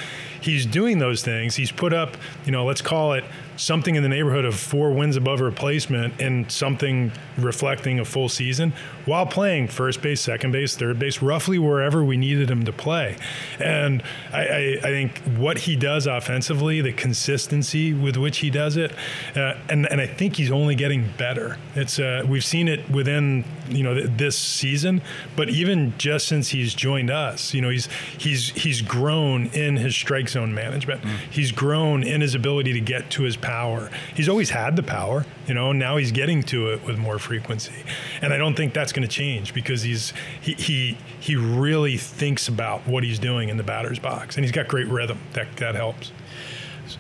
He's 0.41 0.67
doing 0.67 0.99
those 0.99 1.23
things. 1.23 1.55
He's 1.55 1.71
put 1.71 1.93
up, 1.93 2.17
you 2.45 2.51
know, 2.51 2.65
let's 2.65 2.83
call 2.83 3.13
it 3.13 3.25
something 3.57 3.95
in 3.95 4.03
the 4.03 4.09
neighborhood 4.09 4.45
of 4.45 4.55
four 4.55 4.93
wins 4.93 5.17
above 5.17 5.41
replacement 5.41 6.21
and 6.21 6.51
something 6.51 7.13
reflecting 7.39 8.01
a 8.01 8.05
full 8.05 8.29
season 8.29 8.73
while 9.05 9.27
playing 9.27 9.69
first 9.69 10.03
base, 10.03 10.21
second 10.21 10.53
base, 10.53 10.77
third 10.77 10.99
base, 10.99 11.23
roughly 11.23 11.59
wherever 11.59 12.05
we 12.05 12.17
needed 12.17 12.51
him 12.51 12.65
to 12.65 12.73
play. 12.73 13.17
And 13.59 14.03
I, 14.33 14.47
I, 14.47 14.79
I 14.79 14.89
think 14.89 15.19
what 15.37 15.59
he 15.59 15.77
does 15.77 16.07
offensively, 16.07 16.81
the 16.81 16.93
consistency 16.93 17.93
with 17.93 18.17
which 18.17 18.39
he 18.39 18.51
does 18.51 18.77
it, 18.77 18.93
uh, 19.37 19.55
and, 19.69 19.91
and 19.91 20.01
I 20.01 20.07
think 20.07 20.37
he's 20.37 20.51
only 20.51 20.75
getting 20.75 21.11
better. 21.19 21.59
It's 21.75 21.99
uh, 21.99 22.25
we've 22.29 22.45
seen 22.45 22.69
it 22.69 22.89
within 22.91 23.45
you 23.69 23.83
know 23.83 23.95
th- 23.95 24.11
this 24.17 24.39
season, 24.39 25.03
but 25.37 25.49
even 25.49 25.95
just 25.99 26.29
since 26.29 26.49
he's 26.49 26.75
joined 26.75 27.11
us, 27.11 27.55
you 27.55 27.61
know 27.61 27.71
he's 27.71 27.89
he's 28.19 28.51
he's 28.51 28.83
grown 28.83 29.47
in 29.49 29.77
his 29.77 29.95
strike 29.95 30.29
zone 30.29 30.55
management. 30.55 31.05
He's 31.31 31.53
grown 31.53 32.03
in 32.03 32.21
his 32.21 32.35
ability 32.35 32.73
to 32.73 32.81
get 32.81 33.11
to 33.11 33.23
his 33.23 33.37
power. 33.43 33.91
He's 34.15 34.29
always 34.29 34.49
had 34.49 34.77
the 34.77 34.83
power, 34.83 35.27
you 35.47 35.55
know. 35.55 35.73
Now 35.73 35.99
he's 35.99 36.13
getting 36.13 36.43
to 36.45 36.71
it 36.71 36.85
with 36.87 36.97
more 36.97 37.19
frequency, 37.19 37.85
and 38.23 38.33
I 38.33 38.39
don't 38.39 38.55
think 38.55 38.73
that's 38.73 38.93
going 38.93 39.07
to 39.07 39.15
change 39.15 39.53
because 39.53 39.83
he's 39.83 40.15
he, 40.41 40.55
he 40.55 40.99
he 41.21 41.37
really 41.37 41.99
thinks 41.99 42.49
about 42.49 42.87
what 42.87 43.05
he's 43.05 43.19
doing 43.19 43.51
in 43.51 43.57
the 43.59 43.63
batter's 43.63 43.99
box, 43.99 44.37
and 44.37 44.45
he's 44.45 44.53
got 44.53 44.69
great 44.69 44.89
rhythm. 44.89 45.19
That 45.35 45.55
that 45.57 45.75
helps. 45.75 46.13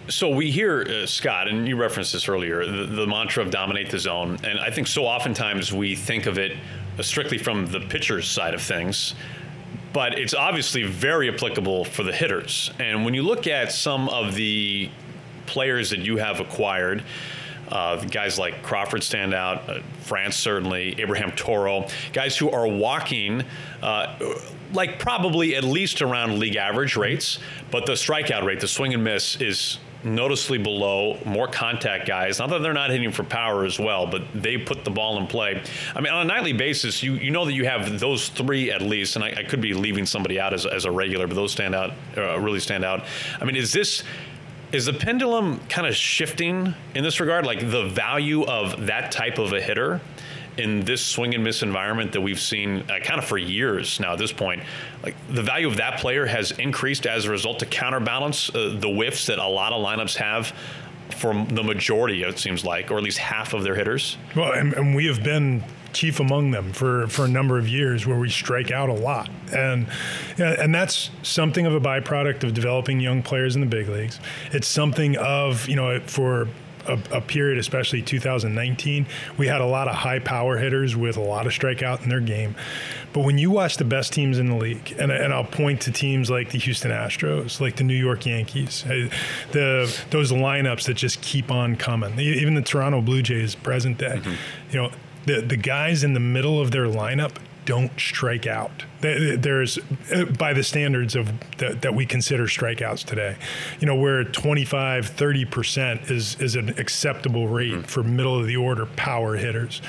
So 0.08 0.28
we 0.28 0.50
hear 0.50 0.82
uh, 0.82 1.06
Scott, 1.06 1.48
and 1.48 1.66
you 1.66 1.76
referenced 1.76 2.12
this 2.12 2.28
earlier, 2.28 2.64
the, 2.64 2.86
the 2.86 3.06
mantra 3.06 3.42
of 3.42 3.50
dominate 3.50 3.90
the 3.90 3.98
zone, 3.98 4.38
and 4.44 4.58
I 4.58 4.70
think 4.70 4.86
so 4.86 5.04
oftentimes 5.04 5.72
we 5.72 5.96
think 5.96 6.26
of 6.26 6.38
it 6.38 6.56
strictly 7.00 7.38
from 7.38 7.66
the 7.66 7.80
pitcher's 7.80 8.28
side 8.28 8.54
of 8.54 8.62
things, 8.62 9.14
but 9.92 10.18
it's 10.18 10.34
obviously 10.34 10.82
very 10.82 11.32
applicable 11.32 11.84
for 11.84 12.02
the 12.02 12.12
hitters. 12.12 12.70
And 12.78 13.04
when 13.04 13.14
you 13.14 13.22
look 13.22 13.46
at 13.46 13.72
some 13.72 14.08
of 14.08 14.34
the 14.34 14.90
players 15.46 15.90
that 15.90 16.00
you 16.00 16.16
have 16.16 16.40
acquired. 16.40 17.02
Uh, 17.68 17.96
guys 18.04 18.38
like 18.38 18.62
Crawford 18.62 19.02
stand 19.02 19.32
out, 19.32 19.68
uh, 19.68 19.80
France 20.00 20.36
certainly, 20.36 21.00
Abraham 21.00 21.32
Toro, 21.32 21.88
guys 22.12 22.36
who 22.36 22.50
are 22.50 22.68
walking 22.68 23.44
uh, 23.82 24.14
like 24.74 24.98
probably 24.98 25.56
at 25.56 25.64
least 25.64 26.02
around 26.02 26.38
league 26.38 26.56
average 26.56 26.96
rates, 26.96 27.38
but 27.70 27.86
the 27.86 27.92
strikeout 27.92 28.44
rate, 28.44 28.60
the 28.60 28.68
swing 28.68 28.92
and 28.92 29.02
miss, 29.02 29.40
is 29.40 29.78
noticeably 30.04 30.58
below. 30.58 31.18
More 31.24 31.46
contact 31.46 32.06
guys, 32.06 32.38
not 32.38 32.50
that 32.50 32.62
they're 32.62 32.72
not 32.72 32.90
hitting 32.90 33.12
for 33.12 33.24
power 33.24 33.64
as 33.64 33.78
well, 33.78 34.06
but 34.06 34.22
they 34.34 34.58
put 34.58 34.84
the 34.84 34.90
ball 34.90 35.18
in 35.18 35.26
play. 35.26 35.62
I 35.94 36.00
mean, 36.00 36.12
on 36.12 36.22
a 36.22 36.28
nightly 36.28 36.52
basis, 36.52 37.02
you 37.02 37.14
you 37.14 37.30
know 37.30 37.44
that 37.44 37.52
you 37.52 37.64
have 37.64 38.00
those 38.00 38.28
three 38.28 38.70
at 38.70 38.82
least, 38.82 39.16
and 39.16 39.24
I, 39.24 39.34
I 39.38 39.42
could 39.44 39.60
be 39.60 39.74
leaving 39.74 40.06
somebody 40.06 40.40
out 40.40 40.52
as, 40.52 40.66
as 40.66 40.84
a 40.84 40.90
regular, 40.90 41.26
but 41.26 41.36
those 41.36 41.52
stand 41.52 41.74
out, 41.74 41.92
uh, 42.16 42.38
really 42.38 42.60
stand 42.60 42.84
out. 42.84 43.04
I 43.40 43.44
mean, 43.44 43.56
is 43.56 43.72
this 43.72 44.02
is 44.72 44.86
the 44.86 44.92
pendulum 44.92 45.60
kind 45.68 45.86
of 45.86 45.94
shifting 45.94 46.74
in 46.94 47.04
this 47.04 47.20
regard? 47.20 47.46
Like 47.46 47.70
the 47.70 47.84
value 47.88 48.44
of 48.44 48.86
that 48.86 49.12
type 49.12 49.38
of 49.38 49.52
a 49.52 49.60
hitter 49.60 50.00
in 50.56 50.80
this 50.80 51.04
swing 51.04 51.34
and 51.34 51.44
miss 51.44 51.62
environment 51.62 52.12
that 52.12 52.20
we've 52.20 52.40
seen 52.40 52.80
uh, 52.82 52.98
kind 53.02 53.18
of 53.18 53.24
for 53.24 53.38
years 53.38 54.00
now 54.00 54.12
at 54.12 54.18
this 54.18 54.32
point, 54.32 54.62
like 55.02 55.14
the 55.28 55.42
value 55.42 55.66
of 55.66 55.76
that 55.76 55.98
player 55.98 56.26
has 56.26 56.50
increased 56.52 57.06
as 57.06 57.24
a 57.24 57.30
result 57.30 57.58
to 57.58 57.66
counterbalance 57.66 58.50
uh, 58.50 58.76
the 58.78 58.88
whiffs 58.88 59.26
that 59.26 59.38
a 59.38 59.46
lot 59.46 59.72
of 59.72 59.82
lineups 59.82 60.16
have 60.16 60.52
for 61.16 61.32
the 61.34 61.62
majority, 61.62 62.22
it 62.22 62.38
seems 62.38 62.64
like, 62.64 62.90
or 62.90 62.98
at 62.98 63.02
least 63.02 63.18
half 63.18 63.54
of 63.54 63.62
their 63.62 63.74
hitters. 63.74 64.16
Well, 64.34 64.52
and, 64.52 64.72
and 64.74 64.94
we 64.94 65.06
have 65.06 65.22
been 65.22 65.62
chief 65.92 66.20
among 66.20 66.50
them 66.50 66.72
for, 66.72 67.06
for 67.08 67.24
a 67.24 67.28
number 67.28 67.58
of 67.58 67.68
years 67.68 68.06
where 68.06 68.18
we 68.18 68.28
strike 68.28 68.70
out 68.70 68.88
a 68.88 68.94
lot. 68.94 69.30
And 69.52 69.86
and 70.38 70.74
that's 70.74 71.10
something 71.22 71.66
of 71.66 71.74
a 71.74 71.80
byproduct 71.80 72.44
of 72.44 72.54
developing 72.54 73.00
young 73.00 73.22
players 73.22 73.54
in 73.54 73.60
the 73.60 73.66
big 73.66 73.88
leagues. 73.88 74.18
It's 74.52 74.68
something 74.68 75.16
of, 75.16 75.68
you 75.68 75.76
know, 75.76 76.00
for 76.00 76.48
a, 76.86 76.98
a, 77.12 77.20
period, 77.20 77.58
especially 77.58 78.02
2019, 78.02 79.06
we 79.38 79.46
had 79.46 79.60
a 79.60 79.66
lot 79.66 79.88
of 79.88 79.94
high 79.94 80.18
power 80.18 80.56
hitters 80.58 80.96
with 80.96 81.16
a 81.16 81.20
lot 81.20 81.46
of 81.46 81.52
strikeout 81.52 82.02
in 82.02 82.08
their 82.08 82.20
game. 82.20 82.54
But 83.12 83.20
when 83.20 83.38
you 83.38 83.50
watch 83.50 83.76
the 83.76 83.84
best 83.84 84.12
teams 84.12 84.38
in 84.38 84.46
the 84.46 84.56
league, 84.56 84.94
and, 84.98 85.12
and 85.12 85.32
I'll 85.32 85.44
point 85.44 85.82
to 85.82 85.92
teams 85.92 86.30
like 86.30 86.50
the 86.50 86.58
Houston 86.58 86.90
Astros, 86.90 87.60
like 87.60 87.76
the 87.76 87.84
New 87.84 87.94
York 87.96 88.26
Yankees, 88.26 88.84
uh, 88.86 89.08
the 89.52 90.02
those 90.10 90.32
lineups 90.32 90.86
that 90.86 90.94
just 90.94 91.20
keep 91.20 91.50
on 91.50 91.76
coming, 91.76 92.18
even 92.18 92.54
the 92.54 92.62
Toronto 92.62 93.00
Blue 93.00 93.22
Jays 93.22 93.54
present 93.54 93.98
day, 93.98 94.20
you 94.70 94.82
know, 94.82 94.90
the, 95.26 95.40
the 95.40 95.56
guys 95.56 96.04
in 96.04 96.14
the 96.14 96.20
middle 96.20 96.60
of 96.60 96.70
their 96.70 96.86
lineup 96.86 97.32
don't 97.64 97.98
strike 97.98 98.46
out. 98.46 98.84
There's, 99.00 99.78
uh, 100.12 100.24
by 100.36 100.52
the 100.52 100.64
standards 100.64 101.14
of 101.14 101.32
that, 101.58 101.82
that 101.82 101.94
we 101.94 102.06
consider 102.06 102.44
strikeouts 102.44 103.04
today, 103.04 103.36
you 103.80 103.86
know, 103.86 103.94
where 103.94 104.24
25, 104.24 105.06
30 105.06 105.44
percent 105.44 106.10
is 106.10 106.40
is 106.40 106.56
an 106.56 106.70
acceptable 106.70 107.48
rate 107.48 107.86
for 107.86 108.02
middle 108.02 108.38
of 108.38 108.46
the 108.46 108.56
order 108.56 108.86
power 108.86 109.36
hitters. 109.36 109.80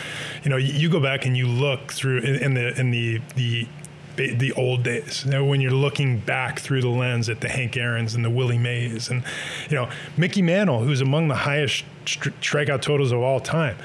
You 0.44 0.52
know, 0.52 0.58
you, 0.58 0.74
you 0.74 0.90
go 0.90 1.00
back 1.00 1.26
and 1.26 1.36
you 1.36 1.48
look 1.48 1.92
through 1.92 2.20
in, 2.20 2.36
in 2.36 2.54
the 2.54 2.80
in 2.80 2.92
the 2.92 3.22
the 3.36 3.68
the 4.16 4.52
old 4.54 4.84
days. 4.84 5.24
You 5.26 5.32
know, 5.32 5.46
when 5.46 5.60
you're 5.62 5.72
looking 5.72 6.20
back 6.20 6.60
through 6.60 6.82
the 6.82 6.90
lens 6.90 7.30
at 7.30 7.42
the 7.42 7.50
Hank 7.50 7.76
Aaron's 7.78 8.14
and 8.14 8.24
the 8.24 8.30
Willie 8.30 8.58
Mays, 8.58 9.10
and 9.10 9.24
you 9.70 9.76
know 9.76 9.90
Mickey 10.18 10.42
Mantle, 10.42 10.82
who's 10.82 11.02
among 11.02 11.28
the 11.28 11.36
highest 11.36 11.86
stri- 12.06 12.34
strikeout 12.40 12.82
totals 12.82 13.12
of 13.12 13.20
all 13.20 13.40
time. 13.40 13.78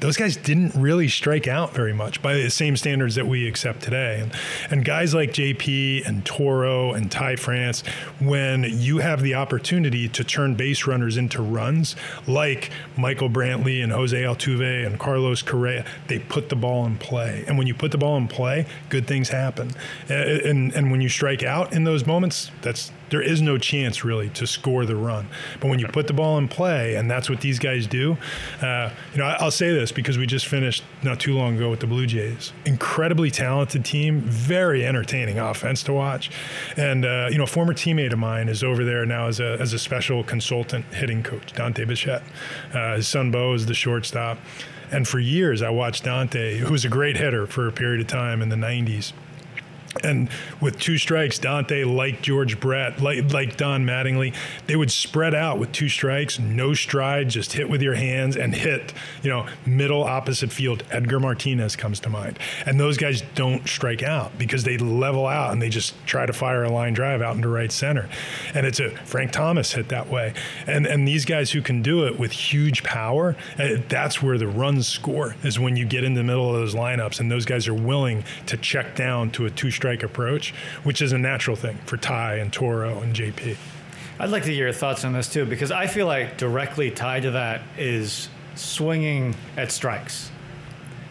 Those 0.00 0.16
guys 0.16 0.36
didn't 0.36 0.74
really 0.74 1.08
strike 1.08 1.46
out 1.46 1.72
very 1.72 1.92
much 1.92 2.20
by 2.20 2.34
the 2.34 2.50
same 2.50 2.76
standards 2.76 3.14
that 3.14 3.26
we 3.26 3.48
accept 3.48 3.82
today. 3.82 4.20
And, 4.20 4.32
and 4.70 4.84
guys 4.84 5.14
like 5.14 5.30
JP 5.30 6.06
and 6.06 6.24
Toro 6.24 6.92
and 6.92 7.10
Ty 7.10 7.36
France, 7.36 7.82
when 8.20 8.64
you 8.64 8.98
have 8.98 9.22
the 9.22 9.34
opportunity 9.34 10.08
to 10.08 10.24
turn 10.24 10.54
base 10.54 10.86
runners 10.86 11.16
into 11.16 11.42
runs, 11.42 11.96
like 12.26 12.70
Michael 12.96 13.30
Brantley 13.30 13.82
and 13.82 13.92
Jose 13.92 14.20
Altuve 14.20 14.86
and 14.86 14.98
Carlos 14.98 15.42
Correa, 15.42 15.84
they 16.08 16.18
put 16.18 16.48
the 16.48 16.56
ball 16.56 16.84
in 16.86 16.98
play. 16.98 17.44
And 17.46 17.56
when 17.56 17.66
you 17.66 17.74
put 17.74 17.90
the 17.90 17.98
ball 17.98 18.16
in 18.16 18.28
play, 18.28 18.66
good 18.88 19.06
things 19.06 19.28
happen. 19.28 19.70
And, 20.08 20.40
and, 20.40 20.74
and 20.74 20.90
when 20.90 21.00
you 21.00 21.08
strike 21.08 21.42
out 21.42 21.72
in 21.72 21.84
those 21.84 22.06
moments, 22.06 22.50
that's 22.62 22.90
there 23.10 23.22
is 23.22 23.40
no 23.40 23.58
chance 23.58 24.04
really 24.04 24.30
to 24.30 24.46
score 24.46 24.84
the 24.86 24.96
run. 24.96 25.28
But 25.60 25.68
when 25.68 25.78
you 25.78 25.86
put 25.86 26.06
the 26.06 26.12
ball 26.12 26.38
in 26.38 26.48
play, 26.48 26.94
and 26.96 27.10
that's 27.10 27.28
what 27.30 27.40
these 27.40 27.58
guys 27.58 27.86
do, 27.86 28.16
uh, 28.62 28.90
you 29.12 29.18
know, 29.18 29.24
I'll 29.38 29.50
say 29.50 29.72
this 29.72 29.92
because 29.92 30.18
we 30.18 30.26
just 30.26 30.46
finished 30.46 30.84
not 31.02 31.20
too 31.20 31.34
long 31.34 31.56
ago 31.56 31.70
with 31.70 31.80
the 31.80 31.86
Blue 31.86 32.06
Jays. 32.06 32.52
Incredibly 32.64 33.30
talented 33.30 33.84
team, 33.84 34.20
very 34.20 34.84
entertaining 34.84 35.38
offense 35.38 35.82
to 35.84 35.92
watch. 35.92 36.30
And 36.76 37.04
uh, 37.04 37.28
you 37.30 37.38
know, 37.38 37.44
a 37.44 37.48
former 37.48 37.74
teammate 37.74 38.12
of 38.12 38.18
mine 38.18 38.48
is 38.48 38.62
over 38.62 38.84
there 38.84 39.06
now 39.06 39.26
as 39.26 39.40
a 39.40 39.56
as 39.60 39.72
a 39.72 39.78
special 39.78 40.24
consultant 40.24 40.84
hitting 40.86 41.22
coach, 41.22 41.52
Dante 41.52 41.84
Bichette. 41.84 42.22
Uh, 42.72 42.96
his 42.96 43.08
son 43.08 43.30
Bo 43.30 43.54
is 43.54 43.66
the 43.66 43.74
shortstop. 43.74 44.38
And 44.90 45.08
for 45.08 45.18
years, 45.18 45.62
I 45.62 45.70
watched 45.70 46.04
Dante, 46.04 46.58
who 46.58 46.70
was 46.70 46.84
a 46.84 46.88
great 46.88 47.16
hitter 47.16 47.46
for 47.46 47.66
a 47.66 47.72
period 47.72 48.00
of 48.00 48.06
time 48.06 48.42
in 48.42 48.48
the 48.48 48.56
90s. 48.56 49.12
And 50.04 50.28
with 50.60 50.78
two 50.78 50.98
strikes, 50.98 51.38
Dante, 51.38 51.84
like 51.84 52.22
George 52.22 52.60
Brett, 52.60 53.00
like, 53.00 53.32
like 53.32 53.56
Don 53.56 53.84
Mattingly, 53.84 54.34
they 54.66 54.76
would 54.76 54.90
spread 54.90 55.34
out 55.34 55.58
with 55.58 55.72
two 55.72 55.88
strikes, 55.88 56.38
no 56.38 56.74
stride, 56.74 57.30
just 57.30 57.52
hit 57.52 57.68
with 57.68 57.82
your 57.82 57.94
hands 57.94 58.36
and 58.36 58.54
hit, 58.54 58.92
you 59.22 59.30
know, 59.30 59.46
middle 59.66 60.04
opposite 60.04 60.52
field. 60.52 60.84
Edgar 60.90 61.20
Martinez 61.20 61.76
comes 61.76 62.00
to 62.00 62.10
mind. 62.10 62.38
And 62.66 62.78
those 62.78 62.96
guys 62.96 63.22
don't 63.34 63.66
strike 63.66 64.02
out 64.02 64.36
because 64.38 64.64
they 64.64 64.78
level 64.78 65.26
out 65.26 65.52
and 65.52 65.60
they 65.60 65.68
just 65.68 65.94
try 66.06 66.26
to 66.26 66.32
fire 66.32 66.64
a 66.64 66.70
line 66.70 66.94
drive 66.94 67.22
out 67.22 67.36
into 67.36 67.48
right 67.48 67.72
center. 67.72 68.08
And 68.54 68.66
it's 68.66 68.80
a 68.80 68.90
Frank 68.90 69.32
Thomas 69.32 69.72
hit 69.72 69.88
that 69.88 70.08
way. 70.08 70.34
And 70.66 70.86
and 70.86 71.06
these 71.06 71.24
guys 71.24 71.52
who 71.52 71.62
can 71.62 71.82
do 71.82 72.06
it 72.06 72.18
with 72.18 72.32
huge 72.32 72.82
power, 72.82 73.36
uh, 73.58 73.76
that's 73.88 74.22
where 74.22 74.38
the 74.38 74.46
runs 74.46 74.86
score 74.86 75.36
is 75.42 75.58
when 75.58 75.76
you 75.76 75.84
get 75.84 76.04
in 76.04 76.14
the 76.14 76.22
middle 76.22 76.48
of 76.48 76.54
those 76.54 76.74
lineups 76.74 77.20
and 77.20 77.30
those 77.30 77.44
guys 77.44 77.68
are 77.68 77.74
willing 77.74 78.24
to 78.46 78.56
check 78.56 78.94
down 78.94 79.30
to 79.32 79.46
a 79.46 79.50
two 79.50 79.70
strike 79.70 79.93
approach, 80.02 80.52
which 80.82 81.00
is 81.00 81.12
a 81.12 81.18
natural 81.18 81.56
thing 81.56 81.78
for 81.86 81.96
Ty 81.96 82.36
and 82.36 82.52
Toro 82.52 82.98
and 83.00 83.14
JP. 83.14 83.56
I'd 84.18 84.30
like 84.30 84.44
to 84.44 84.50
hear 84.50 84.66
your 84.66 84.72
thoughts 84.72 85.04
on 85.04 85.12
this 85.12 85.28
too, 85.32 85.44
because 85.44 85.72
I 85.72 85.86
feel 85.86 86.06
like 86.06 86.38
directly 86.38 86.90
tied 86.90 87.22
to 87.22 87.32
that 87.32 87.62
is 87.76 88.28
swinging 88.54 89.34
at 89.56 89.72
strikes. 89.72 90.30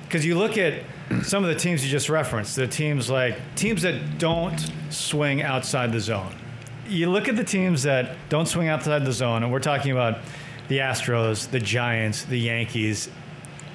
Because 0.06 0.26
you 0.26 0.38
look 0.38 0.58
at 0.58 0.84
some 1.24 1.44
of 1.44 1.50
the 1.50 1.60
teams 1.60 1.84
you 1.84 1.92
just 1.92 2.10
referenced, 2.10 2.56
the 2.56 2.68
teams 2.68 3.10
like 3.10 3.38
teams 3.56 3.82
that 3.82 4.20
don't 4.20 4.72
swing 4.90 5.42
outside 5.42 5.92
the 5.92 6.00
zone. 6.00 6.34
you 6.88 7.10
look 7.10 7.28
at 7.28 7.36
the 7.36 7.44
teams 7.44 7.84
that 7.84 8.16
don't 8.30 8.46
swing 8.48 8.68
outside 8.68 9.06
the 9.06 9.12
zone, 9.12 9.44
and 9.44 9.52
we're 9.52 9.60
talking 9.60 9.92
about 9.92 10.20
the 10.68 10.80
Astros, 10.80 11.50
the 11.50 11.60
Giants, 11.60 12.24
the 12.24 12.40
Yankees. 12.40 13.10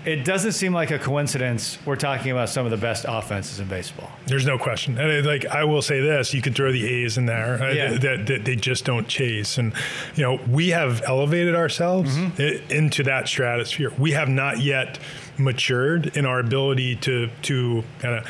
It 0.05 0.25
doesn't 0.25 0.53
seem 0.53 0.73
like 0.73 0.91
a 0.91 0.99
coincidence. 0.99 1.79
We're 1.85 1.97
talking 1.97 2.31
about 2.33 2.49
some 2.49 2.65
of 2.65 2.71
the 2.71 2.77
best 2.77 3.05
offenses 3.09 3.61
in 3.61 3.69
baseball. 3.69 4.11
There's 4.27 4.47
no 4.47 4.57
question. 4.59 4.97
And 4.99 5.27
like 5.27 5.45
I 5.47 5.65
will 5.65 5.83
say 5.83 6.01
this, 6.01 6.33
you 6.33 6.41
could 6.41 6.55
throw 6.55 6.73
the 6.73 6.87
A's 6.87 7.19
in 7.19 7.27
there. 7.27 7.63
uh, 7.63 7.73
Yeah. 7.73 7.93
That, 7.99 8.27
that 8.27 8.45
they 8.45 8.57
just 8.57 8.85
don't 8.85 9.07
chase, 9.09 9.59
and 9.59 9.73
you 10.15 10.23
know 10.23 10.41
we 10.49 10.69
have 10.71 11.03
elevated 11.07 11.55
ourselves 11.55 12.17
Mm-hmm. 12.17 12.71
into 12.73 13.03
that 13.05 13.29
stratosphere. 13.29 13.93
We 13.99 14.13
have 14.13 14.29
not 14.29 14.61
yet 14.61 14.99
matured 15.39 16.17
in 16.17 16.25
our 16.27 16.41
ability 16.41 16.97
to 16.97 17.29
to 17.43 17.85
kind 18.01 18.15
of 18.17 18.27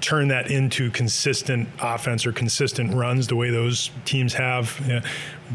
turn 0.00 0.28
that 0.28 0.50
into 0.50 0.90
consistent 0.90 1.68
offense 1.80 2.26
or 2.26 2.32
consistent 2.32 2.92
runs 2.92 3.28
the 3.28 3.36
way 3.36 3.50
those 3.50 3.90
teams 4.04 4.34
have. 4.34 4.80
Yeah. 4.86 5.02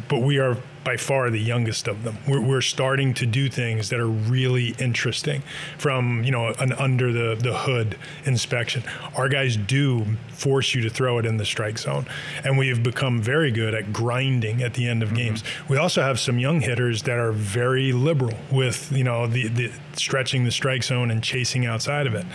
But 0.08 0.20
we 0.20 0.38
are 0.40 0.56
by 0.88 0.96
far 0.96 1.30
the 1.30 1.38
youngest 1.38 1.90
of 1.90 2.06
them. 2.06 2.18
We're, 2.26 2.40
we're 2.40 2.62
starting 2.62 3.14
to 3.16 3.26
do 3.26 3.50
things 3.50 3.90
that 3.90 4.00
are 4.00 4.08
really 4.08 4.74
interesting 4.80 5.44
from 5.78 6.24
you 6.24 6.32
know 6.32 6.54
an 6.60 6.72
under 6.72 7.12
the, 7.12 7.36
the 7.36 7.54
hood 7.54 7.98
inspection. 8.24 8.84
Our 9.18 9.28
guys 9.28 9.58
do 9.58 10.06
force 10.30 10.74
you 10.74 10.82
to 10.84 10.90
throw 10.90 11.18
it 11.18 11.26
in 11.26 11.36
the 11.36 11.46
strike 11.46 11.78
zone, 11.78 12.06
and 12.46 12.58
we 12.58 12.70
have 12.70 12.84
become 12.84 13.22
very 13.22 13.52
good 13.52 13.74
at 13.74 13.92
grinding 13.92 14.64
at 14.64 14.76
the 14.76 14.88
end 14.88 15.04
of 15.04 15.10
mm-hmm. 15.10 15.18
games. 15.18 15.44
We 15.68 15.76
also 15.76 16.02
have 16.04 16.22
some 16.22 16.40
young 16.40 16.62
hitters 16.62 17.04
that 17.04 17.20
are 17.20 17.34
very 17.34 17.92
liberal 17.92 18.38
with 18.50 18.90
you 18.94 19.04
know 19.04 19.28
the, 19.28 19.50
the 19.50 19.74
stretching 19.92 20.46
the 20.46 20.52
strike 20.52 20.84
zone 20.84 21.12
and 21.12 21.22
chasing 21.22 21.66
outside 21.66 22.08
of 22.08 22.14
it. 22.14 22.26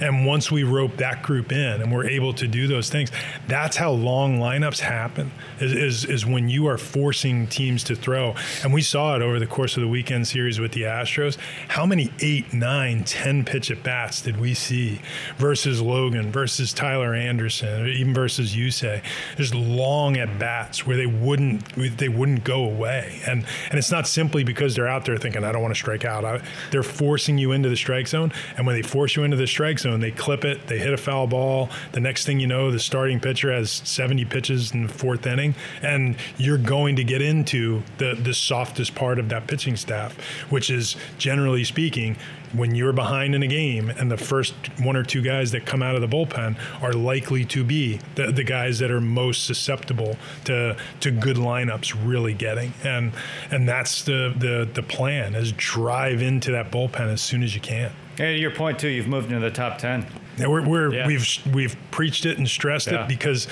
And 0.00 0.26
once 0.26 0.50
we 0.50 0.62
rope 0.62 0.98
that 0.98 1.22
group 1.22 1.52
in 1.52 1.80
and 1.80 1.90
we're 1.90 2.08
able 2.08 2.34
to 2.34 2.46
do 2.46 2.66
those 2.66 2.90
things, 2.90 3.10
that's 3.46 3.78
how 3.78 3.92
long 3.92 4.38
lineups 4.38 4.80
happen. 4.80 5.32
Is 5.58 5.72
is, 5.72 6.04
is 6.04 6.26
when 6.26 6.50
you 6.50 6.66
are 6.66 6.76
forcing 6.76 7.46
teams 7.46 7.82
to 7.84 7.93
throw. 7.96 8.34
And 8.62 8.72
we 8.72 8.82
saw 8.82 9.16
it 9.16 9.22
over 9.22 9.38
the 9.38 9.46
course 9.46 9.76
of 9.76 9.82
the 9.82 9.88
weekend 9.88 10.26
series 10.26 10.58
with 10.60 10.72
the 10.72 10.82
Astros. 10.82 11.36
How 11.68 11.86
many 11.86 12.12
eight, 12.20 12.52
nine, 12.52 13.04
ten 13.04 13.44
pitch 13.44 13.70
at 13.70 13.82
bats 13.82 14.22
did 14.22 14.38
we 14.38 14.54
see 14.54 15.00
versus 15.36 15.80
Logan, 15.80 16.32
versus 16.32 16.72
Tyler 16.72 17.14
Anderson, 17.14 17.88
even 17.88 18.14
versus 18.14 18.54
Yusei? 18.54 19.02
There's 19.36 19.54
long 19.54 20.16
at 20.16 20.38
bats 20.38 20.86
where 20.86 20.96
they 20.96 21.06
wouldn't 21.06 21.74
they 21.98 22.08
wouldn't 22.08 22.44
go 22.44 22.64
away. 22.64 23.20
And 23.26 23.44
and 23.70 23.78
it's 23.78 23.90
not 23.90 24.06
simply 24.06 24.44
because 24.44 24.74
they're 24.74 24.88
out 24.88 25.04
there 25.04 25.16
thinking 25.16 25.44
I 25.44 25.52
don't 25.52 25.62
want 25.62 25.74
to 25.74 25.78
strike 25.78 26.04
out. 26.04 26.24
I, 26.24 26.42
they're 26.70 26.82
forcing 26.82 27.38
you 27.38 27.52
into 27.52 27.68
the 27.68 27.76
strike 27.76 28.08
zone, 28.08 28.32
and 28.56 28.66
when 28.66 28.76
they 28.76 28.82
force 28.82 29.16
you 29.16 29.24
into 29.24 29.36
the 29.36 29.46
strike 29.46 29.78
zone, 29.78 30.00
they 30.00 30.10
clip 30.10 30.44
it, 30.44 30.66
they 30.66 30.78
hit 30.78 30.92
a 30.92 30.96
foul 30.96 31.26
ball. 31.26 31.70
The 31.92 32.00
next 32.00 32.26
thing 32.26 32.40
you 32.40 32.46
know, 32.46 32.70
the 32.70 32.78
starting 32.78 33.20
pitcher 33.20 33.52
has 33.52 33.70
70 33.70 34.24
pitches 34.26 34.72
in 34.72 34.86
the 34.86 34.92
fourth 34.92 35.26
inning, 35.26 35.54
and 35.82 36.16
you're 36.36 36.58
going 36.58 36.96
to 36.96 37.04
get 37.04 37.22
into 37.22 37.82
the 37.98 38.14
the 38.14 38.34
softest 38.34 38.94
part 38.94 39.18
of 39.18 39.28
that 39.28 39.46
pitching 39.46 39.76
staff, 39.76 40.18
which 40.50 40.70
is 40.70 40.96
generally 41.18 41.64
speaking 41.64 42.16
when 42.52 42.74
you're 42.74 42.92
behind 42.92 43.34
in 43.34 43.42
a 43.42 43.48
game 43.48 43.90
and 43.90 44.10
the 44.10 44.16
first 44.16 44.54
one 44.78 44.94
or 44.96 45.02
two 45.02 45.20
guys 45.20 45.50
that 45.50 45.66
come 45.66 45.82
out 45.82 45.96
of 45.96 46.00
the 46.00 46.06
bullpen 46.06 46.56
are 46.80 46.92
likely 46.92 47.44
to 47.44 47.64
be 47.64 47.98
the, 48.14 48.30
the 48.30 48.44
guys 48.44 48.78
that 48.78 48.90
are 48.90 49.00
most 49.00 49.44
susceptible 49.44 50.16
to 50.44 50.76
to 51.00 51.10
good 51.10 51.36
lineups 51.36 51.94
really 52.04 52.34
getting. 52.34 52.72
And 52.84 53.12
and 53.50 53.68
that's 53.68 54.04
the 54.04 54.34
the 54.36 54.68
the 54.72 54.82
plan 54.82 55.34
is 55.34 55.52
drive 55.52 56.22
into 56.22 56.52
that 56.52 56.70
bullpen 56.70 57.12
as 57.12 57.20
soon 57.20 57.42
as 57.42 57.54
you 57.54 57.60
can 57.60 57.92
And 58.18 58.38
your 58.38 58.50
point 58.52 58.78
too, 58.78 58.88
you've 58.88 59.08
moved 59.08 59.28
into 59.32 59.40
the 59.40 59.50
top 59.50 59.78
ten. 59.78 60.06
yeah, 60.38 60.46
we're, 60.46 60.66
we're 60.66 60.92
Yeah. 60.94 61.06
we've 61.06 61.26
we've 61.52 61.76
preached 61.90 62.26
it 62.26 62.38
and 62.38 62.48
stressed 62.48 62.88
Yeah. 62.88 63.02
it 63.04 63.08
because 63.08 63.46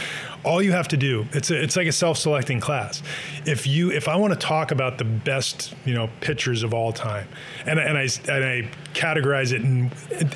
all 0.44 0.60
you 0.60 0.72
have 0.72 0.88
to 0.88 0.96
do 0.96 1.26
it's 1.32 1.50
a, 1.50 1.62
it's 1.62 1.76
like 1.76 1.86
a 1.86 1.92
self-selecting 1.92 2.58
class. 2.60 3.02
If 3.46 3.66
you 3.66 3.90
if 3.92 4.08
I 4.08 4.16
want 4.16 4.32
to 4.32 4.38
talk 4.38 4.70
about 4.72 4.98
the 4.98 5.04
best 5.04 5.74
you 5.84 5.94
know 5.94 6.08
pitchers 6.20 6.62
of 6.62 6.72
all 6.74 6.92
time, 6.92 7.26
and 7.66 7.78
and 7.78 7.96
I 7.98 8.08
and 8.28 8.44
I 8.44 8.68
categorize 8.94 9.52
it 9.52 9.62
in 9.62 9.90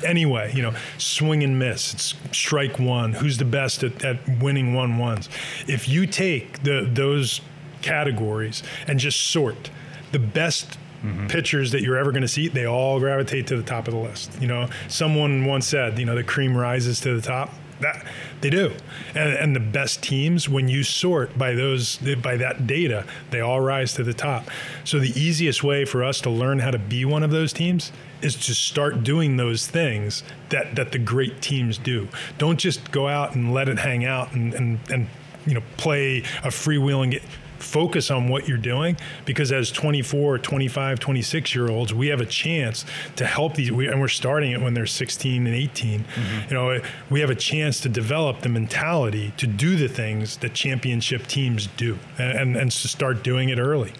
any 0.05 0.25
way, 0.25 0.51
you 0.55 0.61
know, 0.61 0.73
swing 0.97 1.43
and 1.43 1.57
miss, 1.59 1.93
it's 1.93 2.15
strike 2.31 2.79
one, 2.79 3.13
who's 3.13 3.37
the 3.37 3.45
best 3.45 3.83
at, 3.83 4.03
at 4.03 4.17
winning 4.41 4.73
one 4.73 4.97
ones. 4.97 5.29
If 5.67 5.87
you 5.87 6.05
take 6.07 6.63
the 6.63 6.89
those 6.91 7.41
categories 7.81 8.63
and 8.87 8.99
just 8.99 9.19
sort 9.27 9.69
the 10.11 10.19
best 10.19 10.77
Mm-hmm. 11.03 11.27
pitchers 11.27 11.71
that 11.73 11.83
you're 11.83 11.97
ever 11.97 12.11
going 12.11 12.23
to 12.23 12.27
see, 12.27 12.47
they 12.47 12.65
all 12.65 12.99
gravitate 12.99 13.45
to 13.47 13.55
the 13.55 13.61
top 13.61 13.87
of 13.87 13.93
the 13.93 13.99
list. 13.99 14.31
You 14.41 14.47
know, 14.47 14.67
someone 14.87 15.45
once 15.45 15.67
said, 15.67 15.99
you 15.99 16.05
know, 16.05 16.15
the 16.15 16.23
cream 16.23 16.57
rises 16.57 16.99
to 17.01 17.15
the 17.15 17.21
top. 17.21 17.53
That 17.81 18.03
they 18.41 18.49
do, 18.49 18.73
and, 19.13 19.33
and 19.33 19.55
the 19.55 19.59
best 19.59 20.01
teams, 20.01 20.49
when 20.49 20.67
you 20.67 20.81
sort 20.81 21.37
by 21.37 21.53
those 21.53 21.97
by 22.23 22.35
that 22.37 22.65
data, 22.65 23.05
they 23.29 23.39
all 23.39 23.61
rise 23.61 23.93
to 23.93 24.03
the 24.03 24.15
top. 24.15 24.49
So 24.83 24.97
the 24.97 25.09
easiest 25.09 25.63
way 25.63 25.85
for 25.85 26.03
us 26.03 26.19
to 26.21 26.31
learn 26.31 26.57
how 26.57 26.71
to 26.71 26.79
be 26.79 27.05
one 27.05 27.21
of 27.21 27.29
those 27.29 27.53
teams 27.53 27.91
is 28.23 28.35
to 28.47 28.55
start 28.55 29.03
doing 29.03 29.37
those 29.37 29.67
things 29.67 30.23
that 30.49 30.75
that 30.75 30.91
the 30.91 30.97
great 30.97 31.39
teams 31.39 31.77
do. 31.77 32.07
Don't 32.39 32.57
just 32.57 32.91
go 32.91 33.07
out 33.07 33.35
and 33.35 33.53
let 33.53 33.69
it 33.69 33.77
hang 33.77 34.05
out 34.05 34.33
and 34.33 34.55
and, 34.55 34.79
and 34.89 35.07
you 35.45 35.53
know 35.53 35.63
play 35.77 36.19
a 36.43 36.49
freewheeling. 36.49 37.21
Focus 37.57 38.09
on 38.09 38.27
what 38.27 38.47
you're 38.47 38.57
doing 38.57 38.97
because 39.25 39.51
as 39.51 39.71
24 39.71 40.39
25 40.39 40.99
26 40.99 41.55
year 41.55 41.69
olds 41.69 41.93
we 41.93 42.07
have 42.07 42.21
a 42.21 42.25
chance 42.25 42.85
to 43.15 43.25
help 43.25 43.55
these 43.55 43.71
we, 43.71 43.87
and 43.87 43.99
we're 43.99 44.07
starting 44.07 44.51
it 44.51 44.61
when 44.61 44.73
they're 44.73 44.85
16 44.85 45.45
and 45.45 45.55
18 45.55 46.05
you 46.49 46.53
know 46.53 46.79
we 47.09 47.19
have 47.19 47.29
a 47.29 47.35
chance 47.35 47.79
to 47.81 47.89
develop 47.89 48.41
the 48.41 48.49
mentality 48.49 49.33
to 49.37 49.45
do 49.45 49.75
the 49.75 49.87
things 49.87 50.37
that 50.37 50.53
championship 50.53 51.27
teams 51.27 51.67
do 51.77 51.97
and 52.17 52.47
and, 52.47 52.55
and 52.55 52.71
to 52.71 52.87
start 52.87 53.23
doing 53.23 53.49
it 53.49 53.59
early. 53.59 53.93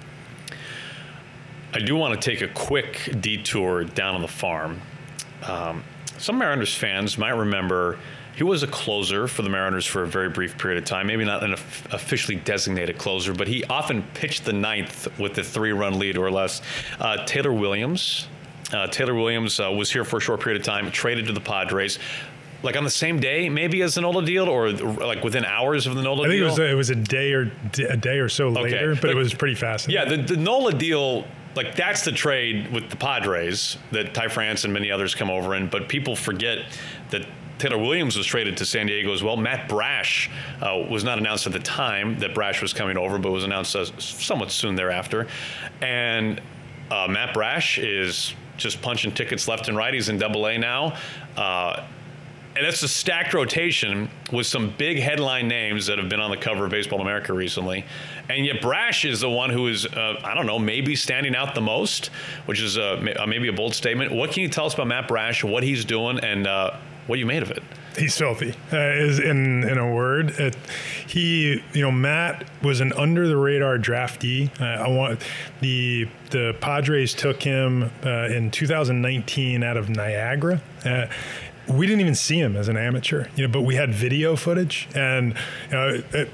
I 1.73 1.79
do 1.79 1.95
want 1.95 2.19
to 2.19 2.29
take 2.29 2.41
a 2.41 2.47
quick 2.47 3.15
detour 3.19 3.83
down 3.83 4.15
on 4.15 4.21
the 4.21 4.27
farm. 4.27 4.81
Um, 5.43 5.83
some 6.17 6.37
Mariners 6.37 6.73
fans 6.73 7.17
might 7.17 7.31
remember 7.31 7.99
he 8.37 8.43
was 8.43 8.61
a 8.61 8.67
closer 8.67 9.27
for 9.27 9.41
the 9.41 9.49
Mariners 9.49 9.83
for 9.87 10.03
a 10.03 10.07
very 10.07 10.29
brief 10.29 10.59
period 10.59 10.77
of 10.77 10.85
time. 10.85 11.07
Maybe 11.07 11.25
not 11.25 11.43
an 11.43 11.53
officially 11.53 12.35
designated 12.35 12.99
closer, 12.99 13.33
but 13.33 13.47
he 13.47 13.63
often 13.63 14.03
pitched 14.13 14.45
the 14.45 14.53
ninth 14.53 15.07
with 15.19 15.33
the 15.33 15.43
three-run 15.43 15.97
lead 15.97 16.17
or 16.19 16.29
less. 16.29 16.61
Uh, 16.99 17.25
Taylor 17.25 17.51
Williams. 17.51 18.27
Uh, 18.71 18.85
Taylor 18.85 19.15
Williams 19.15 19.59
uh, 19.59 19.71
was 19.71 19.91
here 19.91 20.03
for 20.05 20.17
a 20.17 20.19
short 20.19 20.39
period 20.41 20.61
of 20.61 20.65
time, 20.67 20.91
traded 20.91 21.25
to 21.25 21.33
the 21.33 21.41
Padres. 21.41 21.97
Like 22.61 22.77
on 22.77 22.83
the 22.83 22.91
same 22.91 23.19
day, 23.19 23.49
maybe 23.49 23.81
as 23.81 23.95
the 23.95 24.01
Nola 24.01 24.23
deal, 24.23 24.47
or 24.47 24.69
like 24.71 25.23
within 25.23 25.43
hours 25.43 25.87
of 25.87 25.95
the 25.95 26.03
Nola 26.03 26.27
deal. 26.27 26.27
I 26.27 26.29
think 26.29 26.39
deal. 26.39 26.45
it 26.45 26.49
was 26.49 26.59
a, 26.59 26.71
it 26.71 26.75
was 26.75 26.89
a 26.91 26.95
day 26.95 27.33
or 27.33 27.51
a 27.89 27.97
day 27.97 28.19
or 28.19 28.29
so 28.29 28.49
later 28.49 28.93
but 28.93 29.03
Like- 29.05 29.11
it 29.13 29.15
was 29.15 29.33
pretty 29.33 29.55
fast 29.55 29.89
Yeah, 29.89 30.05
the, 30.05 30.17
the 30.17 30.37
Nola 30.37 30.73
deal, 30.73 31.25
like 31.55 31.75
that's 31.75 32.03
the 32.05 32.11
trade 32.11 32.71
with 32.71 32.91
the 32.91 32.97
Padres 32.97 33.77
that 33.91 34.13
Ty 34.13 34.27
France 34.27 34.63
and 34.63 34.71
many 34.73 34.91
others 34.91 35.15
come 35.15 35.31
over 35.31 35.55
in. 35.55 35.69
But 35.69 35.89
people 35.89 36.15
forget 36.15 36.59
that 37.09 37.25
Taylor 37.59 37.77
Williams 37.77 38.15
was 38.15 38.25
traded 38.25 38.57
to 38.57 38.65
San 38.65 38.87
Diego 38.87 39.11
as 39.13 39.23
well. 39.23 39.35
Matt 39.35 39.67
Brash 39.67 40.29
uh, 40.61 40.85
was 40.89 41.03
not 41.03 41.17
announced 41.17 41.47
at 41.47 41.53
the 41.53 41.59
time 41.59 42.19
that 42.19 42.35
Brash 42.35 42.61
was 42.61 42.73
coming 42.73 42.97
over, 42.97 43.17
but 43.17 43.31
was 43.31 43.43
announced 43.43 43.75
uh, 43.75 43.85
somewhat 43.99 44.51
soon 44.51 44.75
thereafter. 44.75 45.27
And 45.81 46.41
uh, 46.91 47.07
Matt 47.09 47.33
Brash 47.33 47.79
is 47.79 48.33
just 48.57 48.81
punching 48.81 49.13
tickets 49.13 49.47
left 49.47 49.67
and 49.67 49.77
right. 49.77 49.93
He's 49.93 50.09
in 50.09 50.17
Double 50.17 50.45
A 50.47 50.57
now. 50.57 50.97
Uh, 51.35 51.83
and 52.55 52.65
it's 52.65 52.81
a 52.81 52.87
stacked 52.87 53.35
rotation 53.35 54.09
with 54.31 54.47
some 54.47 54.73
big 54.79 54.97
headline 54.97 55.47
names 55.47 55.85
that 55.85 55.99
have 55.99 56.09
been 56.09 56.19
on 56.19 56.31
the 56.31 56.37
cover 56.37 56.65
of 56.65 56.71
Baseball 56.71 57.01
America 57.01 57.31
recently. 57.31 57.85
And 58.29 58.47
yet 58.47 58.61
Brash 58.61 59.05
is 59.05 59.19
the 59.19 59.29
one 59.29 59.51
who 59.51 59.67
is, 59.67 59.85
uh, 59.85 60.19
I 60.23 60.33
don't 60.33 60.47
know, 60.47 60.57
maybe 60.57 60.95
standing 60.95 61.35
out 61.35 61.53
the 61.53 61.61
most, 61.61 62.07
which 62.47 62.59
is 62.59 62.75
uh, 62.75 62.99
may- 62.99 63.13
uh, 63.13 63.27
maybe 63.27 63.47
a 63.47 63.53
bold 63.53 63.75
statement. 63.75 64.11
What 64.11 64.31
can 64.31 64.41
you 64.41 64.49
tell 64.49 64.65
us 64.65 64.73
about 64.73 64.87
Matt 64.87 65.07
Brash, 65.07 65.43
what 65.43 65.61
he's 65.61 65.85
doing, 65.85 66.19
and 66.19 66.47
uh, 66.47 66.77
what 67.07 67.19
you 67.19 67.25
made 67.25 67.41
of 67.41 67.51
it? 67.51 67.63
He's 67.97 68.15
filthy. 68.15 68.53
Uh, 68.71 68.77
is 68.77 69.19
in 69.19 69.63
in 69.63 69.77
a 69.77 69.91
word. 69.91 70.31
It, 70.39 70.55
he, 71.07 71.63
you 71.73 71.81
know, 71.81 71.91
Matt 71.91 72.47
was 72.61 72.79
an 72.79 72.93
under 72.93 73.27
the 73.27 73.37
radar 73.37 73.77
draftee. 73.79 74.49
Uh, 74.61 74.83
I 74.83 74.87
want 74.89 75.21
the 75.61 76.07
the 76.29 76.55
Padres 76.61 77.13
took 77.13 77.41
him 77.41 77.89
uh, 78.05 78.27
in 78.27 78.51
2019 78.51 79.63
out 79.63 79.77
of 79.77 79.89
Niagara. 79.89 80.61
Uh, 80.85 81.07
we 81.67 81.85
didn't 81.85 82.01
even 82.01 82.15
see 82.15 82.39
him 82.39 82.55
as 82.55 82.67
an 82.67 82.77
amateur, 82.77 83.27
you 83.35 83.45
know, 83.45 83.51
but 83.51 83.61
we 83.63 83.75
had 83.75 83.93
video 83.93 84.35
footage, 84.35 84.87
and 84.95 85.33
you 85.65 85.71
know, 85.71 86.03
it, 86.13 86.29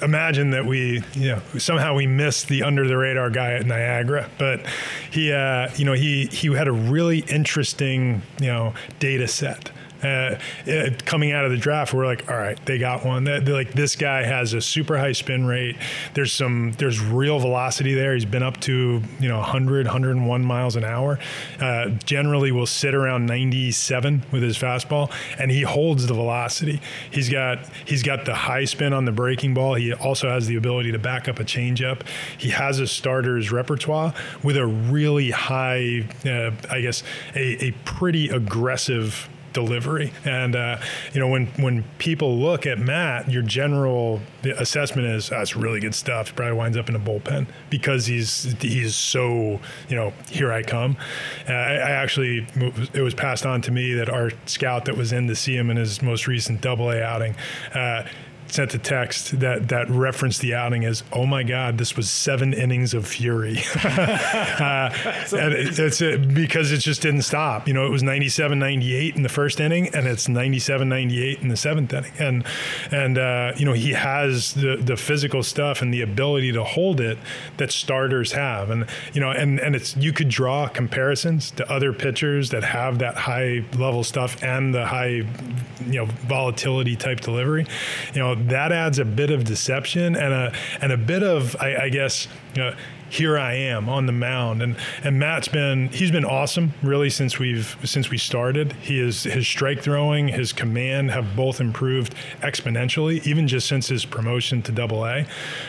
imagine 0.00 0.50
that 0.50 0.66
we, 0.66 1.02
you 1.14 1.28
know, 1.28 1.42
somehow 1.58 1.94
we 1.94 2.06
missed 2.06 2.48
the 2.48 2.62
under 2.62 2.86
the 2.86 2.96
radar 2.96 3.30
guy 3.30 3.52
at 3.52 3.66
Niagara, 3.66 4.28
but 4.38 4.64
he, 5.10 5.32
uh, 5.32 5.70
you 5.76 5.84
know, 5.84 5.92
he 5.92 6.26
he 6.26 6.52
had 6.54 6.68
a 6.68 6.72
really 6.72 7.20
interesting, 7.20 8.22
you 8.40 8.46
know, 8.48 8.74
data 8.98 9.28
set. 9.28 9.70
Uh, 10.02 10.38
it, 10.66 11.04
coming 11.04 11.32
out 11.32 11.44
of 11.44 11.50
the 11.50 11.56
draft, 11.56 11.94
we're 11.94 12.06
like, 12.06 12.30
all 12.30 12.36
right, 12.36 12.58
they 12.66 12.78
got 12.78 13.04
one. 13.04 13.24
That 13.24 13.46
like 13.46 13.72
this 13.72 13.96
guy 13.96 14.22
has 14.22 14.52
a 14.52 14.60
super 14.60 14.98
high 14.98 15.12
spin 15.12 15.46
rate. 15.46 15.76
There's 16.14 16.32
some 16.32 16.72
there's 16.78 17.00
real 17.00 17.38
velocity 17.38 17.94
there. 17.94 18.14
He's 18.14 18.24
been 18.24 18.42
up 18.42 18.58
to 18.60 19.02
you 19.20 19.28
know 19.28 19.38
100, 19.38 19.86
101 19.86 20.44
miles 20.44 20.76
an 20.76 20.84
hour. 20.84 21.18
Uh, 21.60 21.90
generally, 22.04 22.52
will 22.52 22.66
sit 22.66 22.94
around 22.94 23.26
97 23.26 24.24
with 24.32 24.42
his 24.42 24.58
fastball, 24.58 25.10
and 25.38 25.50
he 25.50 25.62
holds 25.62 26.06
the 26.06 26.14
velocity. 26.14 26.80
He's 27.10 27.28
got 27.28 27.60
he's 27.86 28.02
got 28.02 28.24
the 28.24 28.34
high 28.34 28.64
spin 28.64 28.92
on 28.92 29.04
the 29.04 29.12
breaking 29.12 29.54
ball. 29.54 29.74
He 29.74 29.92
also 29.92 30.28
has 30.28 30.46
the 30.46 30.56
ability 30.56 30.92
to 30.92 30.98
back 30.98 31.28
up 31.28 31.38
a 31.38 31.44
changeup. 31.44 32.02
He 32.36 32.50
has 32.50 32.78
a 32.78 32.86
starter's 32.86 33.52
repertoire 33.52 34.14
with 34.42 34.56
a 34.56 34.66
really 34.66 35.30
high, 35.30 36.08
uh, 36.24 36.50
I 36.70 36.80
guess, 36.80 37.02
a, 37.34 37.66
a 37.66 37.70
pretty 37.84 38.28
aggressive 38.28 39.28
delivery. 39.52 40.12
And 40.24 40.56
uh, 40.56 40.78
you 41.12 41.20
know, 41.20 41.28
when 41.28 41.46
when 41.58 41.84
people 41.98 42.38
look 42.38 42.66
at 42.66 42.78
Matt, 42.78 43.30
your 43.30 43.42
general 43.42 44.20
assessment 44.44 45.08
is 45.08 45.28
that's 45.28 45.56
really 45.56 45.80
good 45.80 45.94
stuff. 45.94 46.28
He 46.28 46.34
probably 46.34 46.56
winds 46.56 46.76
up 46.76 46.88
in 46.88 46.96
a 46.96 47.00
bullpen 47.00 47.46
because 47.70 48.06
he's 48.06 48.54
he's 48.60 48.94
so 48.94 49.60
you 49.88 49.96
know 49.96 50.12
here 50.30 50.52
I 50.52 50.62
come. 50.62 50.96
Uh, 51.48 51.52
I, 51.52 51.74
I, 51.74 51.90
actually 51.90 52.46
it 52.92 53.02
was 53.02 53.14
passed 53.14 53.46
on 53.46 53.62
to 53.62 53.70
me 53.70 53.94
that 53.94 54.08
our 54.08 54.30
scout 54.46 54.84
that 54.86 54.96
was 54.96 55.12
in 55.12 55.28
to 55.28 55.36
see 55.36 55.56
him 55.56 55.70
in 55.70 55.76
his 55.76 56.02
most 56.02 56.26
recent 56.26 56.60
Double 56.60 56.90
A 56.90 57.02
outing. 57.02 57.34
Uh, 57.74 58.04
sent 58.52 58.74
a 58.74 58.78
text 58.78 59.40
that 59.40 59.68
that 59.68 59.88
referenced 59.88 60.40
the 60.40 60.54
outing 60.54 60.84
as, 60.84 61.02
"Oh 61.10 61.24
my 61.24 61.42
God, 61.42 61.78
this 61.78 61.96
was 61.96 62.10
seven 62.10 62.52
innings 62.52 62.92
of 62.92 63.06
fury," 63.06 63.58
uh, 63.84 64.90
it, 65.32 65.78
it's 65.78 66.00
it, 66.02 66.34
because 66.34 66.70
it 66.70 66.78
just 66.78 67.00
didn't 67.00 67.22
stop. 67.22 67.66
You 67.66 67.74
know, 67.74 67.86
it 67.86 67.90
was 67.90 68.02
97-98 68.02 69.16
in 69.16 69.22
the 69.22 69.30
first 69.30 69.58
inning, 69.58 69.88
and 69.94 70.06
it's 70.06 70.28
97-98 70.28 71.40
in 71.40 71.48
the 71.48 71.56
seventh 71.56 71.92
inning, 71.92 72.12
and 72.18 72.44
and 72.90 73.18
uh, 73.18 73.52
you 73.56 73.64
know 73.64 73.72
he 73.72 73.92
has 73.92 74.52
the 74.54 74.76
the 74.76 74.96
physical 74.96 75.42
stuff 75.42 75.80
and 75.80 75.92
the 75.92 76.02
ability 76.02 76.52
to 76.52 76.62
hold 76.62 77.00
it 77.00 77.18
that 77.56 77.72
starters 77.72 78.32
have, 78.32 78.70
and 78.70 78.86
you 79.14 79.20
know, 79.20 79.30
and 79.30 79.60
and 79.60 79.74
it's 79.74 79.96
you 79.96 80.12
could 80.12 80.28
draw 80.28 80.68
comparisons 80.68 81.50
to 81.52 81.70
other 81.72 81.92
pitchers 81.94 82.50
that 82.50 82.64
have 82.64 82.98
that 82.98 83.16
high 83.16 83.64
level 83.78 84.04
stuff 84.04 84.42
and 84.42 84.74
the 84.74 84.84
high, 84.84 85.24
you 85.86 85.96
know, 85.96 86.04
volatility 86.04 86.96
type 86.96 87.20
delivery. 87.20 87.66
You 88.12 88.20
know 88.20 88.41
that 88.48 88.72
adds 88.72 88.98
a 88.98 89.04
bit 89.04 89.30
of 89.30 89.44
deception 89.44 90.16
and 90.16 90.32
a 90.32 90.52
and 90.80 90.92
a 90.92 90.96
bit 90.96 91.22
of 91.22 91.56
I, 91.60 91.84
I 91.84 91.88
guess 91.88 92.28
you 92.54 92.62
know, 92.62 92.74
here 93.12 93.38
I 93.38 93.52
am 93.52 93.90
on 93.90 94.06
the 94.06 94.12
mound. 94.12 94.62
And 94.62 94.74
and 95.04 95.18
Matt's 95.18 95.46
been 95.46 95.88
he's 95.88 96.10
been 96.10 96.24
awesome 96.24 96.72
really 96.82 97.10
since 97.10 97.38
we've 97.38 97.76
since 97.84 98.08
we 98.08 98.16
started. 98.16 98.72
He 98.80 98.98
is 98.98 99.24
his 99.24 99.46
strike 99.46 99.82
throwing, 99.82 100.28
his 100.28 100.54
command 100.54 101.10
have 101.10 101.36
both 101.36 101.60
improved 101.60 102.14
exponentially, 102.40 103.24
even 103.26 103.46
just 103.46 103.68
since 103.68 103.88
his 103.88 104.06
promotion 104.06 104.62
to 104.62 104.72
Double 104.72 105.04
A. 105.04 105.26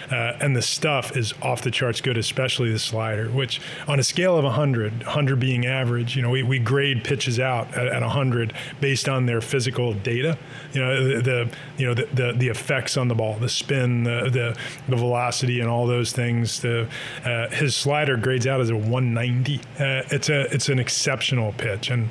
Uh, 0.10 0.38
and 0.40 0.56
the 0.56 0.62
stuff 0.62 1.18
is 1.18 1.34
off 1.42 1.62
the 1.62 1.72
charts 1.72 2.00
good, 2.00 2.18
especially 2.18 2.72
the 2.72 2.80
slider, 2.80 3.30
which 3.30 3.60
on 3.90 4.00
a 4.00 4.04
scale 4.04 4.38
of 4.38 4.46
100, 4.46 5.04
100 5.04 5.40
being 5.40 5.66
average, 5.66 6.16
you 6.16 6.22
know, 6.22 6.30
we, 6.30 6.44
we 6.44 6.60
grade 6.60 7.04
pitches 7.04 7.42
out 7.42 7.74
at, 7.76 7.88
at 7.88 8.02
100 8.02 8.54
based 8.80 9.10
on 9.10 9.26
their 9.26 9.42
physical 9.42 9.94
data. 9.94 10.38
You 10.72 10.82
know, 10.82 11.04
the, 11.04 11.22
the 11.22 11.56
you 11.78 11.88
know 11.88 11.94
the, 11.94 12.08
the, 12.14 12.34
the 12.38 12.48
effects 12.48 12.96
on 12.96 13.10
the 13.10 13.16
ball, 13.16 13.38
the 13.38 13.50
spin, 13.50 14.06
the 14.06 14.30
the, 14.32 14.58
the 14.88 14.96
velocity, 14.96 15.60
and 15.60 15.70
all 15.70 15.88
those 15.88 16.14
things. 16.14 16.62
The 16.62 16.88
uh, 17.26 17.33
uh, 17.34 17.50
his 17.50 17.76
slider 17.76 18.18
grades 18.18 18.46
out 18.46 18.62
as 18.62 18.70
a 18.70 18.76
190. 18.76 19.58
Uh, 19.58 20.04
it's 20.12 20.30
a 20.30 20.42
it's 20.54 20.70
an 20.70 20.80
exceptional 20.80 21.54
pitch, 21.54 21.90
and 21.90 22.10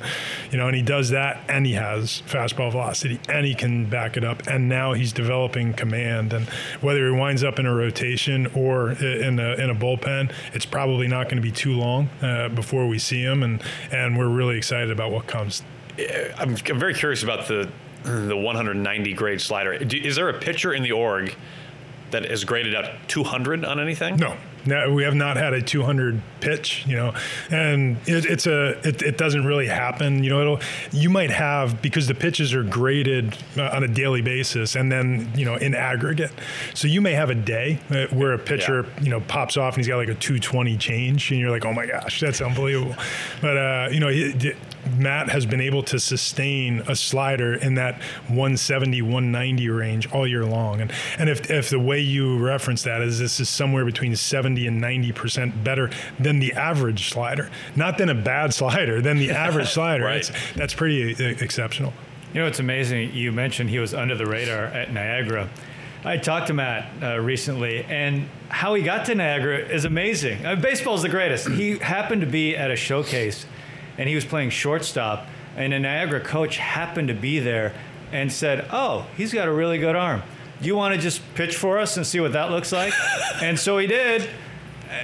you 0.51 0.57
know, 0.57 0.67
and 0.67 0.75
he 0.75 0.81
does 0.81 1.09
that, 1.09 1.43
and 1.47 1.65
he 1.65 1.73
has 1.73 2.21
fastball 2.27 2.71
velocity, 2.71 3.19
and 3.29 3.45
he 3.45 3.55
can 3.55 3.89
back 3.89 4.17
it 4.17 4.23
up, 4.23 4.47
and 4.47 4.67
now 4.67 4.93
he's 4.93 5.13
developing 5.13 5.73
command. 5.73 6.33
And 6.33 6.47
whether 6.81 7.05
he 7.07 7.17
winds 7.17 7.43
up 7.43 7.59
in 7.59 7.65
a 7.65 7.73
rotation 7.73 8.47
or 8.47 8.91
in 8.91 9.39
a 9.39 9.53
in 9.53 9.69
a 9.69 9.75
bullpen, 9.75 10.31
it's 10.53 10.65
probably 10.65 11.07
not 11.07 11.25
going 11.25 11.37
to 11.37 11.41
be 11.41 11.51
too 11.51 11.73
long 11.73 12.09
uh, 12.21 12.49
before 12.49 12.87
we 12.87 12.99
see 12.99 13.21
him, 13.21 13.43
and 13.43 13.61
and 13.91 14.17
we're 14.17 14.27
really 14.27 14.57
excited 14.57 14.91
about 14.91 15.11
what 15.11 15.27
comes. 15.27 15.63
I'm, 16.37 16.57
I'm 16.69 16.79
very 16.79 16.93
curious 16.93 17.23
about 17.23 17.47
the 17.47 17.69
the 18.03 18.35
190 18.35 19.13
grade 19.13 19.39
slider. 19.39 19.73
Is 19.73 20.17
there 20.17 20.27
a 20.27 20.37
pitcher 20.37 20.73
in 20.73 20.83
the 20.83 20.91
org 20.91 21.35
that 22.11 22.25
is 22.25 22.43
graded 22.43 22.75
out 22.75 22.89
200 23.07 23.63
on 23.63 23.79
anything? 23.79 24.17
No, 24.17 24.35
no, 24.65 24.93
we 24.93 25.03
have 25.03 25.15
not 25.15 25.37
had 25.37 25.53
a 25.53 25.61
200 25.61 26.21
pitch, 26.39 26.85
you 26.87 26.95
know, 26.95 27.13
and 27.49 27.97
it, 28.05 28.25
it's 28.25 28.47
a 28.47 28.79
it, 28.87 29.01
it, 29.01 29.17
doesn't 29.17 29.45
really 29.45 29.67
happen. 29.67 30.23
You 30.23 30.29
know, 30.29 30.41
it'll 30.41 30.59
you 30.91 31.09
might 31.09 31.31
have 31.31 31.81
because 31.81 32.07
the 32.07 32.15
pitches 32.15 32.53
are 32.53 32.63
graded 32.63 33.37
uh, 33.57 33.69
on 33.73 33.83
a 33.83 33.87
daily 33.87 34.21
basis, 34.21 34.75
and 34.75 34.91
then 34.91 35.31
you 35.35 35.45
know 35.45 35.55
in 35.55 35.75
aggregate. 35.75 36.31
So 36.73 36.87
you 36.87 37.01
may 37.01 37.13
have 37.13 37.29
a 37.29 37.35
day 37.35 37.79
uh, 37.89 38.07
where 38.15 38.33
a 38.33 38.39
pitcher 38.39 38.83
yeah. 38.83 39.03
you 39.03 39.09
know 39.09 39.21
pops 39.21 39.57
off 39.57 39.75
and 39.75 39.83
he's 39.83 39.87
got 39.87 39.97
like 39.97 40.09
a 40.09 40.15
220 40.15 40.77
change, 40.77 41.31
and 41.31 41.39
you're 41.39 41.51
like, 41.51 41.65
oh 41.65 41.73
my 41.73 41.85
gosh, 41.85 42.19
that's 42.19 42.41
unbelievable. 42.41 42.95
But 43.41 43.57
uh, 43.57 43.89
you 43.91 43.99
know, 43.99 44.09
it, 44.09 44.55
Matt 44.97 45.29
has 45.29 45.45
been 45.45 45.61
able 45.61 45.83
to 45.83 45.99
sustain 45.99 46.79
a 46.87 46.95
slider 46.95 47.53
in 47.53 47.75
that 47.75 48.01
170, 48.27 49.01
190 49.01 49.69
range 49.69 50.11
all 50.11 50.27
year 50.27 50.45
long. 50.45 50.81
And 50.81 50.91
and 51.17 51.29
if, 51.29 51.49
if 51.49 51.69
the 51.69 51.79
way 51.79 51.99
you 51.99 52.37
reference 52.39 52.83
that 52.83 53.01
is 53.01 53.19
this 53.19 53.39
is 53.39 53.49
somewhere 53.49 53.85
between 53.85 54.15
70 54.15 54.67
and 54.67 54.81
90% 54.81 55.63
better 55.63 55.89
than 56.19 56.39
the 56.39 56.53
average 56.53 57.09
slider, 57.09 57.49
not 57.75 57.97
than 57.97 58.09
a 58.09 58.15
bad 58.15 58.53
slider, 58.53 59.01
than 59.01 59.17
the 59.17 59.31
average 59.31 59.69
slider. 59.73 60.03
right. 60.03 60.23
That's, 60.23 60.53
that's 60.53 60.73
pretty 60.73 61.13
uh, 61.13 61.29
exceptional. 61.43 61.93
You 62.33 62.41
know, 62.41 62.47
it's 62.47 62.59
amazing. 62.59 63.13
You 63.13 63.31
mentioned 63.31 63.69
he 63.69 63.79
was 63.79 63.93
under 63.93 64.15
the 64.15 64.25
radar 64.25 64.65
at 64.65 64.91
Niagara. 64.91 65.49
I 66.05 66.17
talked 66.17 66.47
to 66.47 66.53
Matt 66.53 66.91
uh, 67.01 67.19
recently, 67.19 67.83
and 67.85 68.27
how 68.49 68.73
he 68.73 68.83
got 68.83 69.05
to 69.05 69.15
Niagara 69.15 69.59
is 69.59 69.85
amazing. 69.85 70.45
Uh, 70.45 70.55
baseball 70.55 70.95
is 70.95 71.03
the 71.03 71.09
greatest. 71.09 71.47
He 71.47 71.77
happened 71.77 72.21
to 72.21 72.27
be 72.27 72.57
at 72.57 72.71
a 72.71 72.75
showcase 72.75 73.45
and 73.97 74.09
he 74.09 74.15
was 74.15 74.25
playing 74.25 74.49
shortstop. 74.49 75.27
And 75.55 75.73
a 75.73 75.79
Niagara 75.79 76.19
coach 76.19 76.57
happened 76.57 77.09
to 77.09 77.13
be 77.13 77.39
there 77.39 77.73
and 78.11 78.31
said, 78.31 78.65
"Oh, 78.71 79.07
he's 79.15 79.33
got 79.33 79.47
a 79.47 79.51
really 79.51 79.77
good 79.77 79.95
arm. 79.95 80.23
Do 80.61 80.67
you 80.67 80.75
want 80.75 80.95
to 80.95 81.01
just 81.01 81.21
pitch 81.35 81.55
for 81.57 81.77
us 81.79 81.97
and 81.97 82.05
see 82.05 82.19
what 82.19 82.33
that 82.33 82.51
looks 82.51 82.71
like?" 82.71 82.93
and 83.41 83.59
so 83.59 83.77
he 83.77 83.87
did, 83.87 84.29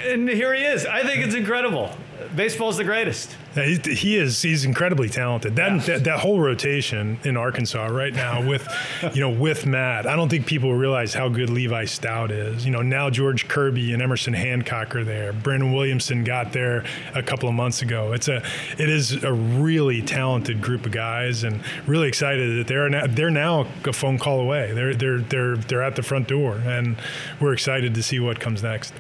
and 0.07 0.27
here 0.27 0.53
he 0.53 0.63
is. 0.63 0.85
I 0.85 1.03
think 1.03 1.25
it's 1.25 1.35
incredible. 1.35 1.91
Baseball's 2.35 2.77
the 2.77 2.83
greatest. 2.83 3.35
He 3.55 4.15
is. 4.15 4.41
He's 4.41 4.63
incredibly 4.63 5.09
talented. 5.09 5.55
That, 5.55 5.71
yeah. 5.71 5.77
that, 5.85 6.03
that 6.03 6.19
whole 6.19 6.39
rotation 6.39 7.19
in 7.23 7.35
Arkansas 7.35 7.87
right 7.87 8.13
now 8.13 8.47
with, 8.47 8.67
you 9.13 9.21
know, 9.21 9.29
with 9.29 9.65
Matt. 9.65 10.05
I 10.05 10.15
don't 10.15 10.29
think 10.29 10.45
people 10.45 10.75
realize 10.75 11.13
how 11.13 11.29
good 11.29 11.49
Levi 11.49 11.85
Stoudt 11.85 12.29
is. 12.29 12.63
You 12.65 12.71
know, 12.71 12.81
now 12.81 13.09
George 13.09 13.47
Kirby 13.47 13.93
and 13.93 14.01
Emerson 14.01 14.33
Hancock 14.33 14.95
are 14.95 15.03
there. 15.03 15.33
Brandon 15.33 15.73
Williamson 15.73 16.23
got 16.23 16.53
there 16.53 16.83
a 17.15 17.23
couple 17.23 17.49
of 17.49 17.55
months 17.55 17.81
ago. 17.81 18.13
It's 18.13 18.27
a, 18.27 18.43
it 18.77 18.89
is 18.89 19.23
a 19.23 19.33
really 19.33 20.01
talented 20.03 20.61
group 20.61 20.85
of 20.85 20.91
guys, 20.91 21.43
and 21.43 21.61
really 21.87 22.07
excited 22.07 22.59
that 22.59 22.67
they're 22.67 22.89
now, 22.89 23.07
they're 23.07 23.31
now 23.31 23.67
a 23.85 23.93
phone 23.93 24.19
call 24.19 24.39
away. 24.39 24.71
They're 24.73 24.93
they're 24.93 25.19
they're 25.19 25.55
they're 25.57 25.83
at 25.83 25.95
the 25.95 26.03
front 26.03 26.27
door, 26.27 26.61
and 26.65 26.97
we're 27.39 27.53
excited 27.53 27.95
to 27.95 28.03
see 28.03 28.19
what 28.19 28.39
comes 28.39 28.63
next. 28.63 28.93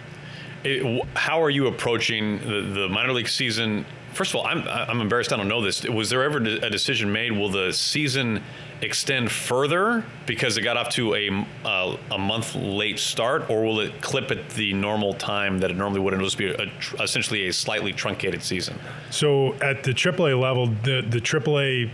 It, 0.63 1.07
how 1.15 1.41
are 1.41 1.49
you 1.49 1.67
approaching 1.67 2.39
the, 2.39 2.61
the 2.61 2.89
minor 2.89 3.13
league 3.13 3.29
season 3.29 3.85
first 4.13 4.31
of 4.31 4.37
all, 4.37 4.47
I'm 4.47 4.67
I'm 4.67 5.01
embarrassed 5.01 5.33
I 5.33 5.37
don't 5.37 5.47
know 5.47 5.61
this. 5.61 5.83
Was 5.83 6.09
there 6.09 6.23
ever 6.23 6.37
a 6.37 6.69
decision 6.69 7.11
made? 7.11 7.31
Will 7.31 7.49
the 7.49 7.71
season 7.73 8.43
extend 8.81 9.31
further 9.31 10.03
because 10.25 10.57
it 10.57 10.61
got 10.61 10.77
off 10.77 10.89
to 10.89 11.15
a 11.15 11.45
uh, 11.65 11.97
a 12.11 12.17
month 12.17 12.55
late 12.55 12.99
start, 12.99 13.49
or 13.49 13.63
will 13.63 13.79
it 13.79 14.01
clip 14.01 14.31
at 14.31 14.49
the 14.51 14.73
normal 14.73 15.13
time 15.13 15.59
that 15.59 15.71
it 15.71 15.77
normally 15.77 15.99
would, 15.99 16.13
and 16.13 16.21
it'll 16.21 16.27
just 16.27 16.37
be 16.37 16.51
a, 16.51 17.03
essentially 17.03 17.47
a 17.47 17.53
slightly 17.53 17.93
truncated 17.93 18.43
season? 18.43 18.77
So 19.09 19.53
at 19.55 19.83
the 19.83 19.91
AAA 19.91 20.39
level, 20.39 20.67
the 20.67 21.01
the 21.01 21.19
AAA 21.19 21.89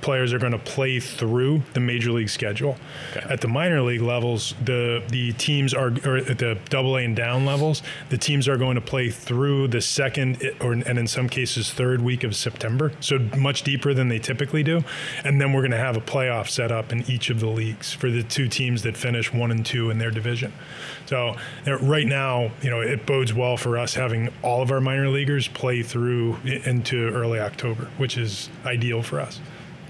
players 0.00 0.32
are 0.32 0.38
going 0.38 0.52
to 0.52 0.58
play 0.58 1.00
through 1.00 1.62
the 1.74 1.80
major 1.80 2.12
league 2.12 2.30
schedule. 2.30 2.76
Okay. 3.10 3.26
At 3.28 3.40
the 3.40 3.48
minor 3.48 3.82
league 3.82 4.02
levels, 4.02 4.54
the 4.64 5.02
the 5.08 5.32
teams 5.34 5.74
are 5.74 5.92
or 6.04 6.18
at 6.18 6.38
the 6.38 6.58
double 6.68 6.96
A 6.96 7.04
and 7.04 7.16
down 7.16 7.44
levels, 7.44 7.82
the 8.08 8.18
teams 8.18 8.48
are 8.48 8.56
going 8.56 8.74
to 8.74 8.80
play 8.80 9.10
through 9.10 9.68
the 9.68 9.80
second 9.80 10.42
or 10.60 10.72
and 10.72 10.98
in 10.98 11.06
some 11.06 11.28
cases 11.28 11.72
third 11.72 12.00
week 12.00 12.24
of 12.24 12.34
September. 12.34 12.92
So 13.00 13.18
much 13.36 13.62
deeper 13.62 13.94
than 13.94 14.08
they 14.08 14.18
typically 14.18 14.62
do. 14.62 14.84
And 15.24 15.40
then 15.40 15.52
we're 15.52 15.62
going 15.62 15.72
to 15.72 15.78
have 15.78 15.96
a 15.96 16.00
playoff 16.00 16.48
set 16.48 16.72
up 16.72 16.92
in 16.92 17.08
each 17.10 17.30
of 17.30 17.40
the 17.40 17.48
leagues 17.48 17.92
for 17.92 18.10
the 18.10 18.22
two 18.22 18.48
teams 18.48 18.82
that 18.82 18.96
finish 18.96 19.32
one 19.32 19.50
and 19.50 19.64
two 19.64 19.90
in 19.90 19.98
their 19.98 20.10
division. 20.10 20.52
So 21.06 21.36
right 21.66 22.06
now, 22.06 22.50
you 22.62 22.70
know, 22.70 22.80
it 22.80 23.06
bodes 23.06 23.32
well 23.32 23.56
for 23.56 23.78
us 23.78 23.94
having 23.94 24.30
all 24.42 24.62
of 24.62 24.70
our 24.70 24.80
minor 24.80 25.08
leaguers 25.08 25.48
play 25.48 25.82
through 25.82 26.36
into 26.44 27.08
early 27.08 27.40
October, 27.40 27.90
which 27.96 28.18
is 28.18 28.48
ideal 28.64 29.02
for 29.02 29.20
us. 29.20 29.40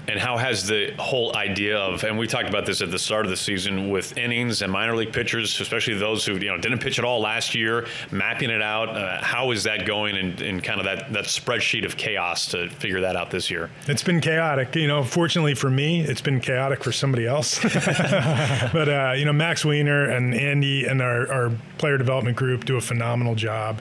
And 0.08 0.18
how 0.18 0.38
has 0.38 0.66
the 0.66 0.94
whole 0.98 1.36
idea 1.36 1.78
of, 1.78 2.02
and 2.02 2.18
we 2.18 2.26
talked 2.26 2.48
about 2.48 2.64
this 2.64 2.80
at 2.80 2.90
the 2.90 2.98
start 2.98 3.26
of 3.26 3.30
the 3.30 3.36
season 3.36 3.90
with 3.90 4.16
innings 4.16 4.62
and 4.62 4.72
minor 4.72 4.96
league 4.96 5.12
pitchers, 5.12 5.60
especially 5.60 5.94
those 5.94 6.24
who 6.24 6.34
you 6.34 6.48
know 6.48 6.56
didn't 6.56 6.78
pitch 6.78 6.98
at 6.98 7.04
all 7.04 7.20
last 7.20 7.54
year, 7.54 7.86
mapping 8.10 8.50
it 8.50 8.62
out. 8.62 8.88
Uh, 8.88 9.22
how 9.22 9.50
is 9.50 9.64
that 9.64 9.86
going 9.86 10.16
in, 10.16 10.42
in 10.42 10.60
kind 10.60 10.80
of 10.80 10.86
that, 10.86 11.12
that 11.12 11.24
spreadsheet 11.24 11.84
of 11.84 11.96
chaos 11.96 12.46
to 12.46 12.68
figure 12.70 13.00
that 13.00 13.16
out 13.16 13.30
this 13.30 13.50
year? 13.50 13.70
It's 13.86 14.02
been 14.02 14.20
chaotic. 14.20 14.74
You 14.74 14.88
know, 14.88 15.04
fortunately 15.04 15.54
for 15.54 15.70
me, 15.70 16.00
it's 16.00 16.22
been 16.22 16.40
chaotic 16.40 16.82
for 16.82 16.92
somebody 16.92 17.26
else. 17.26 17.62
but, 17.62 18.88
uh, 18.88 19.12
you 19.14 19.24
know, 19.24 19.32
Max 19.32 19.64
Weiner 19.64 20.08
and 20.08 20.34
Andy 20.34 20.86
and 20.86 21.02
our, 21.02 21.30
our 21.30 21.52
player 21.78 21.98
development 21.98 22.36
group 22.36 22.64
do 22.64 22.76
a 22.76 22.80
phenomenal 22.80 23.34
job. 23.34 23.80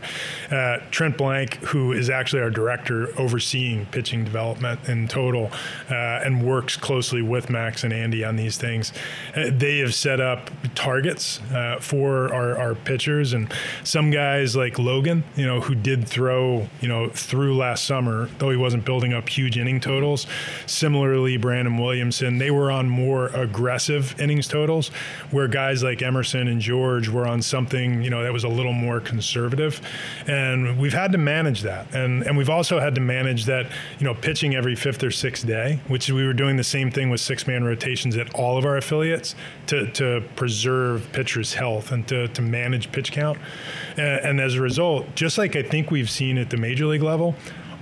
Uh, 0.52 0.78
Trent 0.92 1.18
Blank, 1.18 1.56
who 1.58 1.92
is 1.92 2.10
actually 2.10 2.42
our 2.42 2.50
director 2.50 3.10
overseeing 3.20 3.86
pitching 3.88 4.24
development 4.24 4.88
in 4.88 5.08
total, 5.08 5.52
uh, 5.90 6.17
and 6.26 6.44
works 6.46 6.78
closely 6.78 7.22
with 7.22 7.50
Max 7.50 7.84
and 7.84 7.94
Andy 7.94 8.24
on 8.24 8.36
these 8.36 8.58
things. 8.58 8.94
Uh, 9.36 9.50
they 9.52 9.80
have 9.80 9.94
set 9.94 10.20
up 10.20 10.50
targets 10.76 11.40
uh, 11.52 11.78
for 11.80 12.34
our, 12.34 12.58
our 12.58 12.76
pitchers, 12.76 13.34
and 13.34 13.54
some 13.84 14.12
guys 14.12 14.56
like 14.56 14.80
Logan, 14.80 15.24
you 15.36 15.46
know, 15.46 15.62
who 15.62 15.76
did 15.76 16.08
throw, 16.08 16.68
you 16.82 16.88
know, 16.88 17.10
through 17.10 17.56
last 17.56 17.86
summer, 17.86 18.30
though 18.38 18.50
he 18.50 18.58
wasn't 18.58 18.86
building 18.86 19.14
up 19.14 19.28
huge 19.30 19.58
inning 19.58 19.80
totals. 19.80 20.28
Similarly, 20.66 21.38
Brandon 21.38 21.78
Williamson, 21.78 22.38
they 22.38 22.52
were 22.52 22.72
on 22.72 22.90
more 22.90 23.28
aggressive 23.28 24.20
innings 24.20 24.48
totals, 24.48 24.90
where 25.32 25.48
guys 25.48 25.84
like 25.84 26.02
Emerson 26.02 26.48
and 26.48 26.62
George 26.62 27.10
were 27.10 27.28
on 27.28 27.42
something, 27.42 28.02
you 28.02 28.10
know, 28.10 28.24
that 28.24 28.34
was 28.34 28.44
a 28.44 28.50
little 28.50 28.74
more 28.74 29.00
conservative. 29.00 29.82
And 30.28 30.78
we've 30.78 30.94
had 30.94 31.12
to 31.12 31.18
manage 31.18 31.62
that. 31.62 31.94
And, 31.94 32.24
and 32.24 32.38
we've 32.38 32.50
also 32.50 32.80
had 32.80 32.96
to 32.96 33.02
manage 33.02 33.46
that, 33.46 33.68
you 34.00 34.06
know, 34.06 34.14
pitching 34.14 34.56
every 34.56 34.76
fifth 34.76 35.04
or 35.04 35.12
sixth 35.12 35.46
day, 35.46 35.80
which 35.88 36.07
we 36.12 36.26
were 36.26 36.34
doing 36.34 36.58
the 36.58 36.64
same 36.64 36.92
thing 36.92 37.10
with 37.10 37.22
six 37.22 37.48
man 37.48 37.64
rotations 37.64 38.16
at 38.18 38.34
all 38.34 38.58
of 38.58 38.66
our 38.66 38.78
affiliates 38.78 39.36
to, 39.68 39.92
to 39.92 40.24
preserve 40.36 41.08
pitchers' 41.12 41.54
health 41.54 41.92
and 41.92 42.08
to, 42.08 42.28
to 42.30 42.42
manage 42.42 42.92
pitch 42.92 43.12
count. 43.12 43.38
And, 43.98 44.26
and 44.26 44.42
as 44.42 44.56
a 44.56 44.62
result, 44.62 45.16
just 45.16 45.38
like 45.38 45.56
I 45.56 45.64
think 45.64 45.92
we've 45.92 46.10
seen 46.10 46.38
at 46.38 46.50
the 46.50 46.58
major 46.58 46.86
league 46.86 47.04
level, 47.04 47.36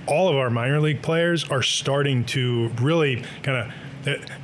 all 0.06 0.28
of 0.28 0.36
our 0.36 0.50
minor 0.50 0.80
league 0.80 1.02
players 1.02 1.48
are 1.50 1.62
starting 1.62 2.24
to 2.26 2.68
really 2.80 3.24
kind 3.42 3.58
of 3.58 3.72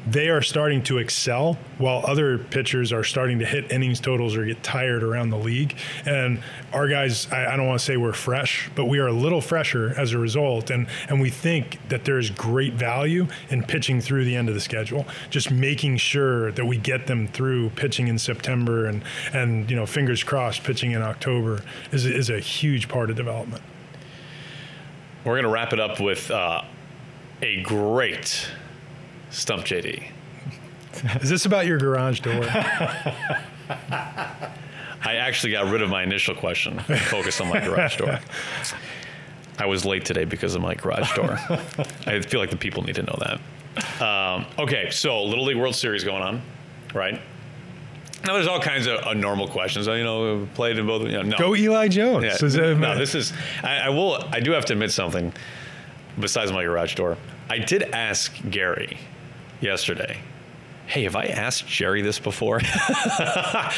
they 0.07 0.29
are 0.29 0.43
starting 0.43 0.83
to 0.83 0.99
excel 0.99 1.57
while 1.79 2.05
other 2.07 2.39
pitchers 2.39 2.93
are 2.93 3.05
starting 3.05 3.39
to 3.39 3.45
hit 3.45 3.71
innings 3.71 4.01
totals 4.01 4.37
or 4.37 4.45
get 4.45 4.63
tired 4.63 5.03
around 5.03 5.31
the 5.31 5.39
league. 5.39 5.77
And 6.05 6.43
our 6.73 6.89
guys, 6.89 7.31
I, 7.31 7.53
I, 7.53 7.57
don't 7.57 7.67
want 7.67 7.79
to 7.79 7.85
say 7.85 7.97
we're 7.97 8.13
fresh, 8.13 8.71
but 8.75 8.87
we 8.87 8.99
are 8.99 9.07
a 9.07 9.13
little 9.13 9.41
fresher 9.41 9.95
as 9.97 10.13
a 10.13 10.19
result. 10.19 10.71
And, 10.71 10.89
and 11.09 11.21
we 11.21 11.31
think 11.31 11.79
that 11.89 12.05
there 12.05 12.19
is 12.19 12.31
great 12.31 12.75
value 12.75 13.29
in 13.51 13.63
pitching 13.63 14.01
through 14.01 14.25
the 14.25 14.37
end 14.37 14.49
of 14.49 14.55
the 14.55 14.61
schedule, 14.61 15.07
just 15.31 15.51
making 15.51 15.99
sure 15.99 16.51
that 16.53 16.65
we 16.65 16.77
get 16.77 17.07
them 17.07 17.29
through 17.29 17.71
pitching 17.71 18.09
in 18.09 18.19
September 18.19 18.87
and, 18.87 19.05
and 19.33 19.71
you 19.71 19.77
know, 19.77 19.87
fingers 19.87 20.25
crossed, 20.25 20.65
pitching 20.65 20.93
in 20.93 21.03
October 21.03 21.63
is, 21.93 22.05
is 22.05 22.31
a 22.31 22.41
huge 22.41 22.89
part 22.89 23.11
of 23.11 23.17
development. 23.17 23.63
We're 25.25 25.35
going 25.35 25.45
to 25.45 25.51
wrap 25.51 25.73
it 25.73 25.79
up 25.79 26.01
with 26.01 26.33
uh, 26.33 26.63
a 27.43 27.63
great 27.63 28.49
Stump 29.33 29.65
JD. 29.65 30.05
Is 31.23 31.31
this 31.31 31.47
about 31.47 31.67
your 31.67 31.79
garage 31.79 32.21
door? 32.21 32.45
I 35.05 35.17
actually 35.17 35.53
got 35.53 35.73
rid 35.73 35.83
of 35.83 35.89
my 35.89 36.03
initial 36.03 36.35
question, 36.35 36.79
and 36.87 37.01
focused 37.01 37.41
on 37.41 37.49
my 37.49 37.59
garage 37.61 37.97
door. 37.97 38.21
I 39.59 39.67
was 39.67 39.85
late 39.85 40.05
today 40.05 40.25
because 40.25 40.55
of 40.55 40.63
my 40.63 40.75
garage 40.75 41.15
door. 41.15 41.39
I 42.07 42.21
feel 42.21 42.41
like 42.41 42.51
the 42.51 42.57
people 42.57 42.83
need 42.83 42.95
to 42.97 43.03
know 43.03 43.19
that. 43.19 44.03
Um, 44.03 44.47
okay, 44.59 44.91
so 44.91 45.25
Little 45.25 45.45
League 45.45 45.57
World 45.57 45.75
Series 45.75 46.05
going 46.05 46.23
on, 46.23 46.43
right? 46.95 47.21
Now 48.25 48.35
there's 48.35 48.47
all 48.47 48.61
kinds 48.61 48.87
of 48.87 49.01
uh, 49.01 49.15
normal 49.15 49.49
questions. 49.49 49.87
You 49.87 50.05
know, 50.05 50.47
played 50.55 50.79
in 50.79 50.87
both. 50.87 51.03
You 51.03 51.13
know, 51.13 51.23
no. 51.23 51.39
Go 51.39 51.57
Eli 51.57 51.89
Jones. 51.89 52.25
Yeah, 52.55 52.75
no, 52.75 52.97
this 52.97 53.15
is. 53.15 53.33
I, 53.65 53.79
I 53.79 53.89
will. 53.89 54.23
I 54.31 54.41
do 54.41 54.53
have 54.53 54.67
to 54.67 54.75
admit 54.75 54.93
something. 54.93 55.33
Besides 56.21 56.53
my 56.53 56.63
garage 56.63 56.95
door, 56.95 57.17
I 57.49 57.59
did 57.59 57.85
ask 57.85 58.35
Gary 58.51 58.99
yesterday. 59.63 60.19
Hey, 60.87 61.05
have 61.05 61.17
I 61.17 61.27
asked 61.27 61.67
Jerry 61.67 62.03
this 62.03 62.19
before? 62.19 62.61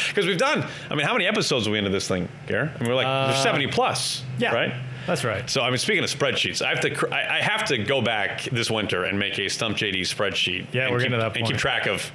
Because 0.07 0.25
we've 0.25 0.37
done. 0.37 0.65
I 0.89 0.95
mean, 0.95 1.05
how 1.05 1.13
many 1.13 1.27
episodes 1.27 1.67
are 1.67 1.71
we 1.71 1.77
into 1.77 1.89
this 1.89 2.07
thing, 2.07 2.27
Gary? 2.47 2.69
I 2.69 2.79
mean, 2.79 2.89
we're 2.89 2.95
like 2.95 3.07
uh, 3.07 3.27
there's 3.27 3.43
70 3.43 3.67
plus. 3.67 4.23
Yeah, 4.39 4.53
right. 4.53 4.73
That's 5.07 5.23
right. 5.23 5.49
So 5.49 5.61
I 5.61 5.69
mean, 5.69 5.77
speaking 5.77 6.03
of 6.03 6.09
spreadsheets, 6.09 6.61
I 6.61 6.69
have 6.69 6.79
to 6.81 7.13
I 7.13 7.41
have 7.41 7.65
to 7.65 7.77
go 7.77 8.01
back 8.01 8.43
this 8.43 8.71
winter 8.71 9.03
and 9.03 9.19
make 9.19 9.37
a 9.37 9.49
Stump 9.49 9.77
JD 9.77 10.01
spreadsheet. 10.01 10.67
Yeah, 10.73 10.89
we're 10.89 10.99
keep, 10.99 11.09
getting 11.09 11.11
to 11.11 11.17
that 11.17 11.33
point. 11.33 11.37
And 11.37 11.47
keep 11.47 11.57
track 11.57 11.87
of. 11.87 12.11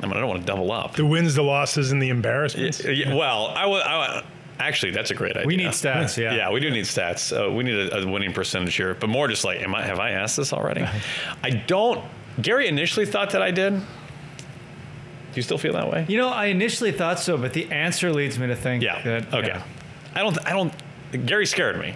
I 0.00 0.06
mean, 0.06 0.16
I 0.16 0.20
don't 0.20 0.28
want 0.28 0.40
to 0.40 0.46
double 0.46 0.70
up. 0.70 0.94
The 0.94 1.06
wins, 1.06 1.34
the 1.34 1.42
losses, 1.42 1.90
and 1.90 2.00
the 2.00 2.10
embarrassments. 2.10 2.84
Yeah, 2.84 2.90
yeah, 2.90 3.14
well, 3.14 3.48
I 3.48 3.66
would. 3.66 4.24
Actually, 4.60 4.92
that's 4.92 5.10
a 5.10 5.14
great 5.14 5.36
idea. 5.36 5.46
We 5.46 5.56
need 5.56 5.68
stats, 5.68 6.16
yeah. 6.16 6.34
Yeah, 6.34 6.50
we 6.50 6.58
do 6.58 6.70
need 6.70 6.84
stats. 6.84 7.32
Uh, 7.32 7.50
we 7.52 7.62
need 7.62 7.76
a, 7.76 7.98
a, 7.98 8.06
winning 8.06 8.32
percentage 8.32 8.74
here, 8.74 8.94
but 8.94 9.08
more 9.08 9.28
just 9.28 9.44
like, 9.44 9.60
am 9.60 9.74
I? 9.74 9.82
Have 9.82 10.00
I 10.00 10.10
asked 10.10 10.36
this 10.36 10.52
already? 10.52 10.84
I 11.42 11.50
don't. 11.50 12.04
Gary 12.40 12.68
initially 12.68 13.06
thought 13.06 13.30
that 13.30 13.42
I 13.42 13.50
did. 13.50 13.74
Do 13.74 13.84
you 15.34 15.42
still 15.42 15.58
feel 15.58 15.74
that 15.74 15.90
way? 15.90 16.06
You 16.08 16.18
know, 16.18 16.28
I 16.28 16.46
initially 16.46 16.92
thought 16.92 17.20
so, 17.20 17.36
but 17.36 17.52
the 17.52 17.70
answer 17.70 18.12
leads 18.12 18.38
me 18.38 18.46
to 18.46 18.56
think 18.56 18.82
yeah. 18.82 19.02
that. 19.02 19.34
Okay. 19.34 19.48
Yeah. 19.48 19.62
I 20.14 20.20
don't. 20.20 20.46
I 20.46 20.50
don't. 20.50 21.26
Gary 21.26 21.46
scared 21.46 21.78
me, 21.78 21.94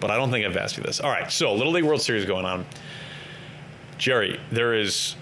but 0.00 0.10
I 0.10 0.16
don't 0.16 0.30
think 0.30 0.46
I've 0.46 0.56
asked 0.56 0.76
you 0.76 0.82
this. 0.82 1.00
All 1.00 1.10
right. 1.10 1.30
So, 1.30 1.54
Little 1.54 1.72
League 1.72 1.84
World 1.84 2.02
Series 2.02 2.24
going 2.24 2.44
on. 2.44 2.66
Jerry, 3.96 4.40
there 4.50 4.74
is, 4.74 5.16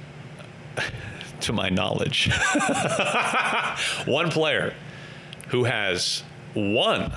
to 1.40 1.52
my 1.52 1.68
knowledge, 1.68 2.30
one 4.06 4.30
player 4.30 4.74
who 5.48 5.64
has 5.64 6.22
won 6.54 7.12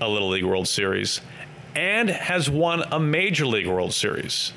a 0.00 0.08
Little 0.08 0.30
League 0.30 0.44
World 0.44 0.68
Series 0.68 1.20
and 1.74 2.08
has 2.08 2.50
won 2.50 2.82
a 2.90 2.98
Major 2.98 3.46
League 3.46 3.66
World 3.66 3.92
Series. 3.94 4.52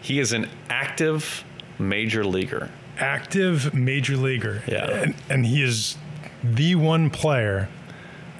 He 0.00 0.18
is 0.18 0.32
an 0.32 0.48
active 0.68 1.44
major 1.78 2.24
leaguer. 2.24 2.70
Active 2.98 3.74
major 3.74 4.16
leaguer. 4.16 4.62
Yeah. 4.66 4.90
And, 4.90 5.14
and 5.28 5.46
he 5.46 5.62
is 5.62 5.96
the 6.42 6.74
one 6.74 7.10
player 7.10 7.68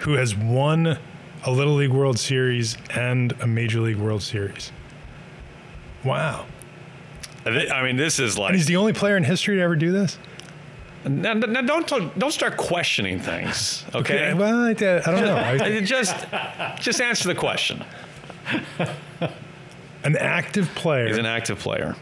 who 0.00 0.14
has 0.14 0.34
won 0.34 0.98
a 1.44 1.50
Little 1.50 1.74
League 1.74 1.90
World 1.90 2.18
Series 2.18 2.76
and 2.90 3.32
a 3.40 3.46
Major 3.46 3.80
League 3.80 3.96
World 3.96 4.22
Series. 4.22 4.72
Wow. 6.04 6.46
I 7.46 7.82
mean, 7.82 7.96
this 7.96 8.18
is 8.18 8.36
like. 8.36 8.50
And 8.50 8.56
he's 8.56 8.66
the 8.66 8.76
only 8.76 8.92
player 8.92 9.16
in 9.16 9.24
history 9.24 9.56
to 9.56 9.62
ever 9.62 9.76
do 9.76 9.92
this? 9.92 10.18
Now, 11.04 11.32
now 11.32 11.62
don't 11.62 12.18
don't 12.18 12.32
start 12.32 12.56
questioning 12.56 13.20
things. 13.20 13.84
Okay. 13.94 14.30
okay 14.30 14.34
well, 14.34 14.60
I, 14.60 14.70
I 14.70 14.74
don't 14.74 15.24
know. 15.24 15.36
I, 15.36 15.80
just 15.84 16.14
just 16.78 17.00
answer 17.00 17.28
the 17.28 17.34
question. 17.34 17.84
An 20.08 20.16
active 20.16 20.74
player. 20.74 21.06
He's 21.06 21.18
an 21.18 21.26
active 21.26 21.58
player. 21.58 21.94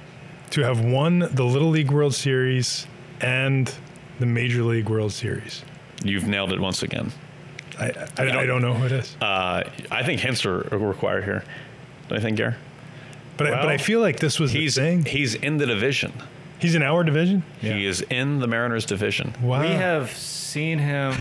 To 0.51 0.63
have 0.63 0.81
won 0.81 1.19
the 1.19 1.43
Little 1.43 1.71
League 1.71 1.91
World 1.91 2.15
Series 2.15 2.87
and 3.21 3.73
the 4.21 4.27
Major 4.27 4.63
League 4.63 4.89
World 4.89 5.11
Series. 5.11 5.65
You've 6.05 6.29
nailed 6.29 6.53
it 6.53 6.61
once 6.61 6.85
again. 6.85 7.11
I, 7.81 7.91
I, 8.17 8.43
I 8.43 8.47
don't 8.47 8.63
know 8.63 8.75
who 8.75 8.87
it 8.87 8.93
is. 8.93 9.17
Uh, 9.21 9.65
I 9.91 10.05
think 10.05 10.21
hints 10.21 10.47
are 10.47 10.59
required 10.71 11.25
here. 11.25 11.43
Do 12.09 12.15
I 12.15 12.21
think, 12.21 12.37
Gare? 12.37 12.57
But, 13.37 13.49
well, 13.49 13.59
I, 13.59 13.63
but 13.63 13.69
I 13.71 13.77
feel 13.77 13.99
like 13.99 14.21
this 14.21 14.39
was 14.39 14.53
he's, 14.53 14.77
the 14.77 14.83
thing. 14.83 15.05
He's 15.05 15.35
in 15.35 15.57
the 15.57 15.67
division. 15.67 16.13
He's 16.61 16.77
in 16.77 16.85
our 16.85 17.03
division. 17.03 17.43
Yeah. 17.61 17.73
He 17.73 17.87
is 17.87 18.03
in 18.03 18.39
the 18.39 18.47
Mariners 18.47 18.87
division. 18.87 19.35
Wow. 19.43 19.63
We 19.63 19.71
have 19.71 20.13
seen 20.13 20.79
him 20.79 21.13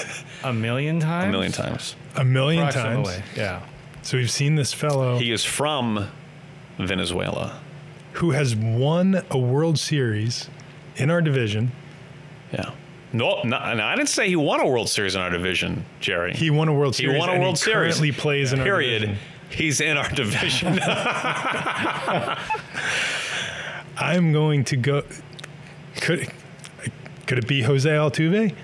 a 0.42 0.52
million 0.52 0.98
times. 0.98 1.28
A 1.28 1.30
million 1.30 1.52
times. 1.52 1.94
A 2.16 2.24
million 2.24 2.72
times. 2.72 3.08
Yeah. 3.36 3.62
So 4.02 4.18
we've 4.18 4.30
seen 4.30 4.56
this 4.56 4.72
fellow. 4.72 5.18
He 5.18 5.30
is 5.30 5.44
from 5.44 6.08
Venezuela. 6.86 7.60
Who 8.14 8.30
has 8.32 8.54
won 8.54 9.22
a 9.30 9.38
World 9.38 9.78
Series 9.78 10.48
in 10.96 11.10
our 11.10 11.22
division. 11.22 11.72
Yeah. 12.52 12.70
No, 13.14 13.42
no, 13.42 13.58
I 13.58 13.94
didn't 13.94 14.08
say 14.08 14.28
he 14.28 14.36
won 14.36 14.60
a 14.60 14.66
World 14.66 14.88
Series 14.88 15.14
in 15.14 15.20
our 15.20 15.30
division, 15.30 15.84
Jerry. 16.00 16.32
He 16.32 16.48
won 16.50 16.68
a 16.68 16.74
World 16.74 16.94
Series. 16.94 17.14
He 17.14 17.18
won 17.18 17.28
a 17.28 17.38
World 17.38 17.58
he 17.58 17.64
Series. 17.64 17.94
Currently 17.96 18.12
plays 18.12 18.52
in 18.54 18.60
our 18.60 18.64
Period. 18.64 19.00
division. 19.00 19.18
He's 19.50 19.80
in 19.82 19.98
our 19.98 20.08
division. 20.08 20.78
I'm 23.98 24.32
going 24.32 24.64
to 24.64 24.76
go. 24.76 25.02
Could 25.96 26.30
could 27.26 27.38
it 27.38 27.46
be 27.46 27.60
Jose 27.62 27.88
Altuve? 27.88 28.54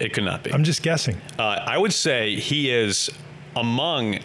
It 0.00 0.12
could 0.12 0.24
not 0.24 0.44
be. 0.44 0.52
I'm 0.52 0.62
just 0.64 0.82
guessing. 0.82 1.16
Uh, 1.38 1.42
I 1.66 1.76
would 1.76 1.92
say 1.92 2.36
he 2.36 2.70
is 2.70 3.10
among 3.56 4.20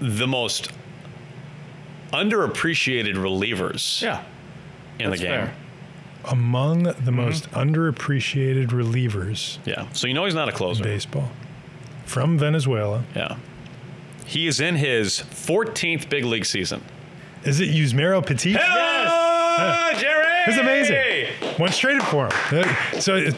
the 0.00 0.26
most 0.26 0.70
underappreciated 2.12 3.14
relievers. 3.14 4.02
Yeah, 4.02 4.22
in 4.98 5.10
the 5.10 5.16
game. 5.16 5.26
Fair. 5.26 5.54
Among 6.24 6.84
the 6.84 6.92
mm-hmm. 6.92 7.16
most 7.16 7.50
underappreciated 7.50 8.68
relievers. 8.68 9.58
Yeah. 9.64 9.88
So 9.92 10.06
you 10.06 10.14
know 10.14 10.24
he's 10.24 10.34
not 10.34 10.48
a 10.48 10.52
closer. 10.52 10.84
baseball. 10.84 11.30
From 12.04 12.38
Venezuela. 12.38 13.02
Yeah. 13.16 13.38
He 14.24 14.46
is 14.46 14.60
in 14.60 14.76
his 14.76 15.18
14th 15.18 16.08
big 16.08 16.24
league 16.24 16.46
season. 16.46 16.82
Is 17.44 17.60
it 17.60 17.70
Yusmeiro 17.70 18.24
Petit? 18.24 18.52
Yes! 18.52 19.10
Oh, 19.12 20.00
Jerry! 20.00 20.26
It's 20.46 20.58
amazing. 20.58 21.58
Once 21.58 21.76
traded 21.78 22.02
for 22.04 22.26
him. 22.26 22.64
Uh, 22.64 23.00
So 23.00 23.30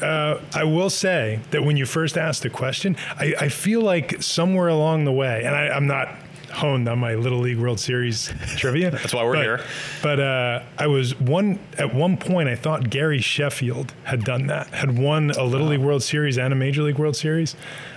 uh, 0.00 0.40
I 0.54 0.64
will 0.64 0.90
say 0.90 1.40
that 1.50 1.64
when 1.64 1.76
you 1.76 1.86
first 1.86 2.16
asked 2.16 2.42
the 2.42 2.50
question, 2.50 2.96
I, 3.16 3.34
I 3.40 3.48
feel 3.48 3.80
like 3.80 4.22
somewhere 4.22 4.68
along 4.68 5.04
the 5.04 5.12
way, 5.12 5.42
and 5.44 5.54
I, 5.54 5.68
I'm 5.68 5.86
not 5.86 6.08
honed 6.50 6.88
on 6.88 6.98
my 6.98 7.14
Little 7.14 7.38
League 7.38 7.58
World 7.58 7.80
Series 7.80 8.32
trivia. 8.56 8.90
That's 8.92 9.14
why 9.14 9.24
we're 9.24 9.34
but, 9.34 9.42
here. 9.42 9.60
But 10.02 10.20
uh, 10.20 10.62
I 10.78 10.86
was 10.86 11.18
one 11.18 11.58
at 11.76 11.94
one 11.94 12.16
point. 12.16 12.48
I 12.48 12.56
thought 12.56 12.90
Gary 12.90 13.20
Sheffield 13.20 13.92
had 14.04 14.24
done 14.24 14.46
that, 14.46 14.68
had 14.68 14.98
won 14.98 15.30
a 15.30 15.44
Little 15.44 15.68
League 15.68 15.80
World 15.80 16.02
Series 16.02 16.38
and 16.38 16.52
a 16.52 16.56
Major 16.56 16.82
League 16.82 16.98
World 16.98 17.16
Series, 17.16 17.54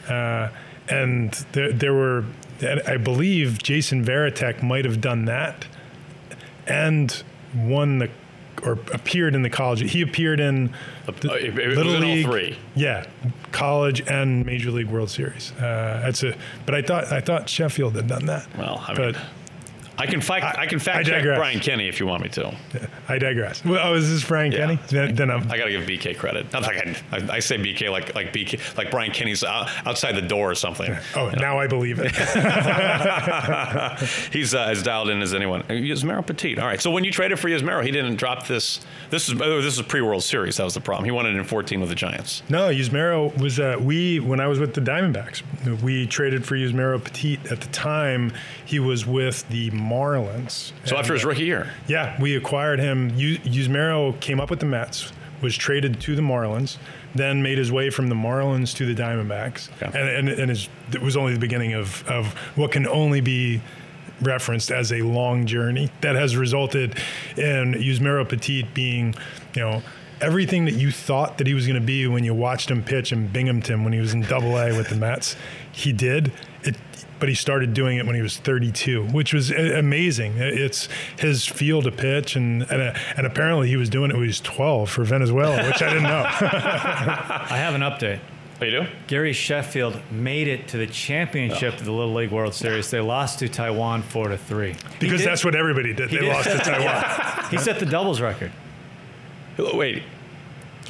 uh, 0.09 0.49
and 0.89 1.31
there, 1.53 1.71
there 1.71 1.93
were. 1.93 2.25
I 2.85 2.97
believe 2.97 3.63
Jason 3.63 4.05
Varitek 4.05 4.61
might 4.61 4.85
have 4.85 5.01
done 5.01 5.25
that 5.25 5.65
and 6.67 7.23
won 7.55 7.97
the 7.97 8.09
or 8.63 8.73
appeared 8.93 9.35
in 9.35 9.41
the 9.41 9.49
college. 9.49 9.91
He 9.91 10.01
appeared 10.01 10.39
in 10.39 10.73
the 11.05 11.33
it- 11.33 11.57
it 11.57 11.77
in 11.77 12.03
all 12.03 12.31
three. 12.31 12.57
Yeah, 12.75 13.05
college 13.51 14.01
and 14.07 14.45
Major 14.45 14.71
League 14.71 14.87
World 14.87 15.09
Series. 15.09 15.51
Uh, 15.53 16.01
that's 16.03 16.23
a. 16.23 16.33
But 16.65 16.75
I 16.75 16.81
thought 16.81 17.11
I 17.11 17.21
thought 17.21 17.49
Sheffield 17.49 17.95
had 17.95 18.07
done 18.07 18.25
that. 18.27 18.45
Well, 18.57 18.83
I 18.87 18.93
but 18.93 19.15
mean, 19.15 19.23
I 20.01 20.07
can 20.07 20.19
fact 20.19 20.57
I, 20.57 20.63
I- 20.63 20.67
can 20.67 20.79
I 20.79 20.83
fact 20.83 21.07
check. 21.07 21.23
Brian 21.23 21.59
Kenny 21.59 21.87
if 21.87 21.99
you 21.99 22.07
want 22.07 22.23
me 22.23 22.29
to. 22.29 22.55
I 23.07 23.19
digress. 23.19 23.63
Well, 23.63 23.79
oh, 23.87 23.93
is 23.93 24.09
this 24.09 24.27
Brian 24.27 24.51
Yeah. 24.51 24.65
Kenny? 24.65 24.79
Then, 24.89 25.15
then. 25.15 25.29
I 25.31 25.57
got 25.57 25.65
to 25.65 25.71
give 25.71 25.83
BK 25.83 26.17
credit. 26.17 26.51
Not 26.51 26.63
like 26.63 26.77
I, 26.77 26.95
I, 27.11 27.35
I 27.35 27.39
say 27.39 27.57
BK 27.57 27.91
like 27.91 28.15
like 28.15 28.33
BK 28.33 28.77
like 28.77 28.89
Brian 28.89 29.11
Kenny's 29.11 29.43
out, 29.43 29.69
outside 29.85 30.15
the 30.15 30.21
door 30.21 30.51
or 30.51 30.55
something. 30.55 30.95
oh, 31.15 31.29
now 31.29 31.59
I 31.59 31.67
believe 31.67 31.99
it. 31.99 32.11
He's 34.31 34.55
uh, 34.55 34.61
as 34.63 34.81
dialed 34.83 35.09
in 35.09 35.21
as 35.21 35.33
anyone. 35.33 35.63
Yusmeiro 35.63 36.25
Petit. 36.25 36.57
All 36.59 36.65
right. 36.65 36.81
So 36.81 36.91
when 36.91 37.03
you 37.03 37.11
traded 37.11 37.39
for 37.39 37.49
Yusmeiro, 37.49 37.83
he 37.83 37.91
didn't 37.91 38.15
drop 38.15 38.47
this. 38.47 38.79
This 39.09 39.29
is 39.29 39.39
oh, 39.39 39.61
this 39.61 39.77
is 39.77 39.85
pre 39.85 40.01
World 40.01 40.23
Series. 40.23 40.57
That 40.57 40.63
was 40.63 40.73
the 40.73 40.81
problem. 40.81 41.05
He 41.05 41.11
won 41.11 41.25
it 41.25 41.35
in 41.35 41.43
14 41.43 41.79
with 41.79 41.89
the 41.89 41.95
Giants. 41.95 42.43
No, 42.49 42.69
Yusmeiro 42.69 43.37
was 43.39 43.59
uh, 43.59 43.77
we 43.79 44.19
when 44.19 44.39
I 44.39 44.47
was 44.47 44.59
with 44.59 44.73
the 44.73 44.81
Diamondbacks. 44.81 45.41
We 45.81 46.07
traded 46.07 46.45
for 46.45 46.55
Yusmeiro 46.55 47.03
Petit 47.03 47.39
at 47.51 47.61
the 47.61 47.67
time. 47.67 48.33
He 48.65 48.79
was 48.79 49.05
with 49.05 49.47
the 49.49 49.69
Marlins. 49.91 50.71
So 50.85 50.97
after 50.97 51.13
his 51.13 51.23
uh, 51.25 51.29
rookie 51.29 51.43
year, 51.45 51.69
Yeah, 51.87 52.19
we 52.21 52.35
acquired 52.35 52.79
him. 52.79 53.09
Yu- 53.15 53.37
Yusmeiro 53.39 54.19
came 54.19 54.39
up 54.39 54.49
with 54.49 54.59
the 54.59 54.65
Mets, 54.65 55.11
was 55.41 55.55
traded 55.55 55.99
to 56.01 56.15
the 56.15 56.21
Marlins, 56.21 56.77
then 57.15 57.41
made 57.43 57.57
his 57.57 57.71
way 57.71 57.89
from 57.89 58.07
the 58.09 58.15
Marlins 58.15 58.75
to 58.77 58.85
the 58.85 58.99
Diamondbacks, 59.01 59.69
Okay. 59.81 59.99
and, 59.99 60.29
and, 60.29 60.39
and 60.39 60.49
his, 60.49 60.69
it 60.93 61.01
was 61.01 61.17
only 61.17 61.33
the 61.33 61.39
beginning 61.39 61.73
of, 61.73 62.07
of 62.07 62.27
what 62.55 62.71
can 62.71 62.87
only 62.87 63.21
be 63.21 63.61
referenced 64.21 64.71
as 64.71 64.91
a 64.93 65.01
long 65.01 65.45
journey 65.45 65.89
that 66.01 66.15
has 66.15 66.37
resulted 66.37 66.95
in 67.37 67.73
Yusmeiro 67.73 68.27
Petit 68.27 68.63
being, 68.73 69.15
you 69.55 69.61
know. 69.61 69.81
Everything 70.21 70.65
that 70.65 70.75
you 70.75 70.91
thought 70.91 71.39
that 71.39 71.47
he 71.47 71.55
was 71.55 71.65
going 71.65 71.79
to 71.81 71.85
be 71.85 72.05
when 72.05 72.23
you 72.23 72.31
watched 72.35 72.69
him 72.69 72.83
pitch 72.83 73.11
in 73.11 73.25
Binghamton 73.25 73.83
when 73.83 73.91
he 73.91 73.99
was 73.99 74.13
in 74.13 74.21
Double 74.21 74.55
A 74.55 74.77
with 74.77 74.87
the 74.89 74.95
Mets, 74.95 75.35
he 75.71 75.91
did. 75.91 76.31
It, 77.21 77.25
but 77.25 77.29
he 77.29 77.35
started 77.35 77.73
doing 77.73 77.97
it 77.97 78.05
when 78.05 78.15
he 78.15 78.21
was 78.21 78.37
32, 78.37 79.05
which 79.07 79.33
was 79.33 79.51
amazing. 79.51 80.33
It's 80.37 80.89
his 81.19 81.45
feel 81.45 81.81
to 81.83 81.91
pitch, 81.91 82.35
and 82.35 82.63
and, 82.63 82.81
uh, 82.81 82.93
and 83.15 83.25
apparently 83.27 83.67
he 83.69 83.77
was 83.77 83.89
doing 83.89 84.09
it 84.11 84.15
when 84.15 84.23
he 84.23 84.27
was 84.27 84.41
12 84.41 84.89
for 84.89 85.03
Venezuela, 85.03 85.65
which 85.67 85.81
I 85.81 85.87
didn't 85.89 86.03
know. 86.03 86.23
I 86.27 87.57
have 87.57 87.73
an 87.75 87.81
update. 87.81 88.19
oh, 88.61 88.65
you 88.65 88.71
do? 88.71 88.87
Gary 89.07 89.33
Sheffield 89.33 89.99
made 90.11 90.47
it 90.47 90.67
to 90.69 90.77
the 90.77 90.87
championship 90.87 91.75
of 91.75 91.85
the 91.85 91.91
Little 91.91 92.13
League 92.13 92.31
World 92.31 92.53
Series. 92.53 92.89
They 92.91 92.99
lost 93.01 93.39
to 93.39 93.49
Taiwan 93.49 94.01
four 94.03 94.27
to 94.27 94.37
three. 94.37 94.75
because 94.99 95.23
that's 95.23 95.45
what 95.45 95.55
everybody 95.55 95.93
did. 95.93 96.09
They 96.09 96.17
did. 96.19 96.27
lost 96.27 96.49
to 96.49 96.57
Taiwan. 96.59 97.49
He 97.51 97.57
set 97.57 97.79
the 97.79 97.85
doubles 97.85 98.19
record. 98.21 98.51
Wait, 99.57 100.03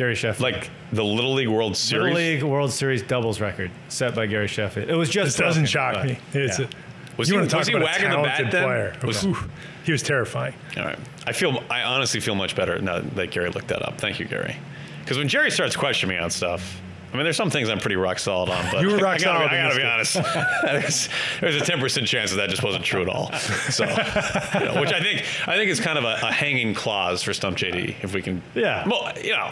Gary 0.02 0.16
Sheffield. 0.16 0.52
like 0.54 0.70
the 0.92 1.04
Little 1.06 1.34
League 1.36 1.48
World 1.48 1.78
Series. 1.78 2.14
Little 2.16 2.18
League 2.18 2.42
World 2.44 2.72
Series 2.72 3.04
doubles 3.04 3.40
record 3.40 3.70
set 3.90 4.16
by 4.16 4.26
Gary 4.26 4.48
Sheffield. 4.48 4.90
It 4.90 4.96
was 4.96 5.10
just 5.12 5.38
This 5.38 5.46
doesn't 5.46 5.72
broken, 5.72 5.94
shock 5.94 6.04
me. 6.06 6.18
It's 6.34 6.58
yeah. 6.58 6.66
a, 6.66 7.18
Was 7.18 7.30
you 7.30 7.36
he- 7.36 7.38
want 7.40 7.50
to 7.50 7.54
talk 7.54 7.60
was 7.60 7.68
he 7.68 7.74
about 7.76 7.84
a 7.84 7.86
wagging 7.86 8.10
the 8.10 8.16
bat 8.18 8.38
talented 8.38 8.52
then? 8.52 8.64
player? 8.64 8.96
Was- 9.04 9.24
Oof, 9.26 9.48
he 9.84 9.92
was 9.92 10.02
terrifying. 10.02 10.56
All 10.78 10.86
right. 10.86 10.98
I 11.28 11.34
feel. 11.34 11.62
I 11.70 11.84
honestly 11.84 12.20
feel 12.20 12.34
much 12.34 12.56
better 12.56 12.80
now 12.82 13.00
that 13.00 13.30
Gary 13.30 13.52
looked 13.52 13.68
that 13.68 13.84
up. 13.88 14.00
Thank 14.00 14.20
you, 14.20 14.26
Gary. 14.26 14.56
Because 15.02 15.20
when 15.20 15.28
Jerry 15.28 15.52
starts 15.52 15.76
questioning 15.76 16.16
me 16.18 16.22
on 16.24 16.32
stuff, 16.32 16.82
I 17.14 17.16
mean, 17.18 17.26
there's 17.26 17.36
some 17.38 17.50
things 17.52 17.70
I'm 17.70 17.80
pretty 17.80 17.96
rock 17.98 18.18
solid 18.20 18.50
on. 18.50 18.66
But 18.72 18.82
You 18.82 18.88
were 18.88 18.98
rock 18.98 19.16
I 19.16 19.24
gotta, 19.24 19.40
solid 19.40 19.52
I 19.52 19.62
gotta 19.62 19.76
be 19.76 19.84
honest. 19.84 20.14
there's, 20.64 21.10
there's 21.42 21.62
a 21.62 21.66
10 21.66 21.80
percent 21.80 22.08
chance 22.08 22.32
that 22.32 22.38
that 22.38 22.50
just 22.50 22.64
wasn't 22.64 22.86
true 22.86 23.02
at 23.04 23.10
all. 23.10 23.32
So, 23.34 23.84
you 23.84 24.66
know, 24.66 24.80
which 24.82 24.94
I 24.94 25.00
think 25.02 25.24
I 25.48 25.58
think 25.58 25.70
is 25.70 25.80
kind 25.80 25.98
of 26.00 26.06
a, 26.06 26.18
a 26.26 26.32
hanging 26.32 26.74
clause 26.74 27.22
for 27.22 27.34
Stump 27.34 27.58
JD 27.58 28.04
if 28.04 28.14
we 28.16 28.22
can. 28.24 28.42
Yeah. 28.56 28.88
Well, 28.88 29.12
you 29.22 29.32
know, 29.34 29.52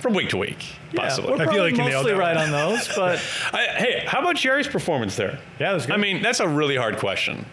from 0.00 0.14
week 0.14 0.30
to 0.30 0.36
week, 0.36 0.74
Yeah, 0.92 1.02
possibly. 1.02 1.30
we're 1.30 1.36
I 1.36 1.38
feel 1.38 1.44
probably 1.46 1.60
like 1.62 1.70
you 1.72 1.78
nailed 1.78 1.92
mostly 2.06 2.12
that 2.12 2.18
right 2.18 2.36
on 2.36 2.50
those, 2.50 2.88
but 2.96 3.22
I, 3.52 3.66
hey, 3.76 4.04
how 4.06 4.20
about 4.20 4.36
Jerry's 4.36 4.66
performance 4.68 5.16
there? 5.16 5.38
Yeah, 5.58 5.70
it 5.70 5.74
was 5.74 5.86
good. 5.86 5.94
I 5.94 5.98
mean, 5.98 6.22
that's 6.22 6.40
a 6.40 6.48
really 6.48 6.76
hard 6.76 6.96
question. 6.98 7.46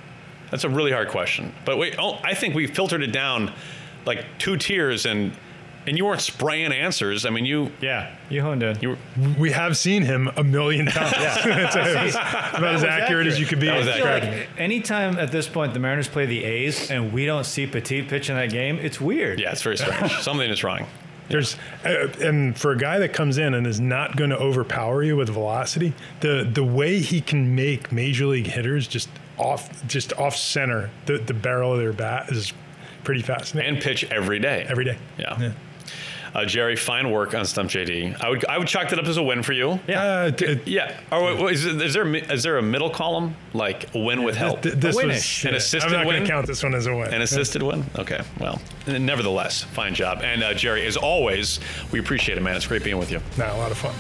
That's 0.52 0.64
a 0.64 0.70
really 0.70 0.92
hard 0.92 1.10
question. 1.10 1.54
But 1.66 1.78
wait, 1.78 1.96
oh, 2.00 2.20
I 2.24 2.34
think 2.34 2.56
we 2.56 2.68
filtered 2.68 3.04
it 3.04 3.12
down 3.12 3.54
like 4.06 4.26
two 4.40 4.56
tiers, 4.58 5.06
and 5.06 5.34
and 5.86 5.98
you 5.98 6.06
weren't 6.06 6.22
spraying 6.22 6.72
answers. 6.74 7.26
I 7.26 7.30
mean, 7.30 7.46
you 7.46 7.72
yeah, 7.82 8.14
you 8.30 8.42
honed 8.42 8.64
in. 8.64 8.78
you 8.82 8.90
were. 8.90 8.98
We 9.38 9.52
have 9.52 9.76
seen 9.78 10.04
him 10.04 10.30
a 10.38 10.44
million 10.44 10.86
times. 10.88 11.14
it's, 11.18 11.46
it's 11.46 12.16
about 12.16 12.64
as 12.64 12.74
was 12.76 12.84
accurate, 12.86 13.28
as 13.28 13.40
you 13.40 13.46
could 13.46 13.60
be. 13.60 13.68
That 13.68 13.76
at 13.76 13.80
was 13.80 13.88
I 13.90 13.92
feel 13.98 14.06
describing 14.06 14.40
like 14.40 14.50
anytime 14.58 15.18
at 15.20 15.32
this 15.32 15.48
point 15.50 15.74
the 15.74 15.80
Mariners 15.80 16.08
play 16.08 16.26
the 16.26 16.44
A's 16.44 16.90
and 16.92 17.12
we 17.12 17.26
don't 17.26 17.46
see 17.46 17.68
Petit 17.68 18.04
pitch 18.04 18.30
in 18.30 18.36
that 18.36 18.50
game, 18.50 18.78
it's 18.80 19.00
weird. 19.02 19.40
Yeah, 19.40 19.52
it's 19.52 19.62
very 19.62 19.78
strange. 19.78 20.12
Something 20.20 20.50
is 20.50 20.64
wrong. 20.64 20.86
There's 21.30 21.56
uh, 21.86 22.08
and 22.22 22.58
for 22.58 22.72
a 22.72 22.78
guy 22.78 23.00
that 23.00 23.14
comes 23.14 23.38
in 23.38 23.54
and 23.54 23.68
is 23.68 23.80
not 23.80 24.16
going 24.16 24.30
to 24.30 24.38
overpower 24.38 25.04
you 25.04 25.16
with 25.18 25.30
velocity, 25.30 25.94
the 26.22 26.50
the 26.52 26.64
way 26.64 27.00
he 27.00 27.22
can 27.22 27.56
make 27.56 27.92
major 27.92 28.26
league 28.26 28.48
hitters 28.48 28.88
just 28.88 29.10
off 29.38 29.86
just 29.88 30.14
off 30.14 30.36
center 30.36 30.90
the, 31.06 31.18
the 31.18 31.34
barrel 31.34 31.74
of 31.74 31.80
their 31.80 31.94
bat 31.94 32.30
is 32.30 32.54
pretty 33.04 33.22
fascinating. 33.22 33.76
And 33.76 33.84
pitch 33.84 34.04
every 34.06 34.40
day. 34.40 34.66
Every 34.68 34.86
day. 34.86 34.98
Yeah. 35.18 35.54
Uh, 36.38 36.46
Jerry, 36.46 36.76
fine 36.76 37.10
work 37.10 37.34
on 37.34 37.46
Stump 37.46 37.68
JD. 37.72 38.22
I 38.24 38.30
would 38.30 38.46
I 38.46 38.60
would 38.60 38.68
chalk 38.68 38.90
that 38.90 39.00
up 39.00 39.06
as 39.06 39.18
a 39.18 39.24
win 39.24 39.42
for 39.42 39.54
you. 39.54 39.80
Uh, 39.90 40.30
t- 40.30 40.46
it- 40.46 40.68
Yeah. 40.68 40.96
Or 41.12 41.24
wait, 41.24 41.40
wait, 41.42 41.54
is, 41.56 41.66
it- 41.66 41.82
is 41.82 41.94
there 41.96 42.08
a 42.08 42.38
there 42.38 42.58
a 42.60 42.62
middle 42.62 42.92
column 42.92 43.36
like 43.54 43.94
a 43.96 44.00
win 44.00 44.22
with 44.22 44.36
help? 44.38 44.62
th- 44.62 44.76
this 44.76 44.96
A 44.96 45.08
was 45.08 45.16
winish. 45.18 45.50
An 45.50 45.56
assisted 45.56 45.88
I'm 45.88 45.94
not 45.94 46.04
going 46.06 46.22
to 46.22 46.30
count 46.30 46.46
this 46.46 46.62
one 46.62 46.76
as 46.76 46.86
a 46.86 46.96
win. 46.96 47.12
An 47.12 47.24
assisted 47.24 47.64
win? 47.64 47.84
Okay. 47.98 48.22
Well, 48.40 48.62
nevertheless, 48.86 49.64
fine 49.64 49.96
job. 49.96 50.22
And 50.24 50.44
uh, 50.44 50.54
Jerry, 50.54 50.86
as 50.86 50.96
always, 50.96 51.60
we 51.92 52.00
appreciate 52.00 52.38
it, 52.38 52.42
man. 52.42 52.56
It's 52.56 52.68
great 52.68 52.84
being 52.84 53.00
with 53.00 53.10
you. 53.12 53.20
Nah, 53.36 53.56
a 53.56 53.58
lot 53.58 53.72
of 53.72 53.78
fun. 53.80 53.96